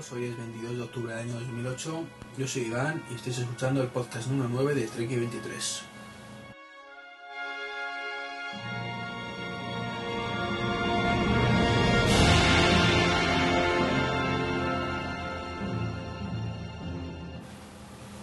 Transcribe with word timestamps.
Hoy 0.00 0.24
es 0.24 0.36
22 0.38 0.76
de 0.78 0.82
octubre 0.82 1.14
del 1.14 1.28
año 1.28 1.34
2008. 1.40 2.04
Yo 2.38 2.48
soy 2.48 2.62
Iván 2.62 3.02
y 3.10 3.16
estáis 3.16 3.36
escuchando 3.36 3.82
el 3.82 3.88
podcast 3.88 4.28
número 4.28 4.48
9 4.50 4.74
de 4.74 4.86
Trek 4.86 5.10
23. 5.10 5.82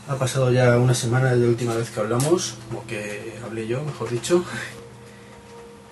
Ha 0.10 0.16
pasado 0.16 0.52
ya 0.52 0.80
una 0.80 0.96
semana 0.96 1.30
desde 1.30 1.44
la 1.44 1.50
última 1.50 1.76
vez 1.76 1.92
que 1.92 2.00
hablamos, 2.00 2.56
o 2.76 2.88
que 2.88 3.40
hablé 3.46 3.68
yo, 3.68 3.84
mejor 3.84 4.10
dicho. 4.10 4.44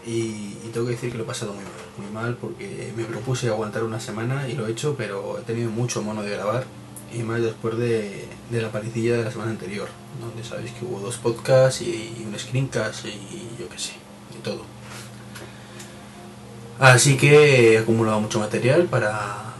Y, 0.07 0.59
y 0.63 0.69
tengo 0.71 0.85
que 0.85 0.91
decir 0.91 1.11
que 1.11 1.17
lo 1.17 1.23
he 1.23 1.27
pasado 1.27 1.51
muy 1.51 1.63
mal, 1.63 1.73
muy 1.97 2.11
mal 2.11 2.35
porque 2.35 2.91
me 2.95 3.05
propuse 3.05 3.47
aguantar 3.49 3.83
una 3.83 3.99
semana 3.99 4.47
y 4.47 4.53
lo 4.53 4.67
he 4.67 4.71
hecho, 4.71 4.95
pero 4.97 5.39
he 5.39 5.41
tenido 5.41 5.69
mucho 5.69 6.01
mono 6.01 6.23
de 6.23 6.31
grabar 6.31 6.65
y 7.13 7.19
más 7.19 7.41
después 7.41 7.77
de, 7.77 8.27
de 8.49 8.61
la 8.61 8.71
palicilla 8.71 9.17
de 9.17 9.23
la 9.23 9.31
semana 9.31 9.51
anterior, 9.51 9.87
donde 10.19 10.43
sabéis 10.43 10.71
que 10.71 10.85
hubo 10.85 10.99
dos 10.99 11.17
podcasts 11.17 11.81
y, 11.81 12.25
un 12.27 12.37
screencast 12.37 13.05
y 13.05 13.55
yo 13.59 13.69
qué 13.69 13.79
sé, 13.79 13.93
y 14.37 14.41
todo. 14.43 14.63
Así 16.79 17.15
que 17.15 17.73
he 17.73 17.77
acumulado 17.77 18.19
mucho 18.19 18.39
material 18.39 18.85
para, 18.85 19.53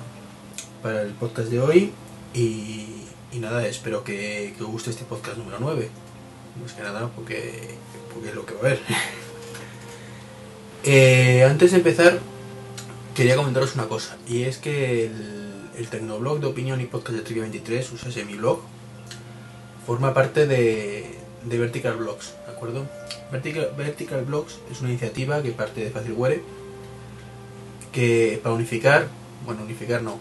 para 0.83 1.01
el 1.01 1.13
podcast 1.13 1.49
de 1.49 1.61
hoy 1.61 1.93
y, 2.33 3.05
y 3.31 3.39
nada, 3.39 3.65
espero 3.67 4.03
que, 4.03 4.53
que 4.57 4.63
os 4.63 4.69
guste 4.69 4.89
este 4.89 5.05
podcast 5.05 5.37
número 5.37 5.57
9. 5.61 5.89
Más 6.61 6.73
que 6.73 6.83
nada 6.83 7.09
porque, 7.15 7.75
porque 8.13 8.29
es 8.29 8.35
lo 8.35 8.45
que 8.45 8.53
va 8.55 8.59
a 8.59 8.63
haber. 8.63 8.81
Eh, 10.87 11.43
antes 11.43 11.71
de 11.71 11.77
empezar, 11.77 12.19
quería 13.15 13.35
comentaros 13.35 13.73
una 13.73 13.87
cosa, 13.87 14.17
y 14.27 14.43
es 14.43 14.59
que 14.59 15.05
el, 15.05 15.87
Tecnoblog 15.89 16.39
de 16.39 16.45
opinión 16.45 16.79
y 16.79 16.85
podcast 16.85 17.17
de 17.17 17.23
Trivia 17.23 17.41
23, 17.41 17.91
usase 17.91 18.23
mi 18.23 18.35
blog, 18.35 18.59
forma 19.87 20.13
parte 20.13 20.45
de, 20.45 21.17
de 21.43 21.57
Vertical 21.57 21.97
Blogs, 21.97 22.35
¿de 22.45 22.53
acuerdo? 22.53 22.87
Vertical, 23.31 24.25
Blogs 24.25 24.59
es 24.71 24.81
una 24.81 24.91
iniciativa 24.91 25.41
que 25.41 25.53
parte 25.53 25.83
de 25.83 25.89
Facilware, 25.89 26.43
que 27.91 28.39
para 28.43 28.53
unificar, 28.53 29.07
bueno, 29.43 29.63
unificar 29.63 30.03
no, 30.03 30.19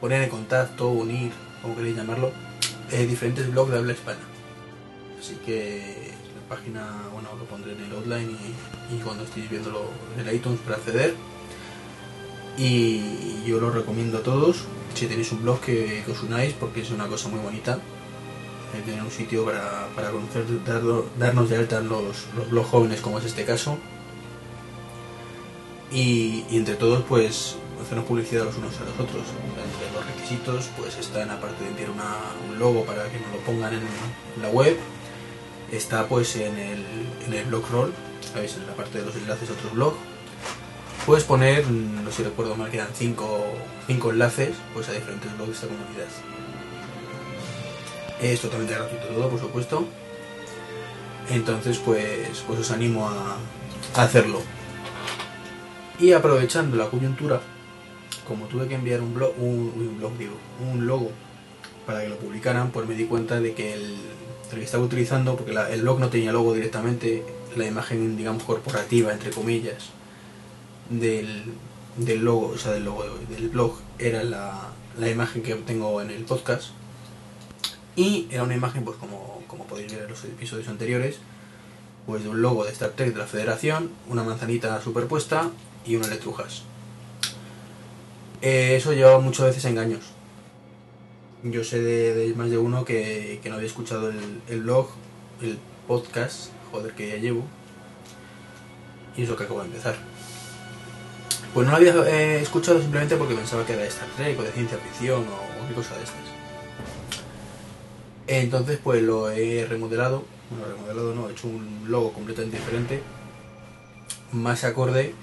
poner 0.00 0.22
en 0.22 0.30
contacto, 0.30 0.88
unir, 0.88 1.30
como 1.60 1.76
queréis 1.76 1.96
llamarlo, 1.96 2.32
eh, 2.90 3.06
diferentes 3.06 3.50
blogs 3.50 3.70
de 3.70 3.78
habla 3.78 3.92
hispana. 3.92 4.20
Así 5.20 5.34
que 5.44 6.13
página, 6.44 6.86
bueno, 7.12 7.28
lo 7.38 7.44
pondré 7.44 7.72
en 7.72 7.80
el 7.84 7.92
outline 7.92 8.36
y, 8.92 8.98
cuando 9.02 9.24
estéis 9.24 9.48
viéndolo 9.50 9.82
en 10.18 10.26
el 10.28 10.34
iTunes 10.34 10.60
para 10.60 10.76
acceder. 10.76 11.14
Y 12.56 13.42
yo 13.44 13.60
lo 13.60 13.70
recomiendo 13.70 14.18
a 14.18 14.22
todos, 14.22 14.64
si 14.94 15.06
tenéis 15.06 15.32
un 15.32 15.42
blog 15.42 15.60
que, 15.60 16.02
que 16.06 16.12
os 16.12 16.22
unáis, 16.22 16.52
porque 16.54 16.82
es 16.82 16.90
una 16.90 17.06
cosa 17.08 17.28
muy 17.28 17.40
bonita. 17.40 17.78
eh, 18.74 18.82
Tener 18.84 19.02
un 19.02 19.10
sitio 19.10 19.44
para, 19.44 19.88
para 19.96 20.10
conocer, 20.10 20.44
darnos 21.18 21.48
de 21.50 21.56
alta 21.56 21.80
los, 21.80 22.26
los 22.36 22.50
blogs 22.50 22.68
jóvenes, 22.68 23.00
como 23.00 23.18
es 23.18 23.24
este 23.24 23.44
caso. 23.44 23.76
Y, 25.90 26.44
entre 26.50 26.74
todos, 26.74 27.04
pues, 27.08 27.56
hacernos 27.82 28.06
publicidad 28.06 28.44
los 28.44 28.56
unos 28.56 28.74
a 28.80 28.84
los 28.84 28.94
otros. 28.94 29.22
Entre 29.64 29.92
los 29.94 30.06
requisitos, 30.06 30.70
pues 30.76 30.96
están, 30.96 31.30
aparte 31.30 31.62
de 31.64 31.70
enviar 31.70 31.90
una- 31.90 32.16
un 32.50 32.58
logo 32.58 32.84
para 32.84 33.04
que 33.10 33.20
nos 33.20 33.30
lo 33.32 33.38
pongan 33.40 33.74
en 33.74 33.82
la 34.42 34.48
web, 34.48 34.76
está 35.72 36.06
pues 36.06 36.36
en 36.36 36.58
el, 36.58 36.84
en 37.26 37.34
el 37.34 37.44
blog 37.46 37.64
roll, 37.70 37.92
¿sabéis? 38.32 38.56
En 38.56 38.66
la 38.66 38.74
parte 38.74 38.98
de 38.98 39.06
los 39.06 39.16
enlaces 39.16 39.50
a 39.50 39.52
otros 39.52 39.72
blogs. 39.72 39.96
Puedes 41.06 41.24
poner, 41.24 41.68
no 41.68 42.10
sé 42.10 42.18
si 42.18 42.22
recuerdo 42.22 42.56
mal, 42.56 42.70
quedan 42.70 42.88
cinco, 42.94 43.44
cinco 43.86 44.10
enlaces 44.10 44.54
pues 44.72 44.88
a 44.88 44.92
diferentes 44.92 45.30
blogs 45.36 45.48
de 45.48 45.54
esta 45.54 45.66
comunidad. 45.66 46.08
Es 48.20 48.40
totalmente 48.40 48.74
gratuito 48.74 49.06
todo, 49.06 49.28
por 49.28 49.40
supuesto. 49.40 49.84
Entonces, 51.30 51.78
pues, 51.78 52.42
pues 52.46 52.60
os 52.60 52.70
animo 52.70 53.08
a, 53.08 53.36
a 53.94 54.02
hacerlo. 54.02 54.40
Y 55.98 56.12
aprovechando 56.12 56.76
la 56.76 56.86
coyuntura, 56.86 57.40
como 58.26 58.46
tuve 58.46 58.66
que 58.68 58.74
enviar 58.74 59.00
un 59.00 59.14
blog, 59.14 59.34
un 59.38 59.96
blog 59.98 60.16
digo, 60.16 60.34
un 60.72 60.86
logo 60.86 61.10
para 61.86 62.02
que 62.02 62.08
lo 62.08 62.16
publicaran, 62.16 62.70
pues 62.70 62.88
me 62.88 62.94
di 62.94 63.04
cuenta 63.04 63.40
de 63.40 63.54
que 63.54 63.74
el, 63.74 63.96
el 64.52 64.58
que 64.60 64.64
estaba 64.64 64.84
utilizando, 64.84 65.36
porque 65.36 65.52
la- 65.52 65.70
el 65.70 65.82
blog 65.82 65.98
no 66.00 66.08
tenía 66.08 66.32
logo 66.32 66.52
directamente, 66.54 67.24
la 67.56 67.66
imagen, 67.66 68.16
digamos, 68.16 68.42
corporativa, 68.44 69.12
entre 69.12 69.30
comillas, 69.30 69.84
del, 70.90 71.44
del 71.96 72.24
logo, 72.24 72.48
o 72.54 72.58
sea, 72.58 72.72
del 72.72 72.84
logo 72.84 73.04
del 73.28 73.48
blog, 73.48 73.76
era 73.98 74.22
la, 74.24 74.68
la 74.98 75.08
imagen 75.10 75.42
que 75.42 75.54
tengo 75.54 76.00
en 76.02 76.10
el 76.10 76.24
podcast. 76.24 76.70
Y 77.96 78.26
era 78.30 78.42
una 78.42 78.54
imagen, 78.56 78.84
pues 78.84 78.96
como, 78.96 79.42
como 79.46 79.64
podéis 79.66 79.92
ver 79.92 80.02
en 80.04 80.10
los 80.10 80.24
episodios 80.24 80.66
anteriores, 80.68 81.16
pues 82.06 82.22
de 82.24 82.28
un 82.28 82.42
logo 82.42 82.64
de 82.64 82.72
Star 82.72 82.90
Trek 82.90 83.12
de 83.12 83.18
la 83.20 83.26
Federación, 83.26 83.90
una 84.08 84.24
manzanita 84.24 84.80
superpuesta 84.82 85.50
y 85.86 85.94
unas 85.96 86.10
letrujas. 86.10 86.62
Eh, 88.42 88.74
eso 88.76 88.92
lleva 88.92 89.18
muchas 89.20 89.46
veces 89.46 89.64
a 89.64 89.70
engaños. 89.70 90.00
Yo 91.44 91.62
sé 91.62 91.82
de, 91.82 92.34
más 92.34 92.50
de 92.50 92.56
uno 92.56 92.86
que, 92.86 93.38
que 93.42 93.50
no 93.50 93.56
había 93.56 93.66
escuchado 93.66 94.08
el, 94.08 94.40
el 94.48 94.62
blog, 94.62 94.88
el 95.42 95.58
podcast, 95.86 96.48
joder 96.72 96.94
que 96.94 97.08
ya 97.08 97.16
llevo, 97.16 97.44
y 99.14 99.22
es 99.22 99.28
lo 99.28 99.36
que 99.36 99.44
acabo 99.44 99.60
de 99.60 99.66
empezar. 99.66 99.94
Pues 101.52 101.66
no 101.66 101.70
lo 101.70 101.76
había 101.76 101.94
eh, 102.08 102.40
escuchado 102.40 102.80
simplemente 102.80 103.16
porque 103.16 103.34
pensaba 103.34 103.64
que 103.66 103.74
era 103.74 103.82
de 103.82 103.88
Star 103.88 104.08
Trek 104.16 104.38
o 104.40 104.42
de 104.42 104.52
ciencia 104.52 104.78
ficción 104.78 105.20
o 105.20 105.54
cualquier 105.54 105.74
cosa 105.74 105.96
de 105.96 106.04
estas. 106.04 106.16
Entonces 108.26 108.80
pues 108.82 109.02
lo 109.02 109.30
he 109.30 109.66
remodelado, 109.66 110.24
bueno 110.48 110.66
remodelado 110.66 111.14
no, 111.14 111.28
he 111.28 111.32
hecho 111.32 111.46
un 111.46 111.84
logo 111.88 112.14
completamente 112.14 112.56
diferente, 112.56 113.02
más 114.32 114.64
acorde 114.64 115.14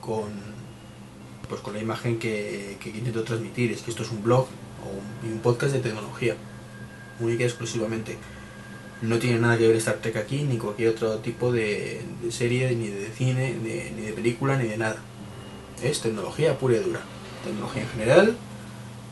con 0.00 0.56
pues 1.50 1.60
con 1.60 1.74
la 1.74 1.80
imagen 1.80 2.18
que, 2.18 2.78
que 2.80 2.88
intento 2.88 3.22
transmitir, 3.22 3.70
es 3.70 3.82
que 3.82 3.90
esto 3.90 4.02
es 4.02 4.10
un 4.10 4.22
blog 4.24 4.48
o 4.84 5.26
un, 5.26 5.38
podcast 5.40 5.72
de 5.72 5.80
tecnología, 5.80 6.36
única 7.20 7.42
y 7.42 7.46
exclusivamente. 7.46 8.18
No 9.02 9.18
tiene 9.18 9.38
nada 9.38 9.58
que 9.58 9.68
ver 9.68 9.76
Star 9.76 9.96
Trek 9.96 10.16
aquí, 10.16 10.42
ni 10.42 10.56
cualquier 10.56 10.90
otro 10.90 11.18
tipo 11.18 11.52
de, 11.52 12.02
serie, 12.30 12.74
ni 12.74 12.88
de 12.88 13.10
cine, 13.10 13.54
ni 13.62 14.02
de 14.02 14.12
película, 14.12 14.56
ni 14.56 14.68
de 14.68 14.78
nada. 14.78 14.96
Es 15.82 16.00
tecnología 16.00 16.58
pura 16.58 16.76
y 16.76 16.80
dura. 16.80 17.00
Tecnología 17.44 17.82
en 17.82 17.88
general, 17.88 18.36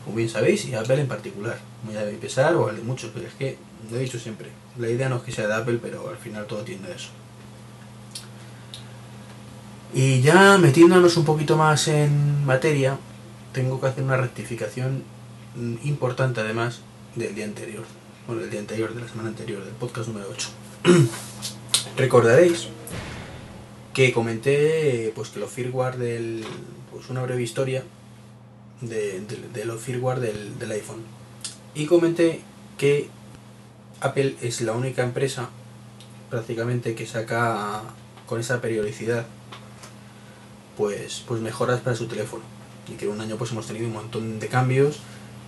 como 0.03 0.17
bien 0.17 0.29
sabéis, 0.29 0.65
y 0.65 0.73
Apple 0.73 1.01
en 1.01 1.07
particular. 1.07 1.59
Muy 1.83 1.95
a 1.95 2.03
pesar 2.19 2.55
o 2.55 2.67
al 2.67 2.77
de 2.77 2.81
muchos, 2.81 3.11
pero 3.13 3.27
es 3.27 3.33
que 3.33 3.57
lo 3.89 3.97
he 3.97 4.01
dicho 4.01 4.19
siempre. 4.19 4.49
La 4.77 4.89
idea 4.89 5.09
no 5.09 5.17
es 5.17 5.23
que 5.23 5.31
sea 5.31 5.47
de 5.47 5.53
Apple, 5.53 5.79
pero 5.81 6.09
al 6.09 6.17
final 6.17 6.45
todo 6.47 6.61
tiende 6.61 6.91
a 6.91 6.95
eso. 6.95 7.09
Y 9.93 10.21
ya 10.21 10.57
metiéndonos 10.57 11.15
un 11.15 11.25
poquito 11.25 11.55
más 11.57 11.87
en 11.87 12.45
materia, 12.45 12.97
tengo 13.53 13.79
que 13.79 13.87
hacer 13.87 14.03
una 14.03 14.17
rectificación 14.17 15.03
importante 15.83 16.41
además 16.41 16.79
del 17.15 17.33
día 17.35 17.45
anterior. 17.45 17.83
Bueno, 18.27 18.41
del 18.41 18.51
día 18.51 18.59
anterior, 18.59 18.93
de 18.93 19.01
la 19.01 19.07
semana 19.07 19.29
anterior, 19.29 19.63
del 19.63 19.73
podcast 19.73 20.07
número 20.07 20.27
8. 20.31 20.49
Recordaréis 21.97 22.67
que 23.93 24.11
comenté 24.11 25.11
pues 25.15 25.29
que 25.29 25.39
los 25.39 25.49
firmware 25.49 25.97
del. 25.97 26.43
pues 26.91 27.09
una 27.09 27.21
breve 27.23 27.43
historia 27.43 27.83
de, 28.81 29.21
de- 29.53 29.65
los 29.65 29.79
firmware 29.81 30.19
del, 30.19 30.59
del 30.59 30.71
iPhone. 30.71 31.01
Y 31.73 31.85
comenté 31.85 32.41
que 32.77 33.09
Apple 34.01 34.35
es 34.41 34.61
la 34.61 34.73
única 34.73 35.03
empresa 35.03 35.49
prácticamente 36.29 36.95
que 36.95 37.05
saca 37.05 37.81
con 38.25 38.39
esa 38.39 38.59
periodicidad 38.59 39.25
pues, 40.77 41.23
pues 41.27 41.39
mejoras 41.41 41.79
para 41.81 41.95
su 41.95 42.07
teléfono. 42.07 42.43
Y 42.89 42.93
que 42.95 43.07
un 43.07 43.21
año 43.21 43.37
pues 43.37 43.51
hemos 43.51 43.65
tenido 43.67 43.87
un 43.87 43.93
montón 43.93 44.39
de 44.39 44.47
cambios 44.47 44.99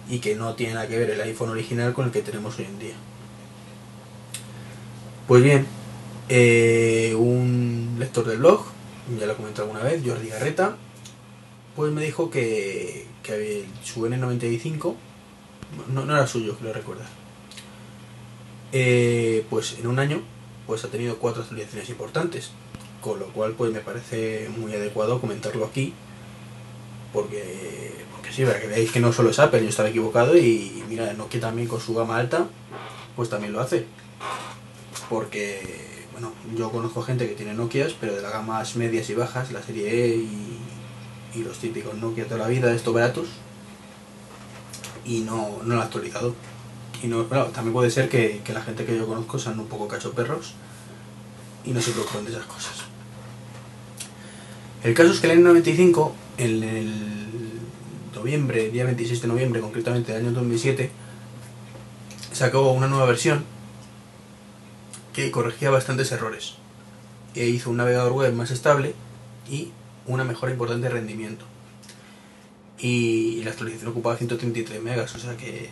y 0.10 0.20
que 0.20 0.36
no 0.36 0.56
tiene 0.56 0.74
nada 0.74 0.88
que 0.88 0.98
ver 0.98 1.10
el 1.10 1.22
iPhone 1.22 1.50
original 1.50 1.94
con 1.94 2.06
el 2.06 2.12
que 2.12 2.22
tenemos 2.22 2.58
hoy 2.60 2.66
en 2.66 2.80
día. 2.80 2.96
Pues 5.28 5.44
bien, 5.44 5.68
eh, 6.30 7.14
un 7.18 7.98
lector 8.00 8.26
del 8.26 8.40
blog, 8.40 8.64
ya 9.20 9.26
lo 9.26 9.36
comenté 9.36 9.62
alguna 9.62 9.82
vez, 9.82 10.02
Jordi 10.06 10.30
Garreta, 10.30 10.78
pues 11.76 11.92
me 11.92 12.04
dijo 12.04 12.30
que, 12.30 13.06
que 13.24 13.66
su 13.84 14.08
N95 14.08 14.96
no, 15.94 16.06
no 16.06 16.16
era 16.16 16.28
suyo, 16.28 16.56
quiero 16.58 16.74
recordar. 16.74 17.08
Eh, 18.72 19.46
pues 19.50 19.78
en 19.80 19.88
un 19.88 20.00
año 20.00 20.22
pues 20.66 20.84
ha 20.84 20.90
tenido 20.90 21.18
cuatro 21.18 21.44
actualizaciones 21.44 21.90
importantes, 21.90 22.52
con 23.02 23.20
lo 23.20 23.28
cual 23.28 23.54
pues 23.54 23.72
me 23.72 23.80
parece 23.80 24.50
muy 24.58 24.74
adecuado 24.74 25.22
comentarlo 25.22 25.66
aquí, 25.66 25.94
porque, 27.14 27.94
sí, 28.32 28.46
para 28.46 28.60
que 28.60 28.68
veáis 28.68 28.92
que 28.92 29.00
no 29.00 29.14
solo 29.14 29.30
es 29.30 29.40
Apple, 29.40 29.64
yo 29.64 29.70
estaba 29.70 29.90
equivocado 29.90 30.38
y 30.38 30.84
mira, 30.90 31.14
Nokia 31.14 31.40
también 31.40 31.68
con 31.68 31.80
su 31.80 31.94
gama 31.94 32.18
alta, 32.18 32.48
pues 33.16 33.30
también 33.30 33.54
lo 33.54 33.60
hace. 33.60 33.86
Porque, 35.10 36.06
bueno, 36.12 36.32
yo 36.56 36.72
conozco 36.72 37.02
gente 37.02 37.28
que 37.28 37.36
tiene 37.36 37.54
Nokias, 37.54 37.94
pero 38.00 38.16
de 38.16 38.22
las 38.22 38.32
gamas 38.32 38.76
medias 38.76 39.10
y 39.10 39.16
bajas, 39.16 39.52
la 39.52 39.62
serie 39.62 39.90
E 39.90 40.16
y, 40.16 40.58
los 41.44 41.60
típicos 41.60 41.94
Nokia 41.94 42.26
toda 42.26 42.40
la 42.40 42.48
vida, 42.48 42.74
estos 42.74 42.96
baratos, 42.96 43.28
y 45.06 45.20
no, 45.20 45.60
no 45.64 45.76
lo 45.76 45.82
ha 45.82 45.84
actualizado. 45.84 46.34
Y 47.04 47.08
no, 47.08 47.26
bueno, 47.26 47.46
también 47.48 47.74
puede 47.74 47.92
ser 47.92 48.10
que, 48.10 48.42
que 48.44 48.54
la 48.54 48.64
gente 48.64 48.86
que 48.86 48.98
yo 48.98 49.06
conozco 49.06 49.38
sean 49.38 49.60
un 49.60 49.68
poco 49.68 49.88
cachoperros 49.88 50.56
y 51.64 51.72
no 51.72 51.82
se 51.82 51.92
preocupen 51.92 52.26
de 52.26 52.32
esas 52.32 52.46
cosas. 52.46 52.88
El 54.84 54.96
caso 54.96 55.12
es 55.12 55.20
que 55.20 55.32
el 55.32 55.44
N95, 55.44 56.12
en 56.40 56.64
el 56.64 57.08
noviembre, 58.18 58.70
día 58.70 58.86
26 58.86 59.22
de 59.22 59.28
noviembre, 59.28 59.62
concretamente 59.62 60.12
del 60.12 60.26
año 60.26 60.32
2007, 60.34 60.90
sacó 62.34 62.72
una 62.72 62.88
nueva 62.88 63.06
versión 63.06 63.46
que 65.14 65.32
corregía 65.32 65.70
bastantes 65.70 66.12
errores. 66.12 66.56
E 67.36 67.48
hizo 67.48 67.70
un 67.70 67.78
navegador 67.78 68.14
web 68.14 68.34
más 68.34 68.52
estable 68.52 68.96
y 69.50 69.72
una 70.06 70.24
mejora 70.24 70.52
importante 70.52 70.88
de 70.88 70.94
rendimiento. 70.94 71.46
Y 72.80 73.44
la 73.44 73.52
actualización 73.52 73.92
ocupaba 73.92 74.18
133 74.18 74.82
megas, 74.82 75.16
o 75.16 75.20
sea 75.20 75.36
que, 75.38 75.70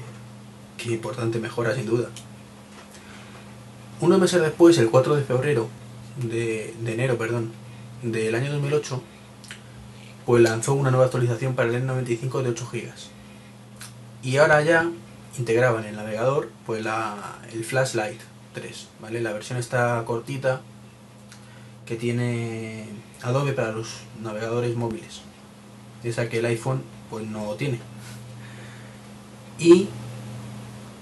que 0.77 0.91
importante 0.91 1.39
mejora 1.39 1.75
sin 1.75 1.85
duda. 1.85 2.09
Unos 4.01 4.19
meses 4.19 4.41
después, 4.41 4.77
el 4.77 4.89
4 4.89 5.15
de 5.15 5.23
febrero, 5.23 5.69
de, 6.17 6.73
de 6.81 6.93
enero, 6.93 7.17
perdón, 7.17 7.51
del 8.01 8.35
año 8.35 8.51
2008, 8.51 9.01
pues 10.25 10.41
lanzó 10.41 10.73
una 10.73 10.91
nueva 10.91 11.05
actualización 11.05 11.55
para 11.55 11.69
el 11.69 11.87
N95 11.87 12.41
de 12.41 12.49
8 12.49 12.69
GB. 12.71 12.91
Y 14.23 14.37
ahora 14.37 14.61
ya 14.63 14.89
integraban 15.37 15.85
el 15.85 15.95
navegador 15.95 16.49
pues 16.65 16.83
la, 16.83 17.39
el 17.53 17.63
Flashlight 17.63 18.19
3, 18.53 18.87
¿vale? 19.01 19.21
La 19.21 19.33
versión 19.33 19.59
está 19.59 20.03
cortita 20.05 20.61
que 21.85 21.95
tiene 21.95 22.89
Adobe 23.21 23.53
para 23.53 23.71
los 23.71 23.99
navegadores 24.21 24.75
móviles. 24.75 25.21
Esa 26.03 26.29
que 26.29 26.39
el 26.39 26.45
iPhone 26.45 26.81
pues 27.09 27.27
no 27.27 27.53
tiene. 27.53 27.79
Y 29.59 29.87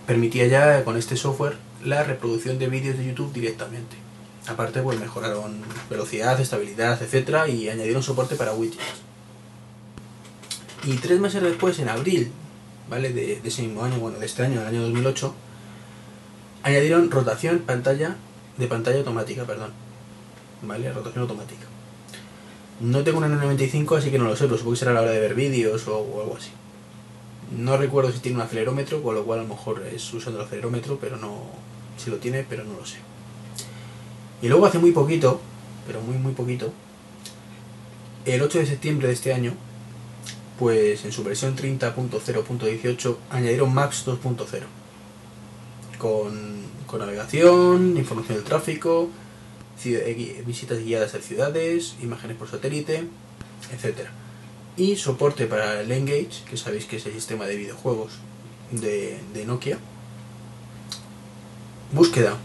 permitía 0.05 0.47
ya 0.47 0.83
con 0.83 0.97
este 0.97 1.15
software 1.15 1.57
la 1.83 2.03
reproducción 2.03 2.59
de 2.59 2.67
vídeos 2.67 2.97
de 2.97 3.05
YouTube 3.05 3.33
directamente. 3.33 3.95
Aparte 4.47 4.81
pues 4.81 4.99
mejoraron 4.99 5.61
velocidad, 5.89 6.39
estabilidad, 6.39 7.01
etcétera 7.01 7.47
y 7.47 7.69
añadieron 7.69 8.03
soporte 8.03 8.35
para 8.35 8.53
widgets. 8.53 9.12
Y 10.85 10.95
tres 10.97 11.19
meses 11.19 11.41
después, 11.41 11.79
en 11.79 11.89
abril, 11.89 12.31
¿vale? 12.89 13.13
De, 13.13 13.39
ese 13.43 13.61
mismo 13.61 13.83
año, 13.83 13.97
bueno, 13.99 14.19
de 14.19 14.25
este 14.25 14.43
año, 14.43 14.59
del 14.59 14.67
año 14.67 14.81
2008, 14.83 15.33
añadieron 16.63 17.09
rotación 17.09 17.59
pantalla 17.59 18.15
de 18.57 18.67
pantalla 18.67 18.97
automática, 18.97 19.45
perdón. 19.45 19.71
¿Vale? 20.61 20.91
Rotación 20.91 21.21
automática. 21.23 21.65
No 22.79 23.03
tengo 23.03 23.19
una 23.19 23.27
N95, 23.27 23.97
así 23.97 24.11
que 24.11 24.19
no 24.19 24.25
lo 24.25 24.35
sé, 24.35 24.45
pero 24.45 24.57
supongo 24.57 24.73
que 24.73 24.79
será 24.79 24.91
a 24.91 24.93
la 24.95 25.01
hora 25.01 25.11
de 25.11 25.19
ver 25.19 25.35
vídeos 25.35 25.87
o, 25.87 25.97
o 25.97 26.21
algo 26.21 26.37
así. 26.37 26.49
No 27.57 27.77
recuerdo 27.77 28.11
si 28.11 28.19
tiene 28.19 28.37
un 28.37 28.43
acelerómetro, 28.43 29.03
con 29.03 29.15
lo 29.15 29.23
cual 29.23 29.39
a 29.39 29.43
lo 29.43 29.49
mejor 29.49 29.83
es 29.93 30.13
usando 30.13 30.39
el 30.39 30.45
acelerómetro, 30.45 30.97
pero 30.99 31.17
no. 31.17 31.43
Si 31.97 32.09
lo 32.09 32.17
tiene, 32.17 32.45
pero 32.49 32.63
no 32.63 32.73
lo 32.73 32.85
sé. 32.85 32.97
Y 34.41 34.49
luego 34.49 34.65
hace 34.65 34.79
muy 34.79 34.91
poquito, 34.91 35.39
pero 35.87 36.01
muy 36.01 36.17
muy 36.17 36.33
poquito, 36.33 36.73
el 38.25 38.41
8 38.41 38.59
de 38.59 38.65
septiembre 38.65 39.07
de 39.07 39.13
este 39.13 39.33
año, 39.33 39.53
pues 40.63 41.03
en 41.03 41.11
su 41.11 41.25
versión 41.25 41.57
30.0.18 41.57 43.17
añadieron 43.31 43.73
Maps 43.73 44.05
2.0 44.07 44.61
con, 45.97 46.63
navegación, 46.97 47.97
información 47.97 48.37
del 48.37 48.45
tráfico, 48.45 49.09
visitas 50.45 50.79
guiadas 50.79 51.15
a 51.15 51.19
ciudades, 51.19 51.95
imágenes 52.01 52.37
por 52.37 52.47
satélite, 52.47 53.03
etc. 53.73 54.07
Y 54.77 54.95
soporte 54.95 55.47
para 55.47 55.81
el 55.81 55.91
Engage, 55.91 56.45
que 56.49 56.55
sabéis 56.55 56.85
que 56.85 56.95
es 56.95 57.05
el 57.07 57.11
sistema 57.11 57.45
de 57.45 57.57
videojuegos 57.57 58.13
de, 58.71 59.19
de 59.33 59.45
Nokia. 59.45 59.79
Búsqueda 61.91 62.37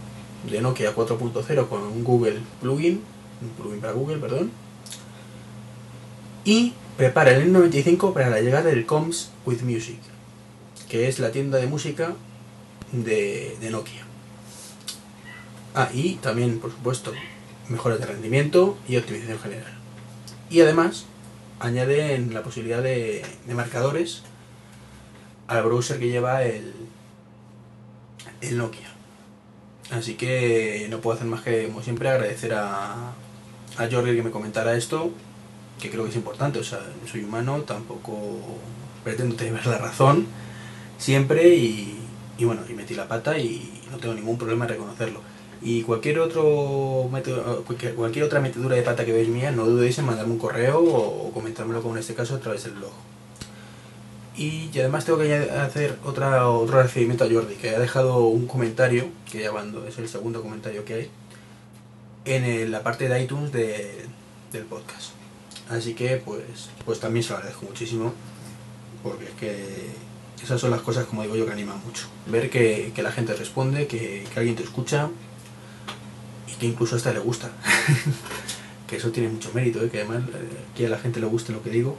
de 0.51 0.59
Nokia 0.59 0.93
4.0 0.93 1.69
con 1.69 1.83
un 1.83 2.03
Google 2.03 2.39
plugin, 2.59 3.01
un 3.41 3.49
plugin 3.51 3.79
para 3.79 3.93
Google, 3.93 4.17
perdón. 4.17 4.51
Y 6.43 6.73
prepara 6.97 7.31
el 7.31 7.53
N95 7.53 8.13
para 8.13 8.29
la 8.29 8.41
llegada 8.41 8.69
del 8.69 8.85
Coms 8.85 9.31
with 9.45 9.61
Music, 9.61 9.99
que 10.89 11.07
es 11.07 11.19
la 11.19 11.31
tienda 11.31 11.57
de 11.57 11.67
música 11.67 12.13
de, 12.91 13.57
Nokia. 13.71 14.03
Ah, 15.75 15.89
y 15.93 16.15
también, 16.15 16.59
por 16.59 16.71
supuesto, 16.71 17.13
mejoras 17.67 17.99
de 17.99 18.07
rendimiento 18.07 18.77
y 18.87 18.97
optimización 18.97 19.39
general. 19.39 19.73
Y 20.49 20.61
además, 20.61 21.05
añaden 21.59 22.33
la 22.33 22.41
posibilidad 22.41 22.81
de, 22.81 23.23
de 23.45 23.53
marcadores 23.53 24.23
al 25.47 25.63
browser 25.63 25.99
que 25.99 26.09
lleva 26.09 26.43
el, 26.43 26.73
el 28.41 28.57
Nokia. 28.57 28.87
Así 29.91 30.15
que 30.15 30.87
no 30.89 31.01
puedo 31.01 31.15
hacer 31.15 31.27
más 31.27 31.41
que, 31.41 31.67
como 31.67 31.81
siempre, 31.81 32.09
agradecer 32.09 32.53
a, 32.53 33.13
a 33.77 33.89
Jordi 33.91 34.15
que 34.15 34.23
me 34.23 34.31
comentara 34.31 34.75
esto, 34.75 35.11
que 35.79 35.89
creo 35.89 36.03
que 36.03 36.09
es 36.09 36.15
importante. 36.15 36.59
O 36.59 36.63
sea, 36.63 36.79
soy 37.09 37.23
humano, 37.23 37.61
tampoco 37.61 38.39
pretendo 39.03 39.35
tener 39.35 39.65
la 39.65 39.77
razón 39.77 40.27
siempre 40.97 41.55
y, 41.55 41.97
bueno, 42.41 42.61
y 42.69 42.73
metí 42.73 42.93
la 42.93 43.07
pata 43.07 43.37
y 43.37 43.81
no 43.91 43.97
tengo 43.97 44.13
ningún 44.13 44.37
problema 44.37 44.65
en 44.65 44.69
reconocerlo. 44.71 45.21
Y 45.61 45.83
cualquier 45.83 46.19
otro 46.19 47.09
método, 47.11 47.65
cualquier, 47.95 48.23
otra 48.23 48.39
metedura 48.39 48.75
de 48.75 48.81
pata 48.81 49.03
que 49.03 49.11
veáis 49.11 49.27
mía, 49.27 49.51
no 49.51 49.65
dudéis 49.65 49.97
en 49.99 50.05
mandarme 50.05 50.33
un 50.33 50.39
correo 50.39 50.79
o 50.81 51.31
comentármelo 51.33 51.81
como 51.81 51.95
en 51.95 51.99
este 51.99 52.13
caso 52.13 52.35
a 52.35 52.39
través 52.39 52.63
del 52.63 52.73
blog. 52.73 52.91
Y, 54.37 54.69
además 54.79 55.03
tengo 55.03 55.19
que 55.19 55.33
hacer 55.35 55.97
otra, 56.05 56.47
otro 56.49 56.81
recibimiento 56.81 57.25
a 57.25 57.29
Jordi, 57.29 57.55
que 57.55 57.71
ha 57.75 57.79
dejado 57.79 58.27
un 58.27 58.47
comentario, 58.47 59.09
que 59.29 59.41
ya 59.41 59.51
cuando 59.51 59.85
es 59.85 59.97
el 59.97 60.07
segundo 60.07 60.41
comentario 60.41 60.85
que 60.85 60.93
hay, 60.93 61.09
en 62.23 62.71
la 62.71 62.81
parte 62.81 63.09
de 63.09 63.21
iTunes 63.21 63.51
de- 63.51 64.05
del 64.53 64.63
podcast. 64.63 65.18
Así 65.69 65.93
que 65.93 66.17
pues, 66.17 66.69
pues 66.85 66.99
también 66.99 67.23
se 67.23 67.29
lo 67.29 67.37
agradezco 67.37 67.65
muchísimo, 67.65 68.13
porque 69.03 69.25
es 69.25 69.31
que 69.31 69.89
esas 70.43 70.59
son 70.59 70.71
las 70.71 70.81
cosas, 70.81 71.05
como 71.05 71.21
digo 71.21 71.35
yo, 71.35 71.45
que 71.45 71.51
animan 71.51 71.79
mucho. 71.85 72.07
Ver 72.25 72.49
que, 72.49 72.91
que 72.95 73.03
la 73.03 73.11
gente 73.11 73.33
responde, 73.33 73.87
que, 73.87 74.25
que 74.33 74.39
alguien 74.39 74.55
te 74.55 74.63
escucha 74.63 75.09
y 76.47 76.53
que 76.53 76.65
incluso 76.65 76.95
hasta 76.95 77.13
le 77.13 77.19
gusta. 77.19 77.51
que 78.87 78.95
eso 78.95 79.11
tiene 79.11 79.29
mucho 79.29 79.51
mérito, 79.53 79.83
¿eh? 79.83 79.89
que 79.89 79.99
además 79.99 80.23
eh, 80.29 80.49
que 80.75 80.87
a 80.87 80.89
la 80.89 80.97
gente 80.97 81.19
le 81.19 81.27
guste 81.27 81.51
lo 81.51 81.61
que 81.61 81.69
digo. 81.69 81.97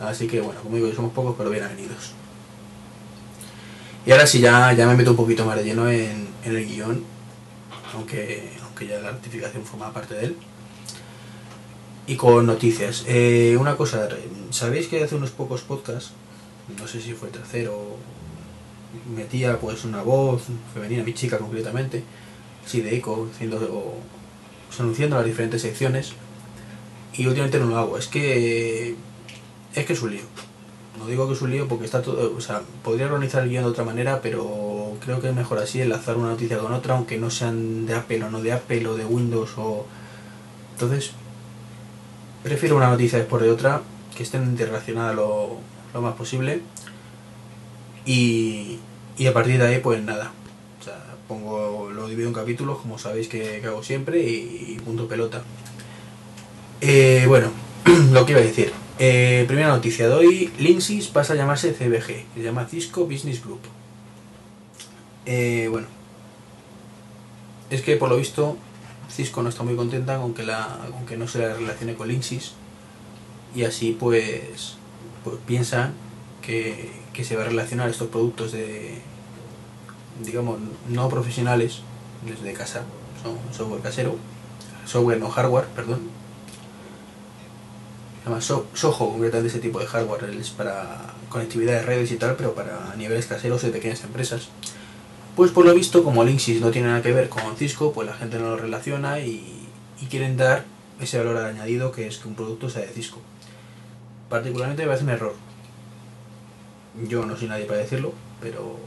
Así 0.00 0.26
que 0.26 0.40
bueno, 0.40 0.60
como 0.62 0.76
digo, 0.76 0.90
somos 0.94 1.12
pocos, 1.12 1.34
pero 1.36 1.50
bien 1.50 1.64
avenidos. 1.64 2.12
Y 4.06 4.12
ahora 4.12 4.26
sí, 4.26 4.40
ya, 4.40 4.72
ya 4.72 4.86
me 4.86 4.94
meto 4.94 5.10
un 5.10 5.16
poquito 5.16 5.44
más 5.44 5.56
de 5.56 5.64
lleno 5.64 5.90
en, 5.90 6.28
en 6.44 6.56
el 6.56 6.66
guion, 6.66 7.04
aunque, 7.94 8.52
aunque 8.62 8.86
ya 8.86 9.00
la 9.00 9.10
rectificación 9.10 9.64
forma 9.64 9.92
parte 9.92 10.14
de 10.14 10.26
él. 10.26 10.36
Y 12.06 12.16
con 12.16 12.46
noticias. 12.46 13.04
Eh, 13.06 13.56
una 13.58 13.76
cosa, 13.76 14.08
¿sabéis 14.50 14.86
que 14.86 15.02
hace 15.02 15.16
unos 15.16 15.30
pocos 15.30 15.62
podcasts, 15.62 16.12
no 16.78 16.86
sé 16.86 17.00
si 17.00 17.12
fue 17.12 17.28
tercero, 17.30 17.96
metía 19.14 19.58
pues 19.58 19.84
una 19.84 20.02
voz 20.02 20.44
femenina, 20.72 21.02
mi 21.02 21.14
chica 21.14 21.38
concretamente, 21.38 22.04
sí, 22.64 22.80
de 22.80 22.96
eco, 22.96 23.28
haciendo, 23.32 23.56
o, 23.56 23.94
pues, 24.68 24.80
anunciando 24.80 25.16
las 25.16 25.26
diferentes 25.26 25.62
secciones, 25.62 26.12
y 27.14 27.26
últimamente 27.26 27.58
no 27.58 27.66
lo 27.66 27.78
hago. 27.78 27.98
Es 27.98 28.06
que 28.06 28.94
es 29.74 29.84
que 29.84 29.92
es 29.92 30.02
un 30.02 30.10
lío. 30.10 30.24
No 30.98 31.06
digo 31.06 31.26
que 31.26 31.34
es 31.34 31.42
un 31.42 31.50
lío 31.50 31.68
porque 31.68 31.84
está 31.84 32.02
todo, 32.02 32.34
o 32.34 32.40
sea, 32.40 32.62
podría 32.82 33.06
organizar 33.06 33.42
el 33.42 33.50
guion 33.50 33.64
de 33.64 33.70
otra 33.70 33.84
manera, 33.84 34.22
pero 34.22 34.96
creo 35.04 35.20
que 35.20 35.28
es 35.28 35.34
mejor 35.34 35.58
así 35.58 35.80
enlazar 35.82 36.16
una 36.16 36.28
noticia 36.28 36.58
con 36.58 36.72
otra, 36.72 36.94
aunque 36.94 37.18
no 37.18 37.30
sean 37.30 37.84
de 37.86 37.94
Apple 37.94 38.24
o 38.24 38.30
no 38.30 38.40
de 38.40 38.52
Apple 38.52 38.86
o 38.86 38.94
de 38.96 39.04
Windows 39.04 39.50
o 39.58 39.86
entonces 40.72 41.12
prefiero 42.46 42.76
una 42.76 42.88
noticia 42.88 43.18
después 43.18 43.42
de 43.42 43.50
otra 43.50 43.82
que 44.16 44.22
estén 44.22 44.44
interrelacionadas 44.44 45.16
lo, 45.16 45.58
más 46.00 46.14
posible 46.14 46.60
y, 48.04 48.78
y 49.18 49.26
a 49.26 49.32
partir 49.32 49.58
de 49.58 49.66
ahí 49.66 49.80
pues 49.80 50.00
nada. 50.02 50.30
O 50.80 50.84
sea, 50.84 51.02
pongo, 51.26 51.90
lo 51.90 52.06
divido 52.06 52.28
en 52.28 52.34
capítulos 52.34 52.78
como 52.78 52.98
sabéis 52.98 53.26
que, 53.26 53.60
hago 53.66 53.82
siempre 53.82 54.22
y, 54.22 54.76
y 54.76 54.80
punto 54.84 55.08
pelota. 55.08 55.42
Eh, 56.80 57.24
bueno, 57.26 57.50
lo 58.12 58.24
que 58.24 58.32
iba 58.32 58.40
a 58.40 58.44
decir. 58.44 58.72
Eh, 59.00 59.44
primera 59.48 59.68
noticia 59.68 60.08
de 60.08 60.14
hoy, 60.14 60.52
Linksys 60.58 61.08
pasa 61.08 61.32
a 61.32 61.36
llamarse 61.36 61.72
CBG, 61.72 62.26
se 62.34 62.42
llama 62.42 62.66
Cisco 62.66 63.06
Business 63.06 63.42
Group. 63.42 63.60
Eh, 65.26 65.66
bueno, 65.68 65.88
es 67.70 67.82
que 67.82 67.96
por 67.96 68.08
lo 68.08 68.16
visto 68.16 68.56
Cisco 69.10 69.42
no 69.42 69.48
está 69.48 69.62
muy 69.62 69.76
contenta 69.76 70.18
con 70.18 70.34
que, 70.34 70.42
la, 70.42 70.78
con 70.90 71.06
que 71.06 71.16
no 71.16 71.26
se 71.28 71.38
la 71.38 71.54
relacione 71.54 71.94
con 71.94 72.08
Linksys 72.08 72.52
y 73.54 73.64
así 73.64 73.96
pues, 73.98 74.76
pues 75.24 75.36
piensan 75.46 75.94
que, 76.42 76.92
que 77.12 77.24
se 77.24 77.36
va 77.36 77.42
a 77.42 77.46
relacionar 77.46 77.88
estos 77.88 78.08
productos 78.08 78.52
de, 78.52 78.98
digamos, 80.24 80.58
no 80.88 81.08
profesionales, 81.08 81.80
desde 82.26 82.52
casa, 82.52 82.82
son 83.22 83.36
software 83.56 83.80
casero, 83.82 84.16
software 84.86 85.18
no 85.20 85.30
hardware, 85.30 85.66
perdón, 85.74 86.00
Además, 88.24 88.44
So- 88.44 88.66
Soho, 88.74 89.10
concretamente 89.10 89.48
ese 89.50 89.60
tipo 89.60 89.78
de 89.78 89.86
hardware, 89.86 90.24
es 90.24 90.50
para 90.50 91.14
conectividad 91.28 91.74
de 91.74 91.82
redes 91.82 92.10
y 92.10 92.16
tal, 92.16 92.34
pero 92.36 92.54
para 92.54 92.92
niveles 92.96 93.26
caseros 93.26 93.62
de 93.62 93.70
pequeñas 93.70 94.02
empresas. 94.02 94.48
Pues 95.36 95.50
por 95.50 95.66
lo 95.66 95.74
visto, 95.74 96.02
como 96.02 96.24
Linksys 96.24 96.62
no 96.62 96.70
tiene 96.70 96.88
nada 96.88 97.02
que 97.02 97.12
ver 97.12 97.28
con 97.28 97.56
Cisco, 97.56 97.92
pues 97.92 98.08
la 98.08 98.14
gente 98.14 98.38
no 98.38 98.46
lo 98.46 98.56
relaciona 98.56 99.20
y, 99.20 99.52
quieren 100.08 100.38
dar 100.38 100.64
ese 100.98 101.18
valor 101.18 101.36
añadido 101.36 101.92
que 101.92 102.06
es 102.06 102.16
que 102.16 102.28
un 102.28 102.34
producto 102.34 102.70
sea 102.70 102.82
de 102.82 102.88
Cisco. 102.88 103.18
Particularmente 104.30 104.82
me 104.82 104.88
parece 104.88 105.04
un 105.04 105.10
error. 105.10 105.34
Yo 107.06 107.26
no 107.26 107.36
soy 107.36 107.48
nadie 107.48 107.66
para 107.66 107.80
decirlo, 107.80 108.14
pero 108.40 108.78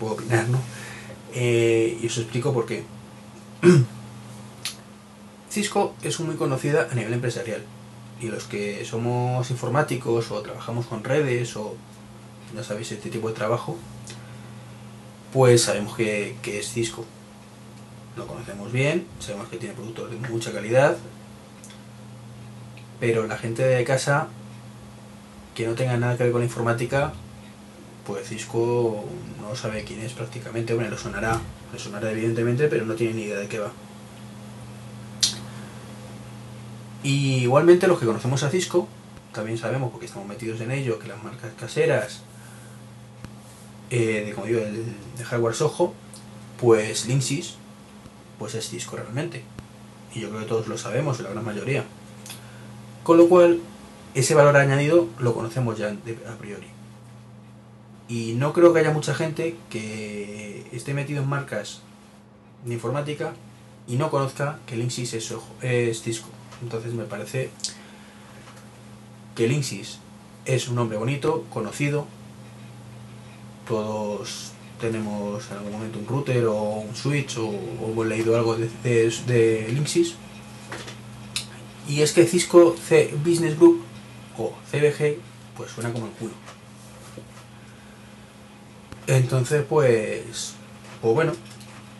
puedo 0.00 0.14
opinar, 0.14 0.48
¿no? 0.48 0.58
Eh, 1.34 1.98
y 2.00 2.06
os 2.06 2.16
explico 2.16 2.54
por 2.54 2.64
qué. 2.64 2.84
Cisco 5.50 5.94
es 6.02 6.18
muy 6.20 6.36
conocida 6.36 6.88
a 6.90 6.94
nivel 6.94 7.12
empresarial 7.12 7.62
y 8.22 8.28
los 8.28 8.44
que 8.44 8.86
somos 8.86 9.50
informáticos 9.50 10.30
o 10.30 10.40
trabajamos 10.40 10.86
con 10.86 11.04
redes 11.04 11.56
o 11.56 11.74
ya 12.54 12.62
sabéis 12.62 12.92
este 12.92 13.10
tipo 13.10 13.28
de 13.28 13.34
trabajo, 13.34 13.76
pues 15.36 15.64
sabemos 15.64 15.94
que, 15.94 16.34
que 16.40 16.60
es 16.60 16.72
Cisco. 16.72 17.04
Lo 18.16 18.26
conocemos 18.26 18.72
bien, 18.72 19.06
sabemos 19.20 19.48
que 19.48 19.58
tiene 19.58 19.74
productos 19.74 20.10
de 20.10 20.16
mucha 20.30 20.50
calidad, 20.50 20.96
pero 23.00 23.26
la 23.26 23.36
gente 23.36 23.62
de 23.62 23.84
casa 23.84 24.28
que 25.54 25.66
no 25.66 25.74
tenga 25.74 25.98
nada 25.98 26.16
que 26.16 26.22
ver 26.22 26.32
con 26.32 26.40
la 26.40 26.46
informática, 26.46 27.12
pues 28.06 28.26
Cisco 28.28 29.04
no 29.42 29.54
sabe 29.54 29.84
quién 29.84 30.00
es 30.00 30.14
prácticamente. 30.14 30.72
Hombre, 30.72 30.88
le 30.88 30.96
sonará, 30.96 31.38
le 31.70 31.78
sonará 31.78 32.12
evidentemente, 32.12 32.68
pero 32.68 32.86
no 32.86 32.94
tiene 32.94 33.12
ni 33.12 33.22
idea 33.24 33.38
de 33.38 33.48
qué 33.48 33.58
va. 33.58 33.72
Y 37.02 37.42
igualmente 37.42 37.86
los 37.88 38.00
que 38.00 38.06
conocemos 38.06 38.42
a 38.42 38.48
Cisco, 38.48 38.88
también 39.34 39.58
sabemos, 39.58 39.90
porque 39.90 40.06
estamos 40.06 40.26
metidos 40.26 40.62
en 40.62 40.70
ello, 40.70 40.98
que 40.98 41.08
las 41.08 41.22
marcas 41.22 41.52
caseras, 41.60 42.22
eh, 43.90 44.24
de, 44.26 44.32
como 44.34 44.46
digo, 44.46 44.60
el, 44.60 44.84
hardware 45.24 45.54
Soho, 45.54 45.94
pues 46.60 47.06
Linksys, 47.06 47.54
pues 48.38 48.54
es 48.54 48.68
Cisco 48.68 48.96
realmente. 48.96 49.42
Y 50.14 50.20
yo 50.20 50.28
creo 50.30 50.40
que 50.40 50.46
todos 50.46 50.66
lo 50.68 50.78
sabemos, 50.78 51.20
la 51.20 51.30
gran 51.30 51.44
mayoría. 51.44 51.84
Con 53.02 53.18
lo 53.18 53.28
cual, 53.28 53.60
ese 54.14 54.34
valor 54.34 54.56
añadido 54.56 55.08
lo 55.18 55.34
conocemos 55.34 55.76
ya 55.78 55.88
de- 55.88 56.18
a 56.28 56.36
priori. 56.38 56.66
Y 58.08 58.32
no 58.34 58.52
creo 58.52 58.72
que 58.72 58.80
haya 58.80 58.92
mucha 58.92 59.14
gente 59.14 59.56
que 59.68 60.66
esté 60.72 60.94
metido 60.94 61.22
en 61.22 61.28
marcas 61.28 61.80
de 62.64 62.74
informática 62.74 63.34
y 63.88 63.96
no 63.96 64.10
conozca 64.10 64.58
que 64.66 64.76
Linksys 64.76 65.14
es, 65.14 65.30
Soho- 65.30 65.42
es 65.62 66.02
Cisco. 66.02 66.28
Entonces 66.62 66.94
me 66.94 67.04
parece 67.04 67.50
que 69.34 69.46
Linksys 69.48 69.98
es 70.44 70.68
un 70.68 70.76
nombre 70.76 70.96
bonito, 70.96 71.44
conocido. 71.50 72.06
Todos 73.66 74.52
tenemos 74.80 75.50
en 75.50 75.56
algún 75.56 75.72
momento 75.72 75.98
un 75.98 76.06
router 76.06 76.44
o 76.46 76.62
un 76.80 76.94
switch 76.94 77.38
o, 77.38 77.52
hemos 77.90 78.06
leído 78.06 78.36
algo 78.36 78.56
de, 78.56 78.68
de, 78.82 79.10
de 79.26 79.68
Linksys. 79.68 80.14
Y 81.88 82.02
es 82.02 82.12
que 82.12 82.26
Cisco 82.26 82.76
C 82.76 83.14
Business 83.24 83.56
Group 83.56 83.82
o 84.38 84.52
CBG 84.70 85.18
pues 85.56 85.70
suena 85.70 85.92
como 85.92 86.06
el 86.06 86.12
culo. 86.12 86.32
Entonces 89.06 89.64
pues, 89.68 90.54
pues 91.00 91.14
bueno, 91.14 91.32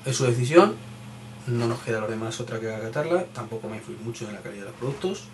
es 0.05 0.17
su 0.17 0.25
decisión. 0.25 0.75
No 1.47 1.69
nos 1.69 1.79
queda 1.81 1.99
a 1.99 2.01
los 2.01 2.11
demás 2.11 2.41
otra 2.41 2.59
que 2.59 2.75
acatarla. 2.75 3.25
Tampoco 3.27 3.69
me 3.69 3.77
influye 3.77 4.01
mucho 4.03 4.27
en 4.27 4.35
la 4.35 4.41
calidad 4.41 4.65
de 4.65 4.71
los 4.71 4.79
productos. 4.79 5.25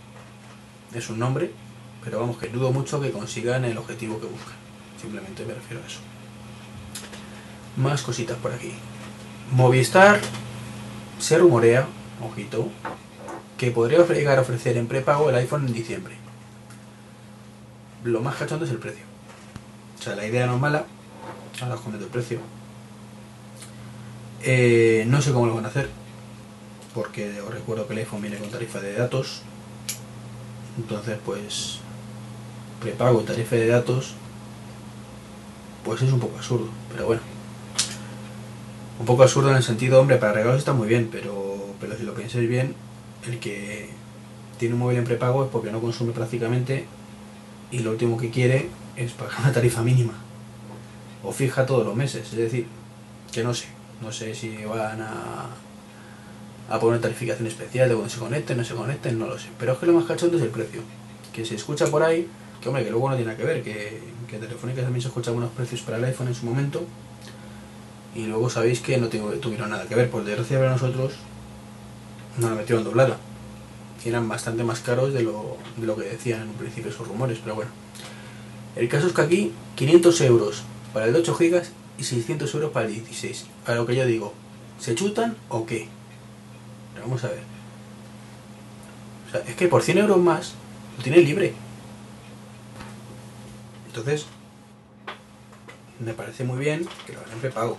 Es 0.94 1.08
un 1.08 1.18
nombre, 1.18 1.50
pero 2.04 2.20
vamos 2.20 2.36
que 2.36 2.48
dudo 2.48 2.70
mucho 2.70 3.00
que 3.00 3.10
consigan 3.10 3.64
el 3.64 3.78
objetivo 3.78 4.20
que 4.20 4.26
buscan. 4.26 4.54
Simplemente 5.00 5.46
me 5.46 5.54
refiero 5.54 5.82
a 5.82 5.86
eso. 5.86 6.00
Más 7.76 8.02
cositas 8.02 8.36
por 8.38 8.52
aquí. 8.52 8.72
Movistar 9.50 10.20
se 11.18 11.38
rumorea, 11.38 11.86
ojito, 12.20 12.68
que 13.56 13.70
podría 13.70 14.04
llegar 14.06 14.38
a 14.38 14.42
ofrecer 14.42 14.76
en 14.76 14.86
prepago 14.86 15.30
el 15.30 15.36
iPhone 15.36 15.66
en 15.66 15.72
diciembre. 15.72 16.16
Lo 18.04 18.20
más 18.20 18.36
cachondo 18.36 18.64
es 18.64 18.70
el 18.70 18.78
precio. 18.78 19.04
O 19.98 20.02
sea, 20.02 20.16
la 20.16 20.26
idea 20.26 20.46
no 20.46 20.56
es 20.56 20.60
mala. 20.60 20.84
Ahora 21.60 21.76
os 21.76 21.80
comento 21.80 22.04
el 22.04 22.10
precio. 22.10 22.40
Eh, 24.42 25.04
no 25.06 25.22
sé 25.22 25.32
cómo 25.32 25.46
lo 25.46 25.54
van 25.54 25.64
a 25.64 25.68
hacer. 25.68 25.88
Porque 26.92 27.40
os 27.40 27.54
recuerdo 27.54 27.86
que 27.86 27.92
el 27.92 28.00
iPhone 28.00 28.20
viene 28.20 28.38
con 28.38 28.50
tarifa 28.50 28.80
de 28.80 28.94
datos. 28.94 29.42
Entonces, 30.76 31.18
pues, 31.24 31.78
prepago 32.80 33.20
y 33.20 33.24
tarifa 33.24 33.56
de 33.56 33.68
datos, 33.68 34.14
pues 35.84 36.02
es 36.02 36.12
un 36.12 36.20
poco 36.20 36.36
absurdo. 36.36 36.68
Pero 36.90 37.06
bueno. 37.06 37.41
Un 39.02 39.06
poco 39.06 39.24
absurdo 39.24 39.50
en 39.50 39.56
el 39.56 39.64
sentido, 39.64 40.00
hombre, 40.00 40.16
para 40.16 40.32
regalos 40.32 40.58
está 40.58 40.74
muy 40.74 40.86
bien, 40.86 41.08
pero, 41.10 41.56
pero 41.80 41.96
si 41.96 42.04
lo 42.04 42.14
pensáis 42.14 42.48
bien, 42.48 42.72
el 43.26 43.40
que 43.40 43.88
tiene 44.60 44.74
un 44.74 44.80
móvil 44.80 44.98
en 44.98 45.02
prepago 45.02 45.44
es 45.44 45.50
porque 45.50 45.72
no 45.72 45.80
consume 45.80 46.12
prácticamente 46.12 46.86
y 47.72 47.80
lo 47.80 47.90
último 47.90 48.16
que 48.16 48.30
quiere 48.30 48.68
es 48.94 49.10
pagar 49.10 49.40
una 49.40 49.52
tarifa 49.52 49.82
mínima 49.82 50.12
o 51.24 51.32
fija 51.32 51.66
todos 51.66 51.84
los 51.84 51.96
meses. 51.96 52.28
Es 52.30 52.38
decir, 52.38 52.68
que 53.32 53.42
no 53.42 53.52
sé, 53.52 53.66
no 54.00 54.12
sé 54.12 54.36
si 54.36 54.54
van 54.66 55.02
a, 55.02 56.78
poner 56.78 57.00
tarificación 57.00 57.48
especial 57.48 57.88
de 57.88 57.96
cuando 57.96 58.14
se 58.14 58.20
conecten, 58.20 58.56
no 58.56 58.64
se 58.64 58.76
conecten, 58.76 59.18
no 59.18 59.26
lo 59.26 59.36
sé. 59.36 59.48
Pero 59.58 59.72
es 59.72 59.78
que 59.80 59.86
lo 59.86 59.94
más 59.94 60.04
cachondo 60.04 60.36
es 60.36 60.44
el 60.44 60.50
precio. 60.50 60.80
Que 61.32 61.44
se 61.44 61.56
escucha 61.56 61.88
por 61.88 62.04
ahí, 62.04 62.28
que 62.60 62.68
hombre, 62.68 62.84
que 62.84 62.92
luego 62.92 63.10
no 63.10 63.16
tiene 63.16 63.32
nada 63.32 63.36
que 63.36 63.52
ver, 63.52 63.64
que, 63.64 64.00
que 64.28 64.38
Telefónica 64.38 64.80
también 64.80 65.02
se 65.02 65.08
escuchan 65.08 65.34
unos 65.34 65.50
precios 65.50 65.80
para 65.80 65.96
el 65.96 66.04
iPhone 66.04 66.28
en 66.28 66.36
su 66.36 66.46
momento. 66.46 66.86
Y 68.14 68.26
luego 68.26 68.50
sabéis 68.50 68.80
que 68.80 68.98
no 68.98 69.08
tuvieron 69.08 69.70
nada 69.70 69.86
que 69.86 69.94
ver, 69.94 70.10
por 70.10 70.24
desgracia 70.24 70.58
para 70.58 70.72
nosotros 70.72 71.14
no 72.38 72.48
la 72.48 72.56
metieron 72.56 72.84
doblada. 72.84 73.18
Eran 74.04 74.28
bastante 74.28 74.64
más 74.64 74.80
caros 74.80 75.12
de 75.12 75.22
lo, 75.22 75.56
de 75.76 75.86
lo 75.86 75.96
que 75.96 76.04
decían 76.04 76.42
en 76.42 76.48
un 76.48 76.54
principio 76.54 76.90
esos 76.90 77.06
rumores, 77.06 77.38
pero 77.42 77.54
bueno. 77.54 77.70
El 78.74 78.88
caso 78.88 79.06
es 79.06 79.12
que 79.12 79.22
aquí 79.22 79.52
500 79.76 80.20
euros 80.22 80.62
para 80.92 81.06
el 81.06 81.12
de 81.12 81.20
8 81.20 81.36
GB 81.38 81.62
y 81.98 82.04
600 82.04 82.54
euros 82.54 82.72
para 82.72 82.86
el 82.86 82.94
16. 82.94 83.46
A 83.66 83.74
lo 83.74 83.86
que 83.86 83.94
yo 83.94 84.06
digo, 84.06 84.34
¿se 84.78 84.94
chutan 84.94 85.36
o 85.48 85.66
qué? 85.66 85.88
Pero 86.94 87.06
vamos 87.06 87.22
a 87.24 87.28
ver. 87.28 87.42
O 89.28 89.30
sea, 89.30 89.40
es 89.40 89.54
que 89.54 89.68
por 89.68 89.82
100 89.82 89.98
euros 89.98 90.18
más 90.18 90.54
lo 90.96 91.04
tienes 91.04 91.24
libre. 91.24 91.54
Entonces, 93.86 94.26
me 96.00 96.14
parece 96.14 96.44
muy 96.44 96.58
bien 96.58 96.88
que 97.06 97.12
lo 97.12 97.20
hagan 97.20 97.38
prepago. 97.38 97.78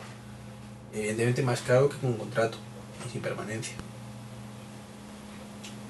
Evidentemente 0.94 1.42
más 1.42 1.62
caro 1.62 1.90
que 1.90 1.98
con 1.98 2.12
un 2.12 2.18
contrato 2.18 2.58
sin 3.12 3.22
permanencia. 3.22 3.74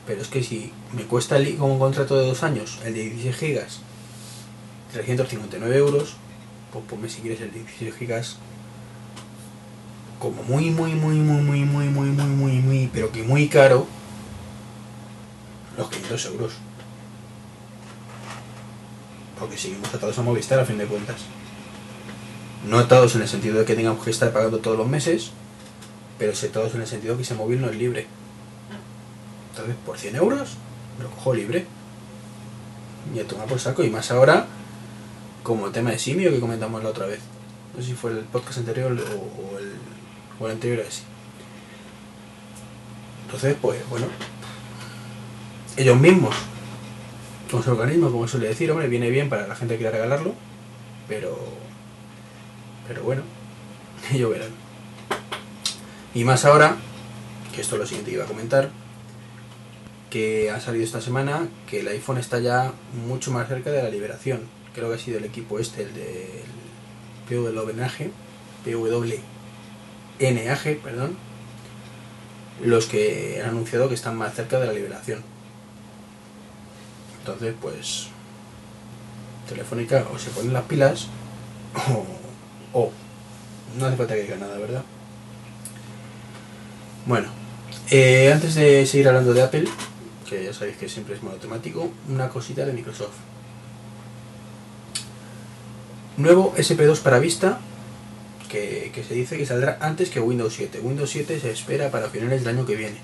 Pero 0.08 0.22
es 0.22 0.28
que 0.28 0.44
si 0.44 0.72
me 0.94 1.04
cuesta 1.04 1.38
el, 1.38 1.56
con 1.58 1.72
un 1.72 1.80
contrato 1.80 2.18
de 2.18 2.26
dos 2.26 2.44
años 2.44 2.80
el 2.84 2.94
de 2.94 3.04
16 3.04 3.36
gigas 3.36 3.80
359 4.94 5.76
euros, 5.78 6.16
pues 6.72 6.86
ponme 6.86 7.10
si 7.10 7.22
quieres 7.22 7.42
el 7.42 7.52
de 7.52 7.60
16 7.60 7.96
gigas 7.96 8.38
como 10.20 10.42
muy, 10.44 10.70
muy, 10.70 10.94
muy, 10.94 11.16
muy, 11.16 11.42
muy, 11.42 11.66
muy, 11.66 11.86
muy, 11.88 12.08
muy, 12.10 12.28
muy, 12.28 12.52
muy, 12.60 12.90
pero 12.94 13.12
que 13.12 13.24
muy 13.24 13.48
caro, 13.50 13.88
los 15.78 15.90
500 15.90 16.26
euros. 16.28 16.54
Porque 19.38 19.58
seguimos 19.58 19.94
atados 19.94 20.18
a 20.18 20.22
Movistar 20.22 20.60
a 20.60 20.66
fin 20.66 20.78
de 20.78 20.86
cuentas. 20.86 21.18
No 22.68 22.80
atados 22.80 23.16
en 23.16 23.22
el 23.22 23.28
sentido 23.28 23.60
de 23.60 23.66
que 23.66 23.76
tengamos 23.76 24.04
que 24.04 24.12
estar 24.12 24.32
pagando 24.32 24.60
todos 24.60 24.78
los 24.78 24.88
meses, 24.88 25.32
pero 26.18 26.34
sí 26.34 26.48
atados 26.48 26.74
en 26.76 26.82
el 26.82 26.88
sentido 26.88 27.14
de 27.14 27.18
que 27.18 27.24
ese 27.24 27.36
móvil 27.36 27.62
no 27.62 27.70
es 27.70 27.76
libre. 27.76 28.08
Entonces, 29.52 29.76
por 29.86 29.98
100 29.98 30.16
euros, 30.16 30.56
me 30.98 31.04
lo 31.04 31.12
cojo 31.12 31.34
libre. 31.34 31.66
Y 33.14 33.20
a 33.20 33.28
tomar 33.28 33.48
por 33.48 33.60
saco. 33.60 33.84
Y 33.84 33.90
más 33.90 34.10
ahora, 34.12 34.48
como 35.44 35.68
el 35.68 35.74
tema 35.74 35.92
de 35.92 36.00
Simio 36.00 36.32
que 36.32 36.40
comentamos 36.40 36.82
la 36.84 36.90
otra 36.90 37.06
vez. 37.06 37.20
No 37.76 37.82
sé 37.82 37.90
si 37.90 37.94
fue 37.94 38.12
el 38.12 38.20
podcast 38.20 38.60
anterior 38.60 38.92
o, 38.92 39.60
el, 39.60 39.74
o 40.40 40.46
el 40.46 40.52
anterior 40.52 40.80
a. 40.80 40.90
Entonces, 43.26 43.56
pues 43.62 43.80
bueno. 43.90 44.08
Ellos 45.76 46.00
mismos, 46.00 46.36
con 47.50 47.64
su 47.64 47.72
organismo, 47.72 48.12
como 48.12 48.28
suele 48.28 48.48
decir, 48.48 48.70
hombre, 48.70 48.88
viene 48.88 49.10
bien 49.10 49.28
para 49.28 49.48
la 49.48 49.56
gente 49.56 49.74
que 49.74 49.80
quiera 49.80 49.92
regalarlo. 49.92 50.34
Pero. 51.08 51.38
Pero 52.88 53.04
bueno, 53.04 53.24
ellos 54.14 54.32
verán. 54.32 54.52
Y 56.14 56.24
más 56.24 56.46
ahora, 56.46 56.78
que 57.54 57.62
esto 57.62 57.76
es 57.76 57.82
lo 57.82 57.88
siguiente 57.88 58.12
que 58.12 58.18
iba 58.18 58.26
a 58.26 58.28
comentar, 58.28 58.70
que 60.10 60.52
ha 60.52 60.60
salido 60.60 60.84
esta 60.84 61.02
semana 61.02 61.48
que 61.68 61.80
el 61.80 61.88
iPhone 61.88 62.20
está 62.20 62.40
ya 62.40 62.72
mucho 63.08 63.32
más 63.32 63.48
cerca 63.48 63.72
de 63.72 63.82
la 63.82 63.90
liberación. 63.90 64.42
Creo 64.76 64.90
que 64.90 64.96
ha 64.96 65.00
sido 65.00 65.18
el 65.18 65.26
equipo 65.26 65.58
este, 65.58 65.84
el 65.84 65.94
del 65.94 66.44
PWNAG, 67.28 68.12
PWNAG, 68.64 69.24
perdón, 70.84 71.18
los 72.62 72.86
que 72.86 73.42
han 73.42 73.50
anunciado 73.50 73.90
que 73.90 73.96
están 73.96 74.16
más 74.16 74.36
cerca 74.36 74.60
de 74.60 74.68
la 74.68 74.74
liberación. 74.74 75.24
Entonces, 77.20 77.56
pues, 77.60 78.08
Telefónica 79.48 80.06
o 80.14 80.20
se 80.20 80.30
ponen 80.30 80.54
las 80.54 80.64
pilas 80.66 81.08
o, 81.90 82.06
o 82.74 82.92
no 83.78 83.86
hace 83.86 83.98
falta 83.98 84.16
que 84.16 84.24
diga 84.24 84.38
nada, 84.38 84.58
¿verdad? 84.58 84.84
Bueno, 87.06 87.28
eh, 87.90 88.32
antes 88.34 88.56
de 88.56 88.86
seguir 88.86 89.08
hablando 89.08 89.34
de 89.34 89.42
Apple, 89.42 89.66
que 90.30 90.44
ya 90.44 90.54
sabéis 90.54 90.78
que 90.78 90.90
siempre 90.90 91.16
es 91.16 91.24
monotemático, 91.24 91.92
una 92.10 92.30
cosita 92.30 92.66
de 92.66 92.74
Microsoft. 92.74 93.16
Nuevo 96.18 96.54
SP2 96.56 97.00
para 97.00 97.20
vista, 97.20 97.60
que, 98.50 98.92
que 98.94 99.04
se 99.04 99.16
dice 99.16 99.38
que 99.38 99.46
saldrá 99.46 99.78
antes 99.82 100.10
que 100.10 100.20
Windows 100.20 100.54
7. 100.54 100.80
Windows 100.82 101.10
7 101.10 101.40
se 101.40 101.52
espera 101.52 101.90
para 101.90 102.10
finales 102.10 102.44
del 102.44 102.56
año 102.56 102.66
que 102.66 102.76
viene. 102.76 102.98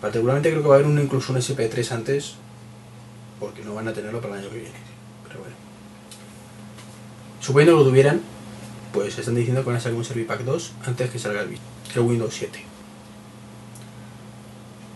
Particularmente 0.00 0.50
creo 0.50 0.62
que 0.62 0.68
va 0.68 0.74
a 0.76 0.78
haber 0.78 0.90
un, 0.90 0.98
incluso 0.98 1.32
un 1.32 1.38
SP3 1.38 1.92
antes, 1.92 2.34
porque 3.38 3.62
no 3.62 3.74
van 3.74 3.88
a 3.88 3.92
tenerlo 3.92 4.20
para 4.20 4.34
el 4.34 4.40
año 4.40 4.50
que 4.50 4.58
viene. 4.58 4.89
Suponiendo 7.40 7.74
que 7.74 7.84
lo 7.84 7.88
tuvieran, 7.88 8.20
pues 8.92 9.18
están 9.18 9.34
diciendo 9.34 9.62
que 9.62 9.68
van 9.68 9.76
a 9.76 9.80
salir 9.80 9.96
un 9.96 10.04
Servipack 10.04 10.42
2 10.42 10.72
antes 10.86 11.10
que 11.10 11.18
salga 11.18 11.42
el, 11.42 11.58
el 11.94 12.00
Windows 12.00 12.34
7. 12.34 12.64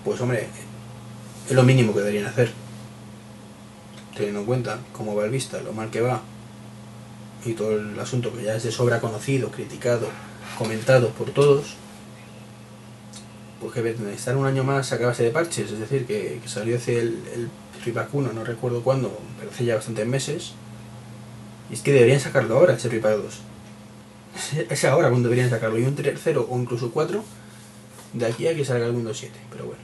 Pues 0.05 0.21
hombre, 0.21 0.49
es 1.49 1.55
lo 1.55 1.63
mínimo 1.63 1.95
que 1.95 2.01
deberían 2.01 2.27
hacer. 2.27 2.53
Teniendo 4.15 4.41
en 4.41 4.47
cuenta 4.47 4.79
cómo 4.93 5.15
va 5.15 5.25
el 5.25 5.31
Vista, 5.31 5.61
lo 5.63 5.73
mal 5.73 5.91
que 5.91 6.01
va, 6.01 6.23
y 7.45 7.53
todo 7.53 7.77
el 7.77 7.99
asunto 7.99 8.33
que 8.33 8.43
ya 8.43 8.55
es 8.55 8.63
de 8.63 8.73
sobra 8.73 9.01
conocido, 9.01 9.51
criticado, 9.51 10.09
comentado 10.59 11.09
por 11.11 11.31
todos, 11.31 11.75
pues 13.61 13.73
que 13.73 14.13
estar 14.15 14.37
un 14.37 14.47
año 14.47 14.65
más 14.65 14.93
a 14.93 14.99
de 14.99 15.31
parches, 15.31 15.71
es 15.71 15.79
decir, 15.79 16.07
que, 16.07 16.41
salió 16.47 16.77
hace 16.77 16.99
el, 16.99 17.23
el 17.35 17.49
Repack 17.85 18.15
1, 18.15 18.33
no 18.33 18.45
recuerdo 18.45 18.83
cuándo, 18.83 19.19
pero 19.39 19.51
hace 19.51 19.65
ya 19.65 19.77
bastantes 19.77 20.07
meses, 20.07 20.53
es 21.71 21.80
que 21.80 21.92
deberían 21.92 22.21
sacarlo 22.21 22.56
ahora, 22.56 22.75
ese 22.75 22.88
Repack 22.88 23.16
2. 23.16 23.40
Es 24.71 24.85
ahora 24.85 25.11
cuando 25.11 25.28
deberían 25.28 25.50
sacarlo, 25.50 25.78
y 25.78 25.85
un 25.85 25.94
tercero 25.94 26.47
o 26.50 26.59
incluso 26.59 26.90
cuatro, 26.90 27.25
de 28.12 28.26
aquí 28.26 28.47
a 28.47 28.54
que 28.54 28.64
salga 28.64 28.87
el 28.87 28.94
Windows 28.94 29.18
7, 29.18 29.35
pero 29.50 29.66
bueno. 29.66 29.83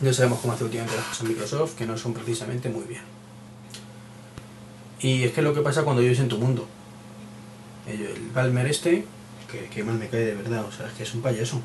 Ya 0.00 0.12
sabemos 0.12 0.40
cómo 0.40 0.52
hace 0.52 0.64
últimamente 0.64 0.96
las 0.96 1.06
cosas 1.06 1.28
Microsoft, 1.28 1.76
que 1.76 1.86
no 1.86 1.96
son 1.96 2.12
precisamente 2.12 2.68
muy 2.68 2.84
bien. 2.84 3.02
Y 5.00 5.24
es 5.24 5.32
que 5.32 5.42
lo 5.42 5.54
que 5.54 5.60
pasa 5.60 5.82
cuando 5.82 6.02
vives 6.02 6.20
en 6.20 6.28
tu 6.28 6.38
mundo. 6.38 6.66
El 7.86 8.30
Balmer 8.34 8.66
este, 8.66 9.04
que, 9.50 9.66
que 9.66 9.84
mal 9.84 9.96
me 9.96 10.08
cae 10.08 10.24
de 10.24 10.34
verdad, 10.34 10.64
o 10.64 10.72
sea, 10.72 10.86
es 10.86 10.92
que 10.92 11.02
es 11.02 11.14
un 11.14 11.22
payaso. 11.22 11.60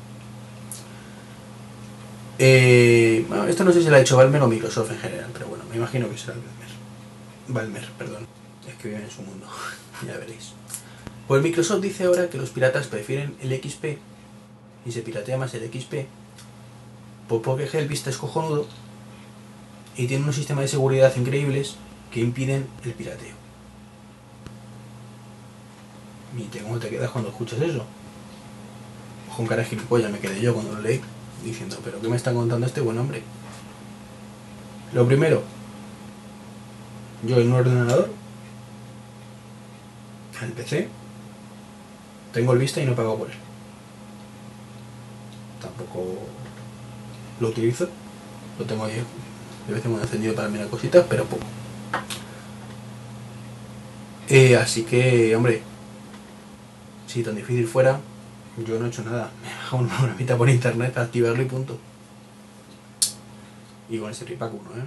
Eh, 2.38 3.24
bueno, 3.28 3.46
esto 3.46 3.64
no 3.64 3.72
sé 3.72 3.82
si 3.82 3.88
lo 3.88 3.96
ha 3.96 4.00
hecho 4.00 4.16
Balmer 4.16 4.42
o 4.42 4.48
Microsoft 4.48 4.92
en 4.92 4.98
general, 4.98 5.30
pero 5.32 5.48
bueno, 5.48 5.64
me 5.68 5.76
imagino 5.76 6.08
que 6.08 6.16
será 6.16 6.34
Balmer. 6.34 6.68
Balmer, 7.48 7.90
perdón. 7.98 8.37
Es 8.68 8.74
que 8.74 8.88
vive 8.88 9.02
en 9.02 9.10
su 9.10 9.22
mundo, 9.22 9.46
ya 10.06 10.16
veréis. 10.18 10.52
Pues 11.26 11.42
Microsoft 11.42 11.80
dice 11.80 12.04
ahora 12.04 12.28
que 12.28 12.38
los 12.38 12.50
piratas 12.50 12.86
prefieren 12.86 13.36
el 13.40 13.50
XP 13.52 13.98
y 14.86 14.92
se 14.92 15.02
piratea 15.02 15.36
más 15.36 15.54
el 15.54 15.70
XP 15.70 16.06
pues 17.28 17.42
porque 17.44 17.78
el 17.78 17.88
Vista 17.88 18.10
es 18.10 18.16
cojonudo 18.16 18.66
y 19.96 20.06
tiene 20.06 20.22
unos 20.22 20.36
sistemas 20.36 20.62
de 20.62 20.68
seguridad 20.68 21.14
increíbles 21.16 21.76
que 22.10 22.20
impiden 22.20 22.66
el 22.84 22.92
pirateo. 22.92 23.34
¿Y 26.36 26.58
cómo 26.58 26.78
te 26.78 26.88
quedas 26.88 27.10
cuando 27.10 27.30
escuchas 27.30 27.60
eso? 27.60 27.84
Un 29.36 29.46
cara 29.46 29.62
gilipollas 29.62 30.10
me 30.10 30.18
quedé 30.18 30.40
yo 30.40 30.52
cuando 30.52 30.72
lo 30.72 30.80
leí 30.80 31.00
diciendo, 31.44 31.76
pero 31.84 32.00
¿qué 32.00 32.08
me 32.08 32.16
está 32.16 32.32
contando 32.32 32.66
este 32.66 32.80
buen 32.80 32.98
hombre? 32.98 33.22
Lo 34.92 35.06
primero, 35.06 35.42
yo 37.24 37.38
en 37.38 37.52
un 37.52 37.60
ordenador, 37.60 38.10
el 40.46 40.52
PC, 40.52 40.88
tengo 42.32 42.52
el 42.52 42.58
Vista 42.58 42.80
y 42.80 42.86
no 42.86 42.94
pago 42.94 43.18
por 43.18 43.30
él. 43.30 43.36
Tampoco 45.60 46.18
lo 47.40 47.48
utilizo, 47.48 47.88
lo 48.58 48.64
tengo 48.64 48.84
ahí 48.84 49.02
de 49.66 49.74
vez 49.74 49.84
en 49.84 49.90
cuando 49.90 50.06
encendido 50.06 50.34
para 50.34 50.48
mirar 50.48 50.68
cositas, 50.68 51.04
pero 51.08 51.24
poco. 51.24 51.44
Eh, 54.28 54.56
así 54.56 54.84
que, 54.84 55.34
hombre, 55.36 55.62
si 57.06 57.22
tan 57.22 57.34
difícil 57.34 57.66
fuera, 57.66 58.00
yo 58.66 58.78
no 58.78 58.86
he 58.86 58.88
hecho 58.88 59.02
nada. 59.02 59.30
Me 59.42 59.50
he 59.50 59.54
bajado 59.54 59.82
una 59.82 59.96
programita 59.96 60.36
por 60.36 60.48
internet 60.50 60.96
activarlo 60.98 61.42
y 61.42 61.46
punto. 61.46 61.78
Y 63.88 63.98
con 63.98 64.10
ese 64.10 64.24
ripack 64.24 64.52
1, 64.52 64.62
¿eh? 64.82 64.86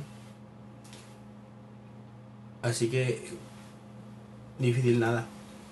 Así 2.62 2.88
que. 2.90 3.32
Difícil 4.60 5.00
nada. 5.00 5.26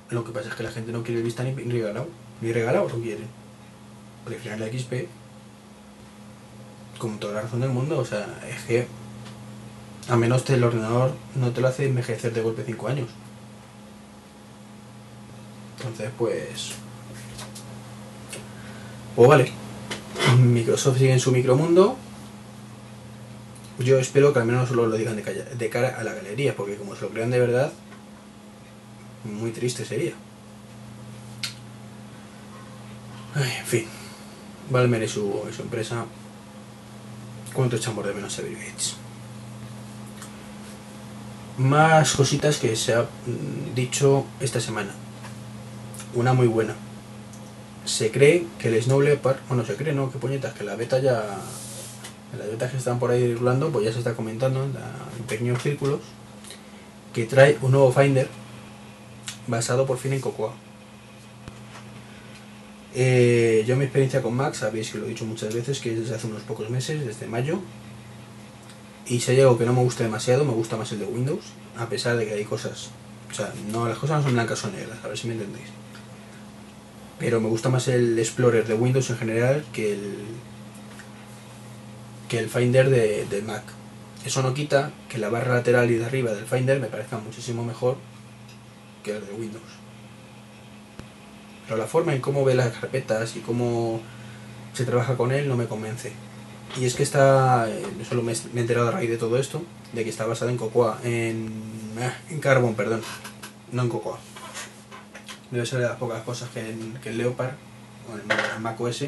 Lo 0.09 0.23
que 0.23 0.31
pasa 0.31 0.49
es 0.49 0.55
que 0.55 0.63
la 0.63 0.71
gente 0.71 0.91
no 0.91 1.03
quiere 1.03 1.21
Vista 1.21 1.43
ni 1.43 1.53
regalado. 1.53 2.07
Ni 2.41 2.51
regalado 2.51 2.89
lo 2.89 3.01
quieren. 3.01 3.27
Prefieren 4.25 4.59
la 4.59 4.67
XP. 4.67 5.07
Con 6.97 7.19
toda 7.19 7.35
la 7.35 7.41
razón 7.41 7.61
del 7.61 7.69
mundo. 7.69 7.99
O 7.99 8.05
sea, 8.05 8.39
es 8.49 8.63
que. 8.63 8.87
A 10.07 10.15
menos 10.15 10.41
que 10.41 10.55
el 10.55 10.63
ordenador 10.63 11.13
no 11.35 11.51
te 11.51 11.61
lo 11.61 11.67
hace 11.67 11.85
envejecer 11.85 12.33
de 12.33 12.41
golpe 12.41 12.63
5 12.65 12.87
años. 12.87 13.09
Entonces, 15.77 16.09
pues 16.17 16.73
pues 19.19 19.27
vale, 19.27 19.51
Microsoft 20.39 20.97
sigue 20.97 21.11
en 21.11 21.19
su 21.19 21.33
micromundo. 21.33 21.97
Yo 23.79 23.99
espero 23.99 24.31
que 24.31 24.39
al 24.39 24.45
menos 24.45 24.69
solo 24.69 24.87
lo 24.87 24.95
digan 24.95 25.17
de, 25.17 25.69
cara 25.69 25.99
a 25.99 26.05
la 26.05 26.13
galería, 26.13 26.55
porque 26.55 26.77
como 26.77 26.95
se 26.95 27.01
lo 27.01 27.09
crean 27.09 27.29
de 27.29 27.37
verdad, 27.37 27.73
muy 29.23 29.51
triste 29.51 29.85
sería. 29.85 30.13
en 33.35 33.65
fin, 33.65 33.85
Valmer 34.69 35.03
y 35.03 35.07
su, 35.07 35.43
empresa. 35.59 36.05
¿Cuánto 37.53 37.75
echamos 37.75 38.05
de 38.05 38.13
menos 38.13 38.37
a 38.37 38.41
Bill 38.43 38.57
Gates? 38.57 38.95
Más 41.57 42.13
cositas 42.13 42.57
que 42.57 42.75
se 42.75 42.93
ha 42.93 43.05
dicho 43.75 44.25
esta 44.39 44.61
semana. 44.61 44.91
Una 46.13 46.33
muy 46.33 46.47
buena 46.47 46.75
se 47.89 48.11
cree 48.11 48.45
que 48.59 48.67
el 48.67 48.81
Snow 48.81 49.01
Leopard, 49.01 49.37
bueno, 49.47 49.65
se 49.65 49.75
cree, 49.75 49.93
¿no? 49.93 50.11
Que 50.11 50.19
puñetas, 50.19 50.53
que 50.53 50.63
la 50.63 50.75
beta 50.75 50.99
ya, 50.99 51.37
las 52.37 52.47
betas 52.47 52.71
que 52.71 52.77
están 52.77 52.99
por 52.99 53.09
ahí 53.09 53.33
rulando, 53.33 53.71
pues 53.71 53.85
ya 53.85 53.91
se 53.91 53.97
está 53.97 54.13
comentando 54.13 54.63
en, 54.63 54.73
pequeños 55.27 55.61
círculos, 55.61 55.99
que 57.13 57.25
trae 57.25 57.57
un 57.61 57.71
nuevo 57.71 57.91
Finder 57.91 58.29
basado 59.49 59.85
por 59.85 59.97
fin 59.97 60.13
en 60.13 60.21
Cocoa. 60.21 60.53
Eh, 62.95 63.63
yo 63.67 63.75
mi 63.75 63.83
experiencia 63.83 64.21
con 64.21 64.35
Mac, 64.35 64.53
sabéis 64.53 64.91
que 64.91 64.97
lo 64.97 65.05
he 65.05 65.09
dicho 65.09 65.25
muchas 65.25 65.53
veces, 65.53 65.79
que 65.79 65.93
es 65.93 65.99
desde 65.99 66.15
hace 66.15 66.27
unos 66.27 66.41
pocos 66.43 66.69
meses, 66.69 67.05
desde 67.05 67.27
mayo, 67.27 67.59
y 69.05 69.19
si 69.19 69.31
hay 69.31 69.41
algo 69.41 69.57
que 69.57 69.65
no 69.65 69.73
me 69.73 69.81
gusta 69.81 70.03
demasiado, 70.03 70.45
me 70.45 70.53
gusta 70.53 70.75
más 70.75 70.91
el 70.91 70.99
de 70.99 71.05
Windows, 71.05 71.45
a 71.77 71.87
pesar 71.87 72.17
de 72.17 72.25
que 72.25 72.33
hay 72.33 72.45
cosas, 72.45 72.89
o 73.31 73.33
sea, 73.33 73.53
no, 73.71 73.87
las 73.87 73.97
cosas 73.97 74.17
no 74.17 74.23
son 74.23 74.33
blancas 74.33 74.63
o 74.65 74.71
negras, 74.71 74.97
a 75.03 75.07
ver 75.07 75.17
si 75.17 75.27
me 75.27 75.33
entendéis 75.33 75.67
pero 77.19 77.41
me 77.41 77.49
gusta 77.49 77.69
más 77.69 77.87
el 77.89 78.17
Explorer 78.17 78.65
de 78.65 78.73
Windows 78.73 79.09
en 79.09 79.17
general 79.17 79.65
que 79.73 79.93
el 79.93 80.15
que 82.29 82.39
el 82.39 82.49
Finder 82.49 82.89
de, 82.89 83.43
Mac. 83.45 83.63
Eso 84.23 84.43
no 84.43 84.53
quita 84.53 84.91
que 85.09 85.17
la 85.17 85.29
barra 85.29 85.55
lateral 85.55 85.89
y 85.89 85.95
de 85.95 86.05
arriba 86.05 86.31
del 86.31 86.45
Finder 86.45 86.79
me 86.79 86.87
parezca 86.87 87.17
muchísimo 87.17 87.63
mejor 87.65 87.97
que 89.03 89.17
el 89.17 89.25
de 89.25 89.33
Windows. 89.33 89.63
Pero 91.65 91.77
la 91.77 91.87
forma 91.87 92.13
en 92.13 92.21
cómo 92.21 92.43
ve 92.43 92.55
las 92.55 92.69
carpetas 92.69 93.35
y 93.35 93.39
cómo 93.39 94.01
se 94.73 94.85
trabaja 94.85 95.15
con 95.15 95.31
él 95.31 95.47
no 95.47 95.55
me 95.55 95.67
convence. 95.67 96.13
Y 96.79 96.85
es 96.85 96.95
que 96.95 97.03
está, 97.03 97.69
eh, 97.69 97.83
solo 98.07 98.21
me, 98.21 98.33
he 98.33 98.59
enterado 98.59 98.89
a 98.89 98.91
raíz 98.91 99.09
de 99.09 99.17
todo 99.17 99.37
esto, 99.37 99.63
de 99.93 100.03
que 100.03 100.09
está 100.09 100.25
basado 100.25 100.51
en 100.51 100.57
Cocoa, 100.57 100.99
en, 101.03 101.51
ah, 101.99 102.13
en 102.29 102.39
Carbon, 102.39 102.75
perdón, 102.75 103.01
no 103.71 103.83
en 103.83 103.89
Cocoa 103.89 104.19
debe 105.51 105.65
ser 105.65 105.79
de 105.79 105.85
las 105.85 105.97
pocas 105.97 106.21
cosas 106.23 106.49
que 106.49 106.69
en, 106.69 106.93
que 107.01 107.11
Leopard 107.11 107.53
o 108.09 108.15
en 108.17 108.61
Mac 108.61 108.79
OS 108.79 109.05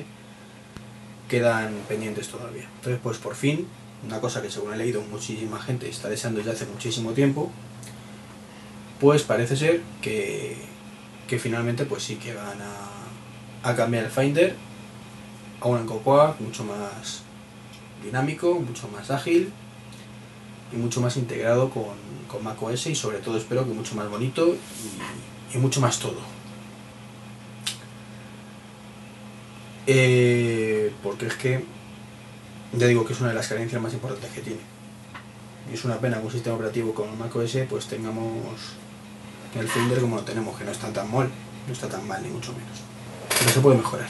quedan 1.28 1.74
pendientes 1.88 2.28
todavía. 2.28 2.68
Entonces, 2.76 3.00
pues 3.02 3.18
por 3.18 3.36
fin, 3.36 3.68
una 4.06 4.20
cosa 4.20 4.42
que 4.42 4.50
según 4.50 4.74
he 4.74 4.78
leído 4.78 5.02
muchísima 5.02 5.60
gente 5.60 5.88
está 5.88 6.10
deseando 6.10 6.42
ya 6.42 6.52
hace 6.52 6.66
muchísimo 6.66 7.12
tiempo, 7.12 7.52
pues 9.02 9.24
parece 9.24 9.58
ser 9.58 9.82
que, 10.02 10.56
que 11.28 11.40
finalmente 11.40 11.86
pues 11.86 12.04
sí 12.04 12.16
que 12.18 12.36
van 12.36 12.62
a, 12.62 13.70
a 13.70 13.76
cambiar 13.76 14.06
el 14.06 14.12
Finder 14.12 14.56
a 15.60 15.68
un 15.68 15.86
Cocoa 15.88 16.36
mucho 16.40 16.64
más 16.64 17.24
dinámico, 18.04 18.60
mucho 18.60 18.88
más 18.88 19.10
ágil 19.10 19.52
y 20.72 20.76
mucho 20.76 21.02
más 21.02 21.18
integrado 21.18 21.72
con, 21.72 21.96
con 22.28 22.44
macOS 22.44 22.88
y 22.88 22.96
sobre 22.96 23.18
todo 23.18 23.38
espero 23.38 23.66
que 23.66 23.74
mucho 23.74 23.96
más 23.96 24.10
bonito 24.10 24.56
y, 25.54 25.58
mucho 25.58 25.82
más 25.82 26.00
todo. 26.00 26.20
Eh, 29.88 30.94
porque 31.04 31.26
es 31.26 31.36
que 31.36 31.66
ya 32.74 32.88
digo 32.88 33.06
que 33.06 33.14
es 33.14 33.20
una 33.20 33.30
de 33.30 33.36
las 33.36 33.48
carencias 33.48 33.82
más 33.82 33.94
importantes 33.94 34.32
que 34.32 34.42
tiene. 34.42 34.62
Y 35.70 35.74
es 35.74 35.84
una 35.86 35.98
pena 36.00 36.20
que 36.20 36.26
un 36.26 36.32
sistema 36.32 36.56
operativo 36.56 36.94
como 36.94 37.16
macOS 37.16 37.58
pues 37.70 37.88
tengamos 37.88 38.81
el 39.60 39.68
Finder 39.68 40.00
como 40.00 40.18
lo 40.18 40.24
tenemos, 40.24 40.58
que 40.58 40.64
no 40.64 40.72
está 40.72 40.92
tan 40.94 41.12
mal, 41.12 41.30
no 41.68 41.74
está 41.74 41.88
tan 41.88 42.08
mal 42.08 42.22
ni 42.24 42.30
mucho 42.30 42.54
menos. 42.54 42.80
Pero 43.40 43.52
se 43.52 43.60
puede 43.60 43.78
mejorar. 43.78 44.08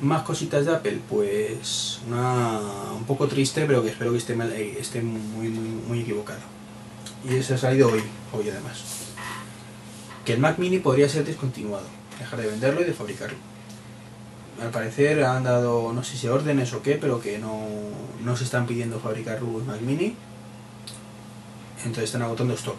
Más 0.00 0.22
cositas 0.22 0.66
de 0.66 0.74
Apple, 0.74 1.00
pues 1.08 2.00
una 2.08 2.58
un 2.96 3.04
poco 3.04 3.28
triste, 3.28 3.64
pero 3.66 3.82
que 3.82 3.90
espero 3.90 4.10
que 4.10 4.18
esté, 4.18 4.32
eh, 4.32 4.76
esté 4.80 5.00
muy, 5.00 5.48
muy, 5.48 5.68
muy 5.86 6.00
equivocado. 6.00 6.40
Y 7.28 7.36
eso 7.36 7.54
ha 7.54 7.58
salido 7.58 7.88
hoy, 7.88 8.02
hoy 8.32 8.48
además. 8.50 8.82
Que 10.24 10.32
el 10.32 10.40
Mac 10.40 10.58
Mini 10.58 10.78
podría 10.78 11.08
ser 11.08 11.24
descontinuado, 11.24 11.86
dejar 12.18 12.40
de 12.40 12.48
venderlo 12.48 12.80
y 12.80 12.84
de 12.84 12.92
fabricarlo. 12.92 13.38
Al 14.60 14.70
parecer 14.70 15.22
han 15.24 15.44
dado, 15.44 15.92
no 15.92 16.02
sé 16.02 16.16
si 16.16 16.28
órdenes 16.28 16.72
o 16.72 16.82
qué, 16.82 16.96
pero 16.96 17.20
que 17.20 17.38
no, 17.38 17.60
no 18.24 18.36
se 18.36 18.44
están 18.44 18.66
pidiendo 18.66 18.98
fabricar 18.98 19.40
los 19.40 19.64
Mac 19.66 19.80
Mini. 19.80 20.16
Entonces 21.84 22.04
están 22.04 22.22
agotando 22.22 22.54
stock. 22.54 22.78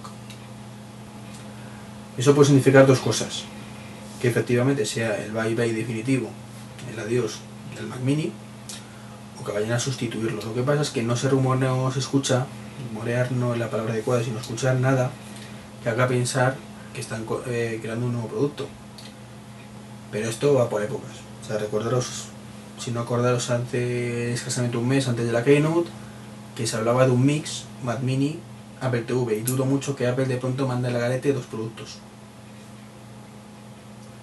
Eso 2.18 2.36
puede 2.36 2.48
significar 2.48 2.86
dos 2.86 3.00
cosas. 3.00 3.44
Que 4.22 4.30
efectivamente 4.30 4.86
sea 4.86 5.18
el 5.24 5.32
bye 5.32 5.56
bye 5.56 5.74
definitivo 5.74 6.30
el 6.92 7.00
adiós 7.00 7.40
del 7.76 7.88
Mac 7.88 8.00
Mini 8.00 8.32
o 9.40 9.44
que 9.44 9.52
vayan 9.52 9.74
a 9.74 9.80
sustituirlo. 9.80 10.42
Lo 10.42 10.54
que 10.54 10.64
pasa 10.64 10.82
es 10.82 10.90
que 10.90 11.04
no 11.04 11.16
se 11.16 11.30
rumorea, 11.30 11.70
no 11.70 11.92
se 11.92 12.00
escucha, 12.00 12.46
rumorear 12.90 13.32
no 13.32 13.54
es 13.54 13.60
la 13.60 13.70
palabra 13.70 13.94
adecuada, 13.94 14.24
sino 14.24 14.40
escuchar 14.40 14.76
nada 14.78 15.12
que 15.82 15.90
haga 15.90 16.08
pensar 16.08 16.56
que 16.94 17.02
están 17.02 17.26
eh, 17.48 17.80
creando 17.82 18.06
un 18.06 18.14
nuevo 18.14 18.28
producto. 18.28 18.68
Pero 20.12 20.30
esto 20.30 20.54
va 20.54 20.70
por 20.70 20.84
épocas. 20.84 21.12
O 21.42 21.46
sea, 21.48 21.58
recordaros, 21.58 22.26
si 22.78 22.92
no 22.92 23.02
acordaros 23.02 23.50
antes, 23.50 24.34
escasamente 24.34 24.78
un 24.78 24.88
mes 24.88 25.08
antes 25.08 25.26
de 25.26 25.32
la 25.32 25.44
Keynote, 25.44 25.90
que 26.56 26.68
se 26.68 26.78
hablaba 26.78 27.06
de 27.06 27.12
un 27.12 27.26
mix 27.26 27.66
Mac 27.84 28.02
Mini 28.02 28.40
Apple 28.84 29.02
TV 29.02 29.38
y 29.38 29.42
dudo 29.42 29.66
mucho 29.66 29.96
que 29.96 30.08
Apple 30.08 30.26
de 30.26 30.38
pronto 30.38 30.68
mande 30.68 30.92
la 30.92 31.00
galete 31.00 31.34
dos 31.34 31.46
productos. 31.46 32.00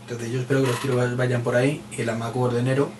Entonces 0.02 0.30
yo 0.30 0.40
espero 0.40 0.60
que 0.60 0.66
los 0.68 0.80
tiros 0.80 1.16
vayan 1.16 1.42
por 1.42 1.56
ahí 1.56 1.82
y 1.96 2.00
en 2.00 2.06
la 2.06 2.14
Macworld 2.14 2.54
de 2.54 2.60
enero 2.60 2.90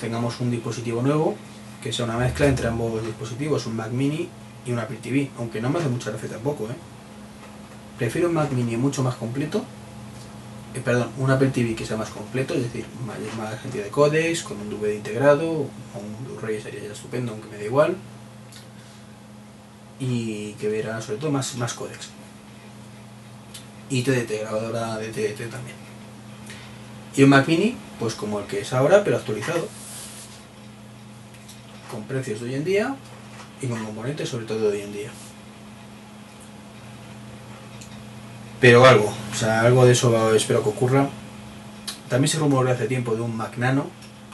tengamos 0.00 0.40
un 0.40 0.50
dispositivo 0.50 1.02
nuevo 1.02 1.34
que 1.82 1.92
sea 1.92 2.04
una 2.04 2.16
mezcla 2.16 2.46
entre 2.46 2.68
ambos 2.68 3.04
dispositivos, 3.04 3.66
un 3.66 3.76
Mac 3.76 3.90
Mini 3.90 4.28
y 4.66 4.72
un 4.72 4.78
Apple 4.78 4.98
TV, 5.02 5.30
aunque 5.38 5.60
no 5.60 5.70
me 5.70 5.78
hace 5.78 5.88
mucha 5.88 6.10
gracia 6.10 6.28
tampoco. 6.28 6.64
¿eh? 6.64 6.76
Prefiero 7.98 8.28
un 8.28 8.34
Mac 8.34 8.52
Mini 8.52 8.76
mucho 8.76 9.02
más 9.02 9.14
completo, 9.14 9.64
eh, 10.74 10.80
perdón, 10.84 11.08
un 11.18 11.30
Apple 11.30 11.48
TV 11.48 11.74
que 11.74 11.86
sea 11.86 11.96
más 11.96 12.10
completo, 12.10 12.54
es 12.54 12.64
decir, 12.64 12.84
más 13.06 13.60
cantidad 13.60 13.84
de 13.84 13.90
codecs, 13.90 14.42
con 14.42 14.60
un 14.60 14.70
DVD 14.70 14.94
integrado, 14.94 15.50
o 15.50 15.98
un 15.98 16.24
Blu-ray 16.26 16.60
sería 16.60 16.80
ya 16.80 16.92
estupendo, 16.92 17.32
aunque 17.32 17.48
me 17.48 17.56
da 17.56 17.64
igual, 17.64 17.96
y 20.00 20.54
que 20.54 20.68
verá 20.68 21.00
sobre 21.00 21.18
todo 21.18 21.30
más, 21.30 21.54
más 21.56 21.74
codecs. 21.74 22.08
Y 23.90 24.02
TDT, 24.02 24.40
grabadora 24.40 24.96
de 24.96 25.08
TDT 25.08 25.50
también. 25.50 25.76
Y 27.14 27.22
un 27.22 27.28
Mac 27.28 27.46
Mini, 27.46 27.76
pues 27.98 28.14
como 28.14 28.40
el 28.40 28.46
que 28.46 28.60
es 28.60 28.72
ahora, 28.72 29.04
pero 29.04 29.16
actualizado. 29.16 29.68
Con 31.90 32.04
precios 32.04 32.40
de 32.40 32.46
hoy 32.46 32.54
en 32.54 32.64
día 32.64 32.96
y 33.60 33.66
con 33.66 33.84
componentes 33.84 34.28
sobre 34.28 34.46
todo 34.46 34.70
de 34.70 34.78
hoy 34.78 34.82
en 34.82 34.92
día. 34.92 35.10
Pero 38.60 38.86
algo, 38.86 39.12
o 39.32 39.34
sea, 39.34 39.62
algo 39.62 39.84
de 39.84 39.92
eso 39.92 40.34
espero 40.34 40.62
que 40.62 40.68
ocurra. 40.68 41.08
También 42.08 42.28
se 42.28 42.38
rumorea 42.38 42.74
hace 42.74 42.86
tiempo 42.86 43.14
de 43.14 43.22
un 43.22 43.36
Mac 43.36 43.56
Nano, 43.56 43.86